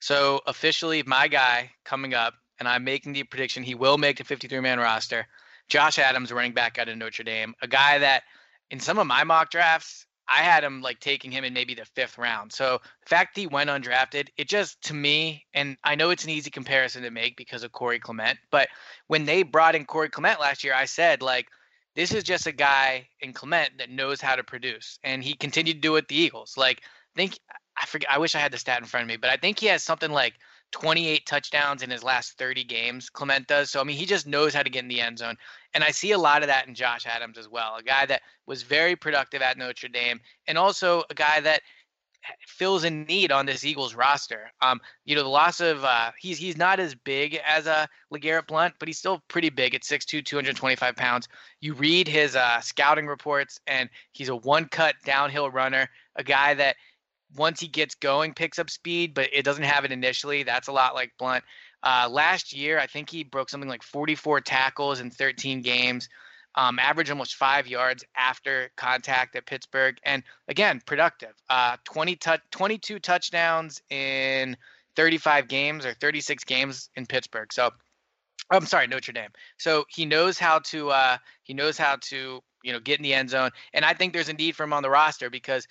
So 0.02 0.42
officially, 0.48 1.02
my 1.04 1.30
guy 1.30 1.72
coming 1.86 2.14
up, 2.14 2.34
and 2.60 2.68
I'm 2.68 2.84
making 2.84 3.14
the 3.14 3.24
prediction 3.24 3.64
he 3.64 3.74
will 3.74 3.98
make 3.98 4.18
the 4.18 4.26
53 4.26 4.60
man 4.60 4.80
roster. 4.80 5.26
Josh 5.70 5.98
Adams, 5.98 6.30
running 6.34 6.54
back 6.54 6.78
out 6.78 6.90
of 6.90 6.98
Notre 6.98 7.24
Dame, 7.24 7.56
a 7.62 7.68
guy 7.68 7.98
that 8.00 8.24
in 8.72 8.82
some 8.82 9.00
of 9.00 9.08
my 9.08 9.24
mock 9.24 9.50
drafts, 9.50 10.06
I 10.28 10.42
had 10.42 10.64
him 10.64 10.82
like 10.82 11.00
taking 11.00 11.32
him 11.32 11.44
in 11.44 11.54
maybe 11.54 11.76
the 11.76 11.86
fifth 11.86 12.18
round. 12.18 12.52
So 12.52 12.80
the 13.02 13.10
fact 13.10 13.38
he 13.38 13.48
went 13.48 13.70
undrafted, 13.70 14.30
it 14.38 14.48
just 14.48 14.82
to 14.84 14.94
me, 14.94 15.46
and 15.54 15.78
I 15.84 15.96
know 15.96 16.10
it's 16.10 16.24
an 16.24 16.32
easy 16.32 16.50
comparison 16.50 17.04
to 17.04 17.12
make 17.12 17.38
because 17.38 17.64
of 17.64 17.72
Corey 17.72 18.00
Clement, 18.00 18.40
but 18.52 18.68
when 19.08 19.26
they 19.26 19.44
brought 19.44 19.76
in 19.76 19.86
Corey 19.86 20.10
Clement 20.10 20.40
last 20.40 20.64
year, 20.64 20.74
I 20.74 20.86
said 20.86 21.22
like 21.22 21.48
this 21.96 22.14
is 22.14 22.24
just 22.24 22.48
a 22.48 22.52
guy 22.52 23.08
in 23.22 23.34
Clement 23.34 23.78
that 23.78 23.90
knows 23.90 24.20
how 24.20 24.36
to 24.36 24.44
produce, 24.44 25.00
and 25.04 25.24
he 25.24 25.36
continued 25.36 25.76
to 25.76 25.82
do 25.82 25.96
it 25.96 26.08
the 26.08 26.16
Eagles. 26.16 26.56
Like 26.58 26.82
I 27.16 27.20
think 27.20 27.40
I 27.78 27.86
forget. 27.86 28.10
I 28.10 28.18
wish 28.18 28.36
I 28.36 28.40
had 28.40 28.52
the 28.52 28.58
stat 28.58 28.80
in 28.80 28.86
front 28.86 29.04
of 29.04 29.08
me, 29.08 29.18
but 29.18 29.30
I 29.30 29.38
think 29.38 29.60
he 29.60 29.68
has 29.68 29.84
something 29.84 30.12
like 30.12 30.34
28 30.72 31.26
touchdowns 31.26 31.84
in 31.84 31.90
his 31.90 32.04
last 32.04 32.38
30 32.38 32.64
games. 32.64 33.10
Clement 33.10 33.48
does. 33.48 33.70
So 33.70 33.80
I 33.80 33.84
mean, 33.84 33.98
he 33.98 34.06
just 34.06 34.28
knows 34.28 34.54
how 34.54 34.64
to 34.64 34.70
get 34.70 34.84
in 34.84 34.90
the 34.90 35.02
end 35.02 35.20
zone, 35.20 35.36
and 35.74 35.84
I 35.84 35.92
see 35.92 36.12
a 36.12 36.18
lot 36.18 36.42
of 36.42 36.48
that 36.48 36.68
in 36.68 36.76
Josh 36.76 37.06
Adams 37.06 37.38
as 37.38 37.50
well. 37.50 37.76
A 37.76 37.84
guy 37.84 38.06
that 38.06 38.22
was 38.46 38.64
very 38.64 38.96
productive 38.96 39.42
at 39.42 39.58
Notre 39.58 39.88
Dame, 39.88 40.20
and 40.48 40.58
also 40.58 41.04
a 41.10 41.14
guy 41.14 41.40
that 41.42 41.62
fills 42.48 42.84
a 42.84 42.90
need 42.90 43.32
on 43.32 43.46
this 43.46 43.64
Eagles 43.64 43.96
roster. 43.96 44.52
Um, 44.62 44.82
you 45.06 45.16
know, 45.16 45.24
the 45.24 45.30
loss 45.30 45.60
of 45.60 45.84
uh, 45.84 46.12
he's 46.20 46.38
he's 46.38 46.58
not 46.58 46.80
as 46.80 46.96
big 46.96 47.40
as 47.46 47.68
a 47.68 47.72
uh, 47.72 47.86
LeGarrette 48.14 48.48
Blount, 48.48 48.74
but 48.80 48.88
he's 48.88 48.98
still 48.98 49.22
pretty 49.28 49.50
big 49.50 49.76
at 49.76 49.82
6'2", 49.82 50.26
225 50.26 50.96
pounds. 50.96 51.28
You 51.62 51.74
read 51.74 52.08
his 52.08 52.36
uh, 52.36 52.60
scouting 52.62 53.08
reports, 53.08 53.60
and 53.68 53.90
he's 54.12 54.30
a 54.30 54.36
one-cut 54.36 54.96
downhill 55.04 55.50
runner, 55.50 55.90
a 56.16 56.24
guy 56.24 56.54
that 56.56 56.76
once 57.36 57.60
he 57.60 57.68
gets 57.68 57.96
going 57.96 58.34
picks 58.34 58.60
up 58.60 58.70
speed, 58.70 59.14
but 59.14 59.30
it 59.34 59.44
doesn't 59.44 59.64
have 59.64 59.86
it 59.86 59.92
initially. 59.92 60.44
That's 60.44 60.68
a 60.68 60.72
lot 60.72 60.96
like 60.96 61.12
Blount. 61.18 61.44
Uh, 61.84 62.08
last 62.10 62.54
year, 62.54 62.80
I 62.80 62.88
think 62.88 63.10
he 63.10 63.24
broke 63.24 63.50
something 63.50 63.70
like 63.70 63.84
44 63.84 64.42
tackles 64.42 65.00
in 65.00 65.12
13 65.12 65.62
games. 65.62 66.10
Um, 66.56 66.80
average 66.80 67.10
almost 67.10 67.36
five 67.36 67.68
yards 67.68 68.04
after 68.16 68.72
contact 68.78 69.36
at 69.36 69.46
Pittsburgh, 69.46 69.98
and 70.04 70.24
again 70.48 70.82
productive. 70.86 71.34
Uh, 71.50 71.76
20 71.84 72.16
tu- 72.16 72.38
22 72.52 73.00
touchdowns 73.00 73.82
in 73.90 74.56
35 74.96 75.48
games 75.50 75.86
or 75.86 75.94
36 75.94 76.46
games 76.46 76.90
in 76.96 77.06
Pittsburgh. 77.06 77.52
So, 77.52 77.72
I'm 78.50 78.66
sorry, 78.66 78.88
Notre 78.88 79.12
Dame. 79.12 79.32
So 79.58 79.86
he 79.90 80.06
knows 80.06 80.40
how 80.40 80.60
to 80.60 80.92
uh, 80.92 81.18
he 81.44 81.54
knows 81.54 81.78
how 81.78 81.98
to 82.04 82.42
you 82.64 82.74
know 82.74 82.80
get 82.80 83.00
in 83.00 83.04
the 83.04 83.14
end 83.14 83.30
zone, 83.30 83.52
and 83.74 83.84
I 83.84 83.94
think 83.94 84.14
there's 84.14 84.30
a 84.30 84.34
need 84.34 84.56
for 84.56 84.64
him 84.64 84.74
on 84.74 84.82
the 84.82 84.90
roster 84.90 85.30
because 85.30 85.68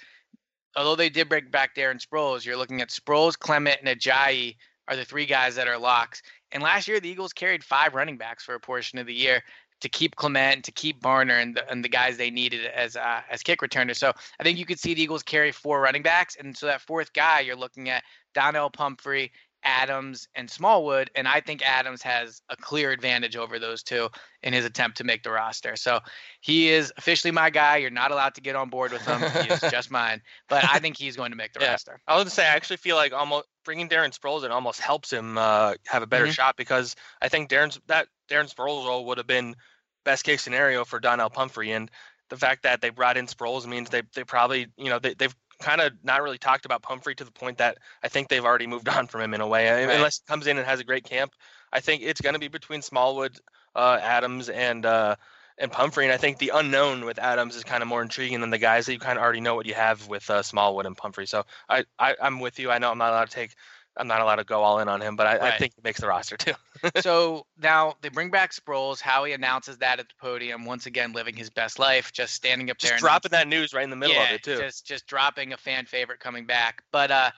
although 0.76 0.96
they 0.96 1.08
did 1.08 1.28
break 1.28 1.50
back 1.50 1.74
Darren 1.74 2.04
Sproles, 2.04 2.44
you're 2.44 2.56
looking 2.56 2.80
at 2.80 2.90
Sproles, 2.90 3.38
Clement, 3.38 3.78
and 3.82 3.88
Ajayi 3.88 4.56
are 4.88 4.96
the 4.96 5.04
three 5.04 5.26
guys 5.26 5.54
that 5.54 5.68
are 5.68 5.78
locks. 5.78 6.22
And 6.52 6.62
last 6.62 6.86
year, 6.86 7.00
the 7.00 7.08
Eagles 7.08 7.32
carried 7.32 7.64
five 7.64 7.94
running 7.94 8.16
backs 8.16 8.44
for 8.44 8.54
a 8.54 8.60
portion 8.60 8.98
of 8.98 9.06
the 9.06 9.14
year 9.14 9.42
to 9.80 9.88
keep 9.88 10.16
Clement, 10.16 10.54
and 10.54 10.64
to 10.64 10.72
keep 10.72 11.02
Barner, 11.02 11.42
and 11.42 11.56
the, 11.56 11.68
and 11.70 11.84
the 11.84 11.88
guys 11.88 12.16
they 12.16 12.30
needed 12.30 12.64
as 12.66 12.96
uh, 12.96 13.20
as 13.30 13.42
kick 13.42 13.60
returners. 13.60 13.98
So 13.98 14.12
I 14.40 14.42
think 14.42 14.58
you 14.58 14.64
could 14.64 14.78
see 14.78 14.94
the 14.94 15.02
Eagles 15.02 15.22
carry 15.22 15.52
four 15.52 15.80
running 15.80 16.02
backs, 16.02 16.36
and 16.36 16.56
so 16.56 16.66
that 16.66 16.80
fourth 16.80 17.12
guy 17.12 17.40
you're 17.40 17.56
looking 17.56 17.90
at 17.90 18.04
Donnel 18.34 18.70
Pumphrey, 18.70 19.32
Adams, 19.64 20.28
and 20.34 20.50
Smallwood, 20.50 21.10
and 21.14 21.26
I 21.26 21.40
think 21.40 21.62
Adams 21.62 22.02
has 22.02 22.42
a 22.48 22.56
clear 22.56 22.90
advantage 22.92 23.36
over 23.36 23.58
those 23.58 23.82
two 23.82 24.08
in 24.42 24.52
his 24.52 24.64
attempt 24.64 24.98
to 24.98 25.04
make 25.04 25.22
the 25.22 25.30
roster. 25.30 25.76
So 25.76 26.00
he 26.40 26.68
is 26.68 26.92
officially 26.96 27.30
my 27.30 27.50
guy. 27.50 27.78
You're 27.78 27.90
not 27.90 28.10
allowed 28.10 28.34
to 28.34 28.40
get 28.40 28.56
on 28.56 28.68
board 28.70 28.92
with 28.92 29.04
him. 29.06 29.22
He 29.22 29.48
is 29.48 29.60
just 29.70 29.90
mine, 29.90 30.22
but 30.48 30.64
I 30.70 30.78
think 30.78 30.96
he's 30.96 31.16
going 31.16 31.30
to 31.32 31.36
make 31.36 31.52
the 31.52 31.60
Yeah. 31.60 31.70
roster. 31.72 32.00
I 32.06 32.14
was 32.14 32.24
gonna 32.24 32.30
say 32.30 32.44
I 32.46 32.54
actually 32.54 32.76
feel 32.76 32.96
like 32.96 33.12
almost 33.12 33.46
bringing 33.64 33.88
Darren 33.88 34.16
Sproles 34.16 34.44
in 34.44 34.50
almost 34.52 34.80
helps 34.80 35.12
him 35.12 35.38
uh, 35.38 35.74
have 35.86 36.02
a 36.02 36.06
better 36.06 36.26
Mhm. 36.26 36.34
shot 36.34 36.56
because 36.56 36.96
I 37.22 37.28
think 37.28 37.48
Darren's 37.48 37.80
that 37.86 38.08
Darren 38.28 38.52
Sproles 38.52 38.86
role 38.86 39.06
would 39.06 39.18
have 39.18 39.26
been 39.26 39.56
best 40.04 40.24
case 40.24 40.42
scenario 40.42 40.84
for 40.84 41.00
Donnel 41.00 41.30
Pumphrey, 41.30 41.72
and 41.72 41.90
the 42.28 42.36
fact 42.36 42.62
that 42.64 42.80
they 42.80 42.90
brought 42.90 43.16
in 43.16 43.26
Sproles 43.26 43.66
means 43.66 43.90
they 43.90 44.02
they 44.14 44.24
probably 44.24 44.66
you 44.76 44.90
know 44.90 44.98
they, 44.98 45.14
they've 45.14 45.34
kind 45.58 45.80
of 45.80 45.92
not 46.02 46.22
really 46.22 46.38
talked 46.38 46.64
about 46.64 46.82
Pumphrey 46.82 47.14
to 47.16 47.24
the 47.24 47.30
point 47.30 47.58
that 47.58 47.78
I 48.02 48.08
think 48.08 48.28
they've 48.28 48.44
already 48.44 48.66
moved 48.66 48.88
on 48.98 49.06
from 49.06 49.20
him 49.22 49.34
in 49.34 49.40
a 49.40 49.46
way. 49.46 49.68
Right. 49.70 49.94
Unless 49.94 50.20
he 50.20 50.30
comes 50.30 50.46
in 50.46 50.58
and 50.58 50.66
has 50.66 50.80
a 50.80 50.84
great 50.84 51.04
camp, 51.04 51.32
I 51.72 51.80
think 51.80 52.02
it's 52.02 52.20
going 52.20 52.34
to 52.34 52.40
be 52.40 52.48
between 52.48 52.82
Smallwood, 52.82 53.36
uh, 53.74 53.98
Adams, 54.00 54.48
and 54.48 54.86
uh, 54.86 55.16
and 55.58 55.70
Pumphrey. 55.70 56.04
And 56.04 56.12
I 56.12 56.16
think 56.16 56.38
the 56.38 56.52
unknown 56.54 57.04
with 57.04 57.18
Adams 57.18 57.56
is 57.56 57.64
kind 57.64 57.82
of 57.82 57.88
more 57.88 58.02
intriguing 58.02 58.40
than 58.40 58.50
the 58.50 58.58
guys 58.58 58.86
that 58.86 58.92
you 58.92 58.98
kind 58.98 59.18
of 59.18 59.24
already 59.24 59.40
know 59.40 59.54
what 59.54 59.66
you 59.66 59.74
have 59.74 60.08
with 60.08 60.28
uh, 60.30 60.42
Smallwood 60.42 60.86
and 60.86 60.96
Pumphrey. 60.96 61.26
So 61.26 61.44
I, 61.68 61.84
I 61.98 62.14
I'm 62.20 62.40
with 62.40 62.58
you. 62.58 62.70
I 62.70 62.78
know 62.78 62.90
I'm 62.90 62.98
not 62.98 63.10
allowed 63.10 63.30
to 63.30 63.34
take 63.34 63.54
I'm 63.96 64.08
not 64.08 64.20
allowed 64.20 64.36
to 64.36 64.44
go 64.44 64.62
all 64.62 64.80
in 64.80 64.88
on 64.88 65.00
him, 65.00 65.14
but 65.14 65.26
I, 65.26 65.38
right. 65.38 65.54
I 65.54 65.58
think 65.58 65.74
he 65.74 65.80
makes 65.84 66.00
the 66.00 66.08
roster 66.08 66.36
too. 66.36 66.54
so 67.00 67.46
now 67.60 67.94
they 68.02 68.08
bring 68.08 68.30
back 68.30 68.52
Sproles. 68.52 69.00
Howie 69.00 69.32
announces 69.32 69.78
that 69.78 70.00
at 70.00 70.08
the 70.08 70.14
podium, 70.20 70.64
once 70.64 70.86
again 70.86 71.12
living 71.12 71.36
his 71.36 71.48
best 71.48 71.78
life, 71.78 72.12
just 72.12 72.34
standing 72.34 72.70
up 72.70 72.78
just 72.78 72.92
there, 72.92 72.98
dropping 72.98 73.30
that 73.30 73.46
news 73.46 73.72
right 73.72 73.84
in 73.84 73.90
the 73.90 73.96
middle 73.96 74.16
yeah, 74.16 74.24
of 74.24 74.32
it 74.32 74.42
too. 74.42 74.56
Just 74.56 74.86
just 74.86 75.06
dropping 75.06 75.52
a 75.52 75.56
fan 75.56 75.86
favorite 75.86 76.18
coming 76.18 76.44
back. 76.44 76.82
But 76.90 77.10
uh, 77.10 77.30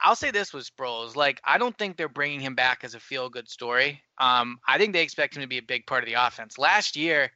I'll 0.00 0.16
say 0.16 0.30
this 0.30 0.52
with 0.52 0.68
Sproles, 0.68 1.16
like 1.16 1.40
I 1.44 1.58
don't 1.58 1.76
think 1.76 1.96
they're 1.96 2.08
bringing 2.08 2.40
him 2.40 2.54
back 2.54 2.82
as 2.82 2.94
a 2.94 3.00
feel 3.00 3.28
good 3.28 3.48
story. 3.48 4.02
Um, 4.18 4.58
I 4.66 4.78
think 4.78 4.94
they 4.94 5.02
expect 5.02 5.36
him 5.36 5.42
to 5.42 5.48
be 5.48 5.58
a 5.58 5.62
big 5.62 5.86
part 5.86 6.02
of 6.02 6.06
the 6.06 6.14
offense. 6.14 6.58
Last 6.58 6.96
year, 6.96 7.30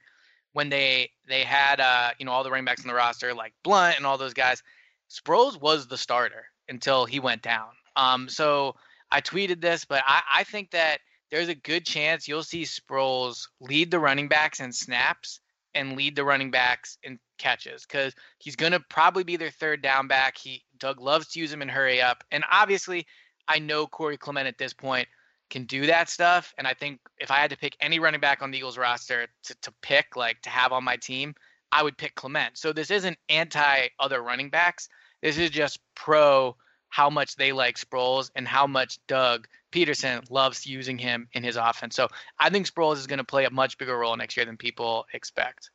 when 0.54 0.70
they 0.70 1.10
they 1.28 1.44
had 1.44 1.80
uh, 1.80 2.10
you 2.18 2.24
know 2.24 2.32
all 2.32 2.44
the 2.44 2.50
running 2.50 2.64
backs 2.64 2.82
on 2.82 2.88
the 2.88 2.94
roster 2.94 3.34
like 3.34 3.52
Blount 3.62 3.98
and 3.98 4.06
all 4.06 4.16
those 4.16 4.34
guys, 4.34 4.62
Sproles 5.10 5.60
was 5.60 5.86
the 5.86 5.98
starter 5.98 6.46
until 6.68 7.04
he 7.04 7.20
went 7.20 7.42
down. 7.42 7.68
Um, 7.98 8.28
so 8.28 8.76
I 9.10 9.20
tweeted 9.20 9.60
this, 9.60 9.84
but 9.84 10.02
I, 10.06 10.22
I 10.32 10.44
think 10.44 10.70
that 10.70 10.98
there's 11.30 11.48
a 11.48 11.54
good 11.54 11.84
chance 11.84 12.26
you'll 12.26 12.42
see 12.42 12.62
Sproles 12.62 13.48
lead 13.60 13.90
the 13.90 13.98
running 13.98 14.28
backs 14.28 14.60
in 14.60 14.72
snaps 14.72 15.40
and 15.74 15.96
lead 15.96 16.16
the 16.16 16.24
running 16.24 16.50
backs 16.50 16.96
in 17.02 17.18
catches 17.38 17.84
because 17.84 18.14
he's 18.38 18.56
going 18.56 18.72
to 18.72 18.80
probably 18.88 19.24
be 19.24 19.36
their 19.36 19.50
third 19.50 19.82
down 19.82 20.08
back. 20.08 20.38
He 20.38 20.62
Doug 20.78 21.00
loves 21.00 21.28
to 21.28 21.40
use 21.40 21.52
him 21.52 21.60
in 21.60 21.68
hurry 21.68 22.00
up, 22.00 22.24
and 22.30 22.44
obviously 22.50 23.06
I 23.48 23.58
know 23.58 23.86
Corey 23.86 24.16
Clement 24.16 24.46
at 24.46 24.58
this 24.58 24.72
point 24.72 25.08
can 25.50 25.64
do 25.64 25.86
that 25.86 26.08
stuff. 26.08 26.54
And 26.58 26.66
I 26.66 26.74
think 26.74 27.00
if 27.18 27.30
I 27.30 27.36
had 27.36 27.50
to 27.50 27.56
pick 27.56 27.76
any 27.80 27.98
running 27.98 28.20
back 28.20 28.42
on 28.42 28.50
the 28.50 28.58
Eagles 28.58 28.78
roster 28.78 29.26
to, 29.44 29.54
to 29.62 29.72
pick, 29.82 30.14
like 30.16 30.40
to 30.42 30.50
have 30.50 30.72
on 30.72 30.84
my 30.84 30.96
team, 30.96 31.34
I 31.72 31.82
would 31.82 31.96
pick 31.96 32.14
Clement. 32.14 32.56
So 32.58 32.72
this 32.72 32.90
isn't 32.90 33.18
anti 33.28 33.88
other 33.98 34.22
running 34.22 34.50
backs. 34.50 34.88
This 35.22 35.38
is 35.38 35.50
just 35.50 35.80
pro 35.94 36.56
how 36.88 37.10
much 37.10 37.36
they 37.36 37.52
like 37.52 37.76
Sproles 37.76 38.30
and 38.34 38.46
how 38.46 38.66
much 38.66 38.98
Doug 39.06 39.46
Pederson 39.72 40.28
loves 40.30 40.66
using 40.66 40.98
him 40.98 41.28
in 41.32 41.42
his 41.42 41.56
offense. 41.56 41.94
So 41.94 42.08
I 42.38 42.50
think 42.50 42.66
Sproles 42.66 42.96
is 42.96 43.06
going 43.06 43.18
to 43.18 43.24
play 43.24 43.44
a 43.44 43.50
much 43.50 43.78
bigger 43.78 43.96
role 43.96 44.16
next 44.16 44.36
year 44.36 44.46
than 44.46 44.56
people 44.56 45.06
expect. 45.12 45.70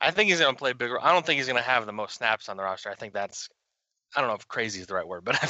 I 0.00 0.10
think 0.10 0.30
he's 0.30 0.40
going 0.40 0.54
to 0.54 0.58
play 0.58 0.72
bigger. 0.72 1.02
I 1.02 1.12
don't 1.12 1.24
think 1.24 1.38
he's 1.38 1.46
going 1.46 1.62
to 1.62 1.68
have 1.68 1.86
the 1.86 1.92
most 1.92 2.16
snaps 2.16 2.48
on 2.48 2.56
the 2.56 2.62
roster. 2.62 2.90
I 2.90 2.94
think 2.94 3.12
that's 3.12 3.48
I 4.14 4.20
don't 4.20 4.28
know 4.28 4.34
if 4.34 4.46
crazy 4.46 4.80
is 4.80 4.86
the 4.86 4.94
right 4.94 5.06
word, 5.06 5.24
but 5.24 5.36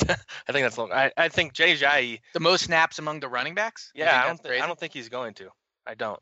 I 0.48 0.52
think 0.52 0.64
that's 0.64 0.78
I, 0.78 1.10
I 1.16 1.28
think 1.28 1.52
Jay 1.52 1.74
Ajayi 1.74 2.20
the 2.32 2.40
most 2.40 2.64
snaps 2.64 2.98
among 2.98 3.20
the 3.20 3.28
running 3.28 3.54
backs. 3.54 3.90
Yeah, 3.94 4.22
I 4.22 4.28
don't 4.28 4.62
I 4.62 4.66
don't 4.66 4.78
think 4.78 4.92
he's 4.92 5.08
going 5.08 5.34
to. 5.34 5.48
I 5.86 5.94
don't 5.94 6.20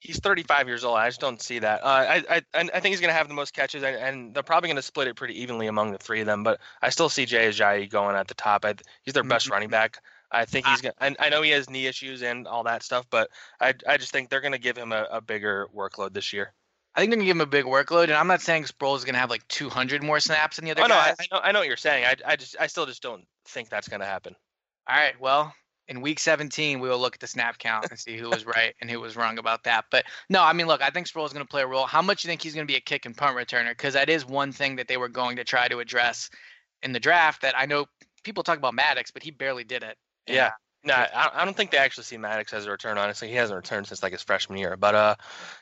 he's 0.00 0.18
35 0.20 0.68
years 0.68 0.84
old. 0.84 0.96
I 0.96 1.08
just 1.08 1.20
don't 1.20 1.40
see 1.40 1.58
that. 1.60 1.82
Uh, 1.82 1.86
I, 1.86 2.24
I 2.28 2.42
I 2.54 2.80
think 2.80 2.86
he's 2.86 3.00
going 3.00 3.10
to 3.10 3.16
have 3.16 3.28
the 3.28 3.34
most 3.34 3.54
catches, 3.54 3.82
and, 3.82 3.96
and 3.96 4.34
they're 4.34 4.42
probably 4.42 4.68
going 4.68 4.76
to 4.76 4.82
split 4.82 5.08
it 5.08 5.16
pretty 5.16 5.40
evenly 5.42 5.66
among 5.66 5.92
the 5.92 5.98
three 5.98 6.20
of 6.20 6.26
them. 6.26 6.42
But 6.42 6.60
I 6.82 6.90
still 6.90 7.08
see 7.08 7.26
Jay 7.26 7.48
Ajayi 7.48 7.90
going 7.90 8.16
at 8.16 8.28
the 8.28 8.34
top. 8.34 8.64
I, 8.64 8.74
he's 9.02 9.14
their 9.14 9.22
best 9.22 9.46
mm-hmm. 9.46 9.54
running 9.54 9.68
back. 9.70 9.98
I 10.30 10.44
think 10.44 10.66
he's 10.66 10.82
going. 10.82 10.94
to 10.98 11.22
I 11.22 11.30
know 11.30 11.42
he 11.42 11.50
has 11.50 11.70
knee 11.70 11.86
issues 11.86 12.22
and 12.22 12.46
all 12.46 12.64
that 12.64 12.82
stuff, 12.82 13.06
but 13.10 13.30
I 13.60 13.74
I 13.86 13.96
just 13.96 14.12
think 14.12 14.28
they're 14.28 14.40
going 14.42 14.52
to 14.52 14.58
give 14.58 14.76
him 14.76 14.92
a, 14.92 15.06
a 15.10 15.20
bigger 15.20 15.68
workload 15.74 16.12
this 16.12 16.32
year. 16.32 16.52
I 16.94 17.00
think 17.00 17.10
they're 17.10 17.18
gonna 17.18 17.26
give 17.26 17.36
him 17.36 17.42
a 17.42 17.46
big 17.46 17.64
workload, 17.64 18.04
and 18.04 18.14
I'm 18.14 18.26
not 18.26 18.40
saying 18.40 18.64
Sproles 18.64 18.96
is 18.96 19.04
gonna 19.04 19.18
have 19.18 19.30
like 19.30 19.46
200 19.46 20.02
more 20.02 20.18
snaps 20.18 20.56
than 20.56 20.64
the 20.64 20.72
other 20.72 20.82
oh, 20.82 20.88
guys. 20.88 21.14
No, 21.30 21.36
I, 21.36 21.36
I, 21.36 21.36
know, 21.36 21.48
I 21.48 21.52
know 21.52 21.58
what 21.60 21.68
you're 21.68 21.76
saying. 21.76 22.04
I, 22.04 22.16
I 22.26 22.34
just, 22.34 22.56
I 22.58 22.66
still 22.66 22.86
just 22.86 23.02
don't 23.02 23.24
think 23.46 23.68
that's 23.68 23.86
gonna 23.88 24.04
happen. 24.04 24.34
All 24.88 24.96
right, 24.96 25.14
well, 25.20 25.54
in 25.88 26.00
week 26.00 26.20
17, 26.20 26.80
we 26.80 26.88
will 26.88 26.98
look 26.98 27.14
at 27.14 27.20
the 27.20 27.26
snap 27.26 27.58
count 27.58 27.86
and 27.90 27.98
see 27.98 28.16
who 28.16 28.28
was 28.28 28.44
right 28.44 28.74
and 28.80 28.90
who 28.90 29.00
was 29.00 29.16
wrong 29.16 29.38
about 29.38 29.64
that. 29.64 29.86
But 29.90 30.04
no, 30.28 30.42
I 30.42 30.52
mean, 30.52 30.66
look, 30.66 30.82
I 30.82 30.90
think 30.90 31.06
Sproles 31.06 31.26
is 31.26 31.32
going 31.32 31.44
to 31.44 31.50
play 31.50 31.62
a 31.62 31.66
role. 31.66 31.86
How 31.86 32.02
much 32.02 32.22
do 32.22 32.28
you 32.28 32.30
think 32.30 32.42
he's 32.42 32.54
going 32.54 32.66
to 32.66 32.70
be 32.70 32.76
a 32.76 32.80
kick 32.80 33.06
and 33.06 33.16
punt 33.16 33.36
returner? 33.36 33.70
Because 33.70 33.94
that 33.94 34.10
is 34.10 34.26
one 34.26 34.52
thing 34.52 34.76
that 34.76 34.88
they 34.88 34.96
were 34.96 35.08
going 35.08 35.36
to 35.36 35.44
try 35.44 35.66
to 35.68 35.78
address 35.80 36.28
in 36.82 36.92
the 36.92 37.00
draft. 37.00 37.42
That 37.42 37.54
I 37.56 37.66
know 37.66 37.86
people 38.22 38.42
talk 38.42 38.58
about 38.58 38.74
Maddox, 38.74 39.10
but 39.10 39.22
he 39.22 39.30
barely 39.30 39.64
did 39.64 39.82
it. 39.82 39.96
Yeah. 40.26 40.50
No, 40.84 40.94
I, 40.94 41.44
don't 41.44 41.56
think 41.56 41.72
they 41.72 41.78
actually 41.78 42.04
see 42.04 42.16
Maddox 42.16 42.52
as 42.52 42.66
a 42.66 42.70
return. 42.70 42.98
Honestly, 42.98 43.28
he 43.28 43.34
hasn't 43.34 43.56
returned 43.56 43.88
since 43.88 44.00
like 44.00 44.12
his 44.12 44.22
freshman 44.22 44.58
year. 44.58 44.76
But 44.76 44.94
uh, 44.94 45.14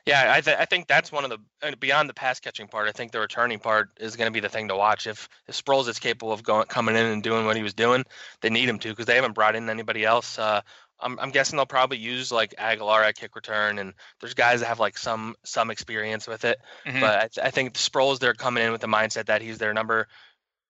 yeah, 0.04 0.30
I, 0.34 0.42
th- 0.42 0.58
I 0.58 0.66
think 0.66 0.88
that's 0.88 1.10
one 1.10 1.24
of 1.24 1.30
the 1.30 1.76
beyond 1.76 2.10
the 2.10 2.14
pass 2.14 2.38
catching 2.38 2.68
part. 2.68 2.86
I 2.86 2.92
think 2.92 3.12
the 3.12 3.20
returning 3.20 3.58
part 3.58 3.90
is 3.98 4.14
going 4.14 4.26
to 4.26 4.32
be 4.32 4.40
the 4.40 4.50
thing 4.50 4.68
to 4.68 4.76
watch. 4.76 5.06
If 5.06 5.28
if 5.48 5.62
Sproles 5.62 5.88
is 5.88 5.98
capable 5.98 6.32
of 6.32 6.42
going 6.42 6.66
coming 6.66 6.96
in 6.96 7.06
and 7.06 7.22
doing 7.22 7.46
what 7.46 7.56
he 7.56 7.62
was 7.62 7.72
doing, 7.72 8.04
they 8.42 8.50
need 8.50 8.68
him 8.68 8.78
to 8.80 8.90
because 8.90 9.06
they 9.06 9.14
haven't 9.14 9.32
brought 9.32 9.56
in 9.56 9.70
anybody 9.70 10.04
else. 10.04 10.38
Uh, 10.38 10.60
I'm, 11.00 11.18
I'm 11.18 11.30
guessing 11.30 11.56
they'll 11.56 11.66
probably 11.66 11.98
use 11.98 12.30
like 12.30 12.54
Agholor 12.56 13.02
at 13.02 13.16
kick 13.16 13.34
return, 13.36 13.78
and 13.78 13.94
there's 14.20 14.34
guys 14.34 14.60
that 14.60 14.66
have 14.66 14.80
like 14.80 14.98
some 14.98 15.34
some 15.44 15.70
experience 15.70 16.26
with 16.26 16.44
it. 16.44 16.60
Mm-hmm. 16.86 17.00
But 17.00 17.16
I, 17.16 17.28
th- 17.28 17.46
I 17.46 17.50
think 17.50 17.74
Sproles 17.74 18.18
they're 18.18 18.34
coming 18.34 18.64
in 18.64 18.72
with 18.72 18.82
the 18.82 18.86
mindset 18.86 19.26
that 19.26 19.40
he's 19.40 19.58
their 19.58 19.72
number 19.72 20.08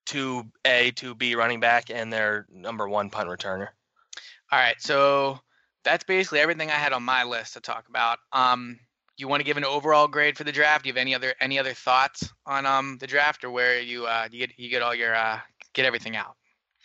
two 0.05 0.45
A, 0.65 0.93
two 0.93 1.15
B 1.15 1.35
running 1.35 1.61
back, 1.61 1.91
and 1.91 2.13
their 2.13 2.47
number 2.51 2.89
one 2.89 3.11
punt 3.11 3.29
returner. 3.29 3.69
All 4.53 4.59
right, 4.59 4.77
so 4.79 5.41
that's 5.85 6.05
basically 6.05 6.41
everything 6.41 6.71
I 6.71 6.75
had 6.75 6.93
on 6.93 7.03
my 7.03 7.25
list 7.25 7.55
to 7.55 7.61
talk 7.61 7.89
about. 7.89 8.19
Um, 8.33 8.79
you 9.17 9.29
want 9.29 9.41
to 9.41 9.45
give 9.45 9.57
an 9.57 9.65
overall 9.65 10.09
grade 10.09 10.37
for 10.37 10.45
the 10.45 10.53
draft? 10.53 10.85
Do 10.85 10.89
you 10.89 10.93
have 10.93 11.01
any 11.01 11.15
other 11.15 11.35
any 11.41 11.59
other 11.59 11.73
thoughts 11.73 12.29
on 12.45 12.67
um 12.67 12.99
the 13.01 13.07
draft, 13.07 13.45
or 13.45 13.51
where 13.51 13.81
you 13.81 14.07
uh 14.07 14.29
you 14.31 14.39
get 14.41 14.59
you 14.59 14.69
get 14.69 14.83
all 14.83 14.95
your 14.95 15.15
uh 15.15 15.41
get 15.73 15.87
everything 15.87 16.17
out? 16.17 16.37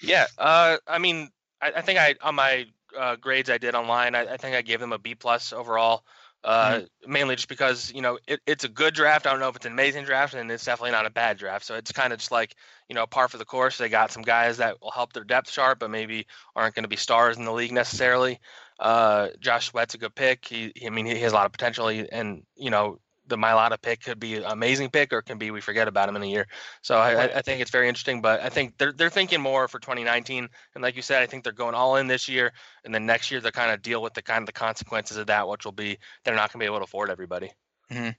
Yeah, 0.02 0.26
uh, 0.38 0.78
I 0.88 0.98
mean, 0.98 1.30
I, 1.62 1.74
I 1.78 1.82
think 1.82 2.00
I 2.00 2.16
on 2.22 2.36
my 2.36 2.66
uh, 2.98 3.16
grades 3.16 3.50
I 3.50 3.58
did 3.58 3.76
online. 3.76 4.16
I, 4.16 4.34
I, 4.34 4.38
think 4.38 4.56
I 4.56 4.62
gave 4.62 4.80
them 4.80 4.92
a 4.92 4.98
B 4.98 5.16
plus 5.16 5.54
overall. 5.54 6.04
Uh, 6.44 6.72
mm-hmm. 6.72 7.12
Mainly 7.12 7.36
just 7.36 7.48
because 7.48 7.92
you 7.94 8.02
know 8.02 8.18
it, 8.28 8.40
it's 8.48 8.64
a 8.64 8.70
good 8.70 8.96
draft. 8.96 9.28
I 9.28 9.32
don't 9.32 9.40
know 9.40 9.50
if 9.50 9.56
it's 9.56 9.66
an 9.66 9.74
amazing 9.74 10.06
draft, 10.06 10.34
and 10.34 10.50
it's 10.52 10.66
definitely 10.66 10.92
not 10.92 11.06
a 11.06 11.12
bad 11.12 11.38
draft. 11.38 11.66
So 11.66 11.76
it's 11.76 11.92
kind 11.92 12.12
of 12.12 12.20
just 12.20 12.32
like 12.32 12.56
you 12.90 12.96
know 12.96 13.06
par 13.06 13.28
for 13.28 13.38
the 13.38 13.46
course. 13.46 13.78
They 13.78 13.90
got 13.90 14.12
some 14.12 14.24
guys 14.24 14.58
that 14.58 14.82
will 14.82 14.92
help 14.92 15.14
their 15.14 15.24
depth 15.24 15.52
chart, 15.52 15.78
but 15.78 15.92
maybe 15.92 16.26
aren't 16.56 16.74
going 16.74 16.84
to 16.84 16.90
be 16.90 16.96
stars 16.96 17.38
in 17.38 17.46
the 17.46 17.54
league 17.54 17.72
necessarily. 17.72 18.40
Uh, 18.80 19.30
Josh 19.40 19.68
Sweat's 19.68 19.94
a 19.94 20.00
good 20.00 20.16
pick. 20.16 20.46
He, 20.46 20.74
I 20.84 20.90
mean, 20.90 21.06
he 21.06 21.20
has 21.20 21.32
a 21.32 21.36
lot 21.36 21.46
of 21.46 21.52
potential, 21.52 21.88
and 21.88 22.44
you 22.56 22.72
know 22.72 23.00
the 23.28 23.38
Mailata 23.38 23.82
pick 23.82 24.04
could 24.04 24.20
be 24.20 24.36
an 24.36 24.44
amazing 24.44 24.90
pick 24.90 25.14
or 25.14 25.20
it 25.20 25.26
can 25.26 25.38
be 25.38 25.52
we 25.52 25.62
forget 25.62 25.88
about 25.88 26.10
him 26.10 26.16
in 26.16 26.24
a 26.24 26.28
year. 26.28 26.48
So 26.82 26.96
I, 26.96 27.38
I, 27.38 27.42
think 27.42 27.62
it's 27.62 27.72
very 27.72 27.88
interesting, 27.88 28.22
but 28.22 28.42
I 28.42 28.50
think 28.50 28.78
they're 28.78 28.92
they're 28.92 29.10
thinking 29.10 29.42
more 29.42 29.68
for 29.68 29.80
2019. 29.80 30.50
And 30.76 30.84
like 30.84 30.96
you 30.96 31.02
said, 31.02 31.22
I 31.22 31.26
think 31.26 31.44
they're 31.44 31.54
going 31.54 31.76
all 31.76 31.96
in 31.98 32.08
this 32.08 32.28
year, 32.28 32.52
and 32.84 32.94
then 32.94 33.06
next 33.06 33.32
year 33.32 33.40
they'll 33.40 33.52
kind 33.52 33.72
of 33.72 33.82
deal 33.82 34.02
with 34.02 34.14
the 34.14 34.22
kind 34.22 34.42
of 34.42 34.48
the 34.48 34.54
consequences 34.54 35.18
of 35.18 35.28
that, 35.28 35.48
which 35.48 35.66
will 35.66 35.72
be 35.72 35.98
they're 36.24 36.36
not 36.36 36.52
going 36.52 36.60
to 36.60 36.64
be 36.64 36.66
able 36.66 36.80
to 36.80 36.84
afford 36.84 37.10
everybody. 37.10 37.52
Mm-hmm. 37.92 38.10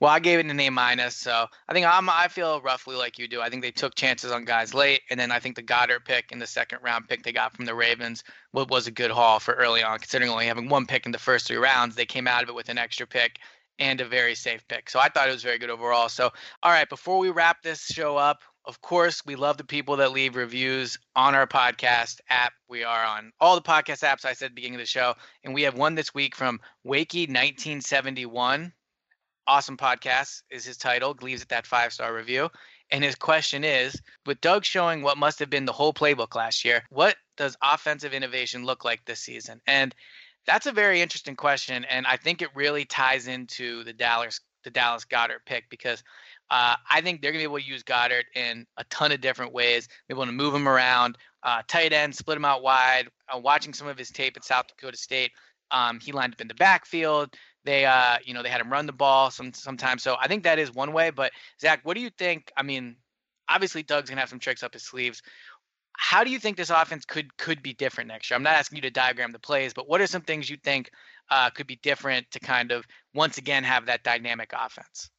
Well, 0.00 0.10
I 0.10 0.18
gave 0.18 0.40
it 0.40 0.46
an 0.46 0.58
A 0.58 0.68
minus, 0.70 1.14
so 1.14 1.46
I 1.68 1.72
think 1.72 1.86
I'm 1.86 2.10
I 2.10 2.26
feel 2.26 2.60
roughly 2.60 2.96
like 2.96 3.20
you 3.20 3.28
do. 3.28 3.40
I 3.40 3.50
think 3.50 3.62
they 3.62 3.70
took 3.70 3.94
chances 3.94 4.32
on 4.32 4.44
guys 4.44 4.74
late, 4.74 5.02
and 5.10 5.20
then 5.20 5.30
I 5.30 5.38
think 5.38 5.54
the 5.54 5.62
Goedert 5.62 6.04
pick 6.04 6.32
and 6.32 6.42
the 6.42 6.46
second 6.46 6.80
round 6.82 7.08
pick 7.08 7.22
they 7.22 7.32
got 7.32 7.54
from 7.54 7.64
the 7.64 7.74
Ravens 7.74 8.24
was 8.52 8.88
a 8.88 8.90
good 8.90 9.12
haul 9.12 9.38
for 9.38 9.54
early 9.54 9.82
on, 9.82 9.98
considering 10.00 10.30
only 10.30 10.46
having 10.46 10.68
one 10.68 10.86
pick 10.86 11.06
in 11.06 11.12
the 11.12 11.18
first 11.18 11.46
three 11.46 11.56
rounds. 11.56 11.94
They 11.94 12.04
came 12.04 12.26
out 12.26 12.42
of 12.42 12.48
it 12.48 12.54
with 12.54 12.68
an 12.68 12.78
extra 12.78 13.06
pick 13.06 13.38
and 13.82 14.00
a 14.00 14.04
very 14.04 14.36
safe 14.36 14.66
pick. 14.68 14.88
So 14.88 15.00
I 15.00 15.08
thought 15.08 15.28
it 15.28 15.32
was 15.32 15.42
very 15.42 15.58
good 15.58 15.68
overall. 15.68 16.08
So, 16.08 16.30
all 16.62 16.70
right, 16.70 16.88
before 16.88 17.18
we 17.18 17.30
wrap 17.30 17.62
this 17.62 17.84
show 17.84 18.16
up, 18.16 18.42
of 18.64 18.80
course, 18.80 19.26
we 19.26 19.34
love 19.34 19.56
the 19.56 19.64
people 19.64 19.96
that 19.96 20.12
leave 20.12 20.36
reviews 20.36 20.96
on 21.16 21.34
our 21.34 21.48
podcast 21.48 22.20
app. 22.28 22.52
We 22.68 22.84
are 22.84 23.04
on 23.04 23.32
all 23.40 23.56
the 23.56 23.60
podcast 23.60 24.04
apps 24.04 24.24
I 24.24 24.34
said 24.34 24.46
at 24.46 24.50
the 24.52 24.54
beginning 24.54 24.76
of 24.76 24.82
the 24.82 24.86
show. 24.86 25.14
And 25.42 25.52
we 25.52 25.62
have 25.62 25.76
one 25.76 25.96
this 25.96 26.14
week 26.14 26.36
from 26.36 26.60
Wakey1971. 26.86 28.70
Awesome 29.48 29.76
podcast 29.76 30.42
is 30.48 30.64
his 30.64 30.76
title. 30.76 31.16
Leaves 31.20 31.42
it 31.42 31.48
that 31.48 31.66
five 31.66 31.92
star 31.92 32.14
review. 32.14 32.50
And 32.92 33.02
his 33.02 33.16
question 33.16 33.64
is 33.64 34.00
with 34.26 34.40
Doug 34.40 34.64
showing 34.64 35.02
what 35.02 35.18
must 35.18 35.40
have 35.40 35.50
been 35.50 35.64
the 35.64 35.72
whole 35.72 35.92
playbook 35.92 36.36
last 36.36 36.64
year, 36.64 36.84
what 36.90 37.16
does 37.36 37.56
offensive 37.60 38.14
innovation 38.14 38.64
look 38.64 38.84
like 38.84 39.04
this 39.06 39.18
season? 39.18 39.60
And 39.66 39.92
that's 40.46 40.66
a 40.66 40.72
very 40.72 41.00
interesting 41.00 41.36
question, 41.36 41.84
and 41.84 42.06
I 42.06 42.16
think 42.16 42.42
it 42.42 42.48
really 42.54 42.84
ties 42.84 43.28
into 43.28 43.84
the 43.84 43.92
Dallas 43.92 44.40
the 44.64 44.70
Dallas 44.70 45.04
Goedert 45.04 45.44
pick 45.44 45.68
because 45.70 46.02
uh, 46.50 46.76
I 46.90 47.00
think 47.00 47.20
they're 47.20 47.32
gonna 47.32 47.40
be 47.40 47.44
able 47.44 47.58
to 47.58 47.66
use 47.66 47.82
Goedert 47.82 48.24
in 48.34 48.66
a 48.76 48.84
ton 48.84 49.12
of 49.12 49.20
different 49.20 49.52
ways. 49.52 49.88
Be 50.08 50.14
able 50.14 50.26
to 50.26 50.32
move 50.32 50.54
him 50.54 50.68
around, 50.68 51.18
uh, 51.42 51.62
tight 51.66 51.92
end, 51.92 52.14
split 52.14 52.36
him 52.36 52.44
out 52.44 52.62
wide. 52.62 53.08
Uh, 53.32 53.38
watching 53.38 53.72
some 53.72 53.88
of 53.88 53.98
his 53.98 54.10
tape 54.10 54.36
at 54.36 54.44
South 54.44 54.66
Dakota 54.68 54.96
State, 54.96 55.32
um, 55.70 55.98
he 56.00 56.12
lined 56.12 56.34
up 56.34 56.40
in 56.40 56.48
the 56.48 56.54
backfield. 56.54 57.34
They, 57.64 57.86
uh, 57.86 58.18
you 58.24 58.34
know, 58.34 58.42
they 58.42 58.48
had 58.48 58.60
him 58.60 58.70
run 58.70 58.86
the 58.86 58.92
ball 58.92 59.30
some 59.30 59.52
sometimes. 59.52 60.02
So 60.02 60.16
I 60.20 60.28
think 60.28 60.44
that 60.44 60.58
is 60.58 60.72
one 60.72 60.92
way. 60.92 61.10
But 61.10 61.32
Zack, 61.60 61.80
what 61.84 61.94
do 61.94 62.00
you 62.00 62.10
think? 62.10 62.52
I 62.56 62.62
mean, 62.62 62.96
obviously 63.48 63.82
Doug's 63.82 64.10
gonna 64.10 64.20
have 64.20 64.28
some 64.28 64.38
tricks 64.38 64.62
up 64.62 64.74
his 64.74 64.84
sleeves 64.84 65.22
how 65.96 66.24
do 66.24 66.30
you 66.30 66.38
think 66.38 66.56
this 66.56 66.70
offense 66.70 67.04
could 67.04 67.36
could 67.36 67.62
be 67.62 67.74
different 67.74 68.08
next 68.08 68.30
year? 68.30 68.36
I'm 68.36 68.42
not 68.42 68.54
asking 68.54 68.76
you 68.76 68.82
to 68.82 68.90
diagram 68.90 69.32
the 69.32 69.38
plays, 69.38 69.72
but 69.74 69.88
what 69.88 70.00
are 70.00 70.06
some 70.06 70.22
things 70.22 70.48
you 70.48 70.56
think 70.56 70.90
uh, 71.30 71.50
could 71.50 71.66
be 71.66 71.76
different 71.76 72.30
to 72.32 72.40
kind 72.40 72.72
of 72.72 72.86
once 73.14 73.38
again 73.38 73.64
have 73.64 73.86
that 73.86 74.02
dynamic 74.02 74.52
offense? 74.54 75.10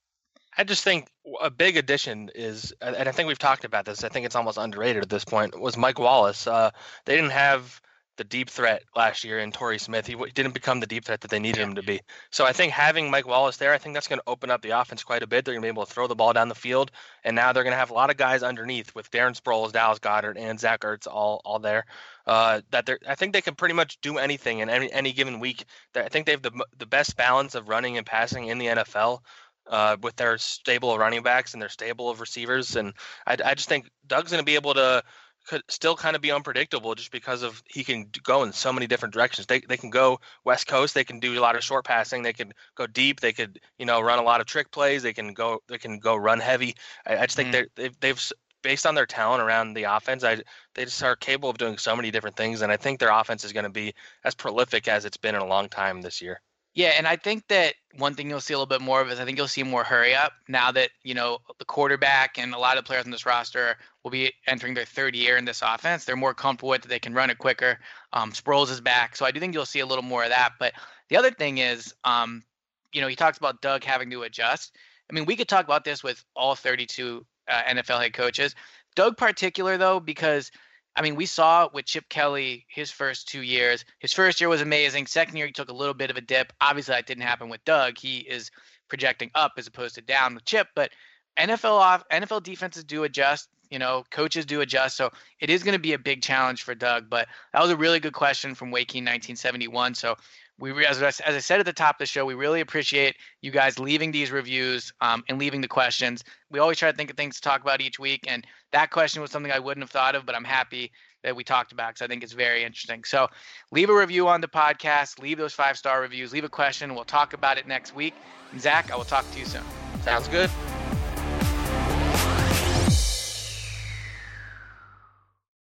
I 0.58 0.64
just 0.64 0.84
think 0.84 1.10
a 1.42 1.50
big 1.50 1.78
addition 1.78 2.30
is, 2.36 2.74
and 2.80 3.10
I 3.10 3.12
think 3.12 3.28
we've 3.28 3.40
talked 3.40 3.66
about 3.66 3.86
this. 3.86 4.04
I 4.04 4.10
think 4.10 4.26
it's 4.26 4.36
almost 4.36 4.58
underrated 4.58 5.02
at 5.02 5.10
this 5.10 5.26
point. 5.26 5.60
Was 5.60 5.78
Mike 5.78 5.98
Wallace? 5.98 6.46
Uh, 6.46 6.70
they 7.06 7.16
didn't 7.16 7.32
have 7.32 7.82
the 8.18 8.24
deep 8.24 8.50
threat 8.50 8.84
last 8.96 9.24
year 9.24 9.40
in 9.40 9.52
Torrey 9.52 9.80
Smith. 9.80 10.06
He 10.06 10.16
didn't 10.34 10.54
become 10.54 10.80
the 10.80 10.86
deep 10.86 11.06
threat 11.06 11.22
that 11.22 11.32
they 11.32 11.40
needed 11.40 11.62
him 11.62 11.76
to 11.76 11.84
be. 11.84 12.02
So 12.30 12.46
I 12.46 12.54
think 12.54 12.72
having 12.72 13.10
Mike 13.10 13.28
Wallace 13.28 13.58
there, 13.58 13.74
I 13.74 13.78
think 13.78 13.96
that's 13.96 14.08
going 14.08 14.20
to 14.20 14.30
open 14.30 14.52
up 14.52 14.62
the 14.62 14.72
offense 14.72 15.04
quite 15.04 15.24
a 15.24 15.28
bit. 15.28 15.46
They're 15.46 15.54
going 15.54 15.64
to 15.64 15.66
be 15.66 15.70
able 15.70 15.86
to 15.86 15.92
throw 15.92 16.08
the 16.08 16.16
ball 16.16 16.34
down 16.34 16.48
the 16.48 16.56
field, 16.56 16.92
and 17.24 17.36
now 17.36 17.52
they're 17.52 17.64
going 17.64 17.74
to 17.74 17.78
have 17.78 17.90
a 17.90 17.96
lot 17.96 18.12
of 18.12 18.18
guys 18.18 18.44
underneath 18.44 18.94
with 18.94 19.10
Darren 19.10 19.40
Sproles, 19.40 19.72
Dallas 19.72 20.00
Goedert, 20.00 20.38
and 20.38 20.60
Zach 20.60 20.82
Ertz 20.82 21.08
all 21.08 21.42
all 21.44 21.60
there. 21.60 21.86
Uh, 22.28 22.62
that 22.72 22.86
they're, 22.86 23.00
I 23.08 23.16
think 23.16 23.34
they 23.34 23.42
can 23.42 23.56
pretty 23.56 23.74
much 23.74 24.00
do 24.02 24.18
anything 24.18 24.60
in 24.60 24.70
any 24.70 24.92
any 24.92 25.12
given 25.12 25.40
week. 25.40 25.66
I 25.96 26.10
think 26.10 26.26
they 26.26 26.34
have 26.34 26.44
the 26.44 26.66
the 26.78 26.86
best 26.86 27.18
balance 27.18 27.56
of 27.56 27.68
running 27.68 27.98
and 27.98 28.06
passing 28.06 28.48
in 28.48 28.58
the 28.60 28.68
NFL. 28.68 29.20
Uh, 29.66 29.96
with 30.02 30.14
their 30.18 30.38
stable 30.38 30.92
of 30.92 31.00
running 31.00 31.24
backs 31.24 31.54
and 31.54 31.62
their 31.62 31.70
stable 31.70 32.10
of 32.10 32.20
receivers, 32.20 32.76
and 32.76 32.94
I, 33.26 33.38
I 33.46 33.54
just 33.54 33.70
think 33.70 33.90
Doug's 34.06 34.30
going 34.30 34.42
to 34.42 34.46
be 34.46 34.56
able 34.56 34.74
to 34.74 35.02
could 35.48 35.62
still 35.68 35.96
kind 35.96 36.16
of 36.16 36.22
be 36.22 36.32
unpredictable 36.32 36.96
just 36.96 37.12
because 37.12 37.44
of 37.44 37.62
he 37.68 37.84
can 37.84 38.10
go 38.24 38.44
in 38.44 38.54
so 38.54 38.72
many 38.72 38.88
different 38.88 39.14
directions. 39.14 39.48
They 39.48 39.60
they 39.60 39.78
can 39.78 39.90
go 39.90 40.20
west 40.46 40.68
coast, 40.68 40.94
they 40.94 41.04
can 41.04 41.20
do 41.20 41.38
a 41.38 41.42
lot 41.42 41.56
of 41.56 41.64
short 41.64 41.86
passing, 41.86 42.24
they 42.24 42.34
can 42.34 42.54
go 42.76 42.88
deep, 42.88 43.20
they 43.20 43.34
could 43.34 43.60
you 43.78 43.86
know 43.86 44.02
run 44.02 44.20
a 44.20 44.24
lot 44.24 44.42
of 44.42 44.48
trick 44.48 44.72
plays, 44.72 45.04
they 45.04 45.14
can 45.14 45.34
go 45.34 45.62
they 45.68 45.78
can 45.78 46.00
go 46.00 46.16
run 46.16 46.40
heavy. 46.40 46.76
I, 47.06 47.18
I 47.18 47.26
just 47.26 47.36
think 47.36 47.54
mm-hmm. 47.54 47.66
they've 47.76 48.00
they've 48.00 48.32
based 48.64 48.86
on 48.86 48.96
their 48.96 49.06
talent 49.06 49.44
around 49.44 49.74
the 49.74 49.84
offense, 49.84 50.24
I 50.24 50.42
they 50.74 50.86
just 50.86 51.04
are 51.04 51.16
capable 51.16 51.50
of 51.50 51.58
doing 51.58 51.78
so 51.78 51.96
many 51.96 52.10
different 52.10 52.36
things, 52.36 52.62
and 52.62 52.72
I 52.72 52.78
think 52.78 53.00
their 53.00 53.12
offense 53.12 53.44
is 53.44 53.54
going 53.54 53.66
to 53.66 53.70
be 53.70 53.94
as 54.24 54.34
prolific 54.34 54.88
as 54.88 55.06
it's 55.06 55.18
been 55.18 55.36
in 55.36 55.42
a 55.42 55.46
long 55.46 55.70
time 55.70 56.02
this 56.02 56.22
year. 56.22 56.42
Yeah, 56.76 56.94
and 56.98 57.08
I 57.08 57.18
think 57.18 57.48
that 57.50 57.76
one 57.98 58.16
thing 58.16 58.30
you'll 58.30 58.42
see 58.42 58.54
a 58.54 58.58
little 58.58 58.66
bit 58.66 58.82
more 58.82 59.00
of 59.02 59.12
is 59.12 59.20
I 59.20 59.26
think 59.26 59.38
you'll 59.38 59.48
see 59.48 59.62
more 59.62 59.84
hurry 59.84 60.16
up 60.16 60.34
now 60.48 60.72
that 60.72 60.90
you 61.04 61.14
know 61.14 61.38
the 61.60 61.66
quarterback 61.66 62.40
and 62.40 62.54
a 62.54 62.58
lot 62.58 62.80
of 62.80 62.86
players 62.86 63.06
on 63.06 63.12
this 63.12 63.28
roster 63.28 63.78
will 64.04 64.10
be 64.10 64.34
entering 64.48 64.74
their 64.74 64.86
third 64.86 65.16
year 65.16 65.38
in 65.38 65.46
this 65.46 65.62
offense. 65.62 66.04
They're 66.04 66.16
more 66.16 66.34
comfortable 66.34 66.70
with 66.70 66.86
it. 66.86 66.88
They 66.88 67.00
can 67.00 67.14
run 67.14 67.30
it 67.30 67.38
quicker. 67.38 67.78
Um, 68.12 68.32
Sproles 68.32 68.72
is 68.72 68.82
back, 68.82 69.16
so 69.16 69.26
I 69.26 69.32
do 69.32 69.40
think 69.40 69.54
you'll 69.54 69.66
see 69.68 69.82
a 69.82 69.86
little 69.86 70.04
more 70.04 70.24
of 70.24 70.30
that. 70.30 70.54
But 70.60 70.74
the 71.10 71.18
other 71.18 71.30
thing 71.30 71.60
is, 71.60 71.94
um, 72.06 72.44
you 72.92 73.02
know, 73.02 73.08
he 73.08 73.16
talks 73.16 73.38
about 73.38 73.62
Doug 73.62 73.84
having 73.84 74.10
to 74.10 74.24
adjust. 74.24 74.76
I 75.10 75.14
mean, 75.14 75.26
we 75.26 75.36
could 75.36 75.48
talk 75.48 75.66
about 75.66 75.86
this 75.86 76.04
with 76.04 76.24
all 76.36 76.56
32 76.56 77.24
uh, 77.48 77.62
NFL 77.70 78.02
head 78.02 78.14
coaches. 78.14 78.56
Doug 78.96 79.18
particular 79.18 79.78
though, 79.78 80.00
because 80.00 80.52
I 80.96 81.02
mean, 81.02 81.16
we 81.16 81.26
saw 81.26 81.70
with 81.74 81.86
Chip 81.86 82.08
Kelly 82.10 82.66
his 82.70 82.92
first 82.92 83.28
two 83.28 83.42
years. 83.42 83.84
His 84.00 84.14
first 84.14 84.40
year 84.40 84.50
was 84.50 84.62
amazing. 84.62 85.08
Second 85.08 85.38
year, 85.38 85.48
he 85.48 85.52
took 85.52 85.70
a 85.70 85.74
little 85.74 85.94
bit 85.94 86.12
of 86.12 86.18
a 86.18 86.22
dip. 86.22 86.54
Obviously, 86.62 86.94
that 86.94 87.08
didn't 87.08 87.24
happen 87.24 87.50
with 87.50 87.66
Doug. 87.66 87.98
He 87.98 88.20
is 88.20 88.52
projecting 88.90 89.32
up 89.34 89.54
as 89.58 89.66
opposed 89.66 89.96
to 89.96 90.02
down 90.02 90.36
with 90.36 90.46
Chip. 90.46 90.68
But 90.76 90.92
NFL 91.38 91.80
off 91.80 92.08
NFL 92.10 92.44
defenses 92.44 92.84
do 92.84 93.04
adjust. 93.04 93.50
You 93.72 93.80
know, 93.80 94.04
coaches 94.12 94.46
do 94.46 94.62
adjust. 94.62 94.96
So 94.96 95.10
it 95.40 95.50
is 95.50 95.64
going 95.64 95.74
to 95.74 95.80
be 95.80 95.94
a 95.94 96.00
big 96.00 96.22
challenge 96.22 96.62
for 96.62 96.76
Doug. 96.76 97.10
But 97.10 97.28
that 97.54 97.62
was 97.62 97.72
a 97.72 97.78
really 97.78 98.00
good 98.00 98.14
question 98.14 98.54
from 98.54 98.70
Wakey 98.70 99.02
1971. 99.02 99.96
So 99.96 100.16
we 100.60 100.86
as, 100.86 101.02
as 101.02 101.22
I 101.22 101.40
said 101.40 101.60
at 101.60 101.66
the 101.66 101.74
top 101.74 101.96
of 101.96 102.00
the 102.00 102.06
show, 102.06 102.26
we 102.26 102.36
really 102.36 102.62
appreciate 102.62 103.16
you 103.42 103.52
guys 103.52 103.80
leaving 103.80 104.12
these 104.12 104.32
reviews 104.32 104.94
um, 105.02 105.24
and 105.28 105.40
leaving 105.40 105.62
the 105.62 105.68
questions. 105.68 106.24
We 106.52 106.60
always 106.60 106.78
try 106.78 106.92
to 106.92 106.96
think 106.98 107.10
of 107.10 107.18
things 107.18 107.36
to 107.36 107.42
talk 107.42 107.62
about 107.62 107.82
each 107.82 108.00
week, 108.00 108.26
and 108.28 108.46
that 108.72 108.92
question 108.92 109.22
was 109.22 109.32
something 109.32 109.52
I 109.52 109.60
wouldn't 109.60 109.84
have 109.84 109.92
thought 109.92 110.16
of, 110.16 110.26
but 110.26 110.36
I'm 110.36 110.44
happy 110.44 110.92
that 111.24 111.36
we 111.36 111.44
talked 111.44 111.72
about 111.72 111.94
because 111.94 112.02
I 112.02 112.08
think 112.08 112.24
it's 112.24 112.34
very 112.34 112.64
interesting. 112.64 113.04
So 113.04 113.28
leave 113.72 113.90
a 113.90 113.96
review 113.96 114.28
on 114.28 114.42
the 114.42 114.48
podcast, 114.48 115.20
leave 115.20 115.38
those 115.38 115.54
five 115.54 115.78
star 115.78 116.02
reviews, 116.02 116.34
leave 116.34 116.44
a 116.44 116.50
question. 116.50 116.94
We'll 116.94 117.06
talk 117.06 117.34
about 117.34 117.58
it 117.58 117.68
next 117.68 117.96
week. 117.96 118.14
Zack, 118.60 118.92
I 118.92 118.96
will 118.96 119.06
talk 119.06 119.30
to 119.32 119.40
you 119.40 119.46
soon. 119.46 119.64
Sounds 120.04 120.28
good. 120.28 120.50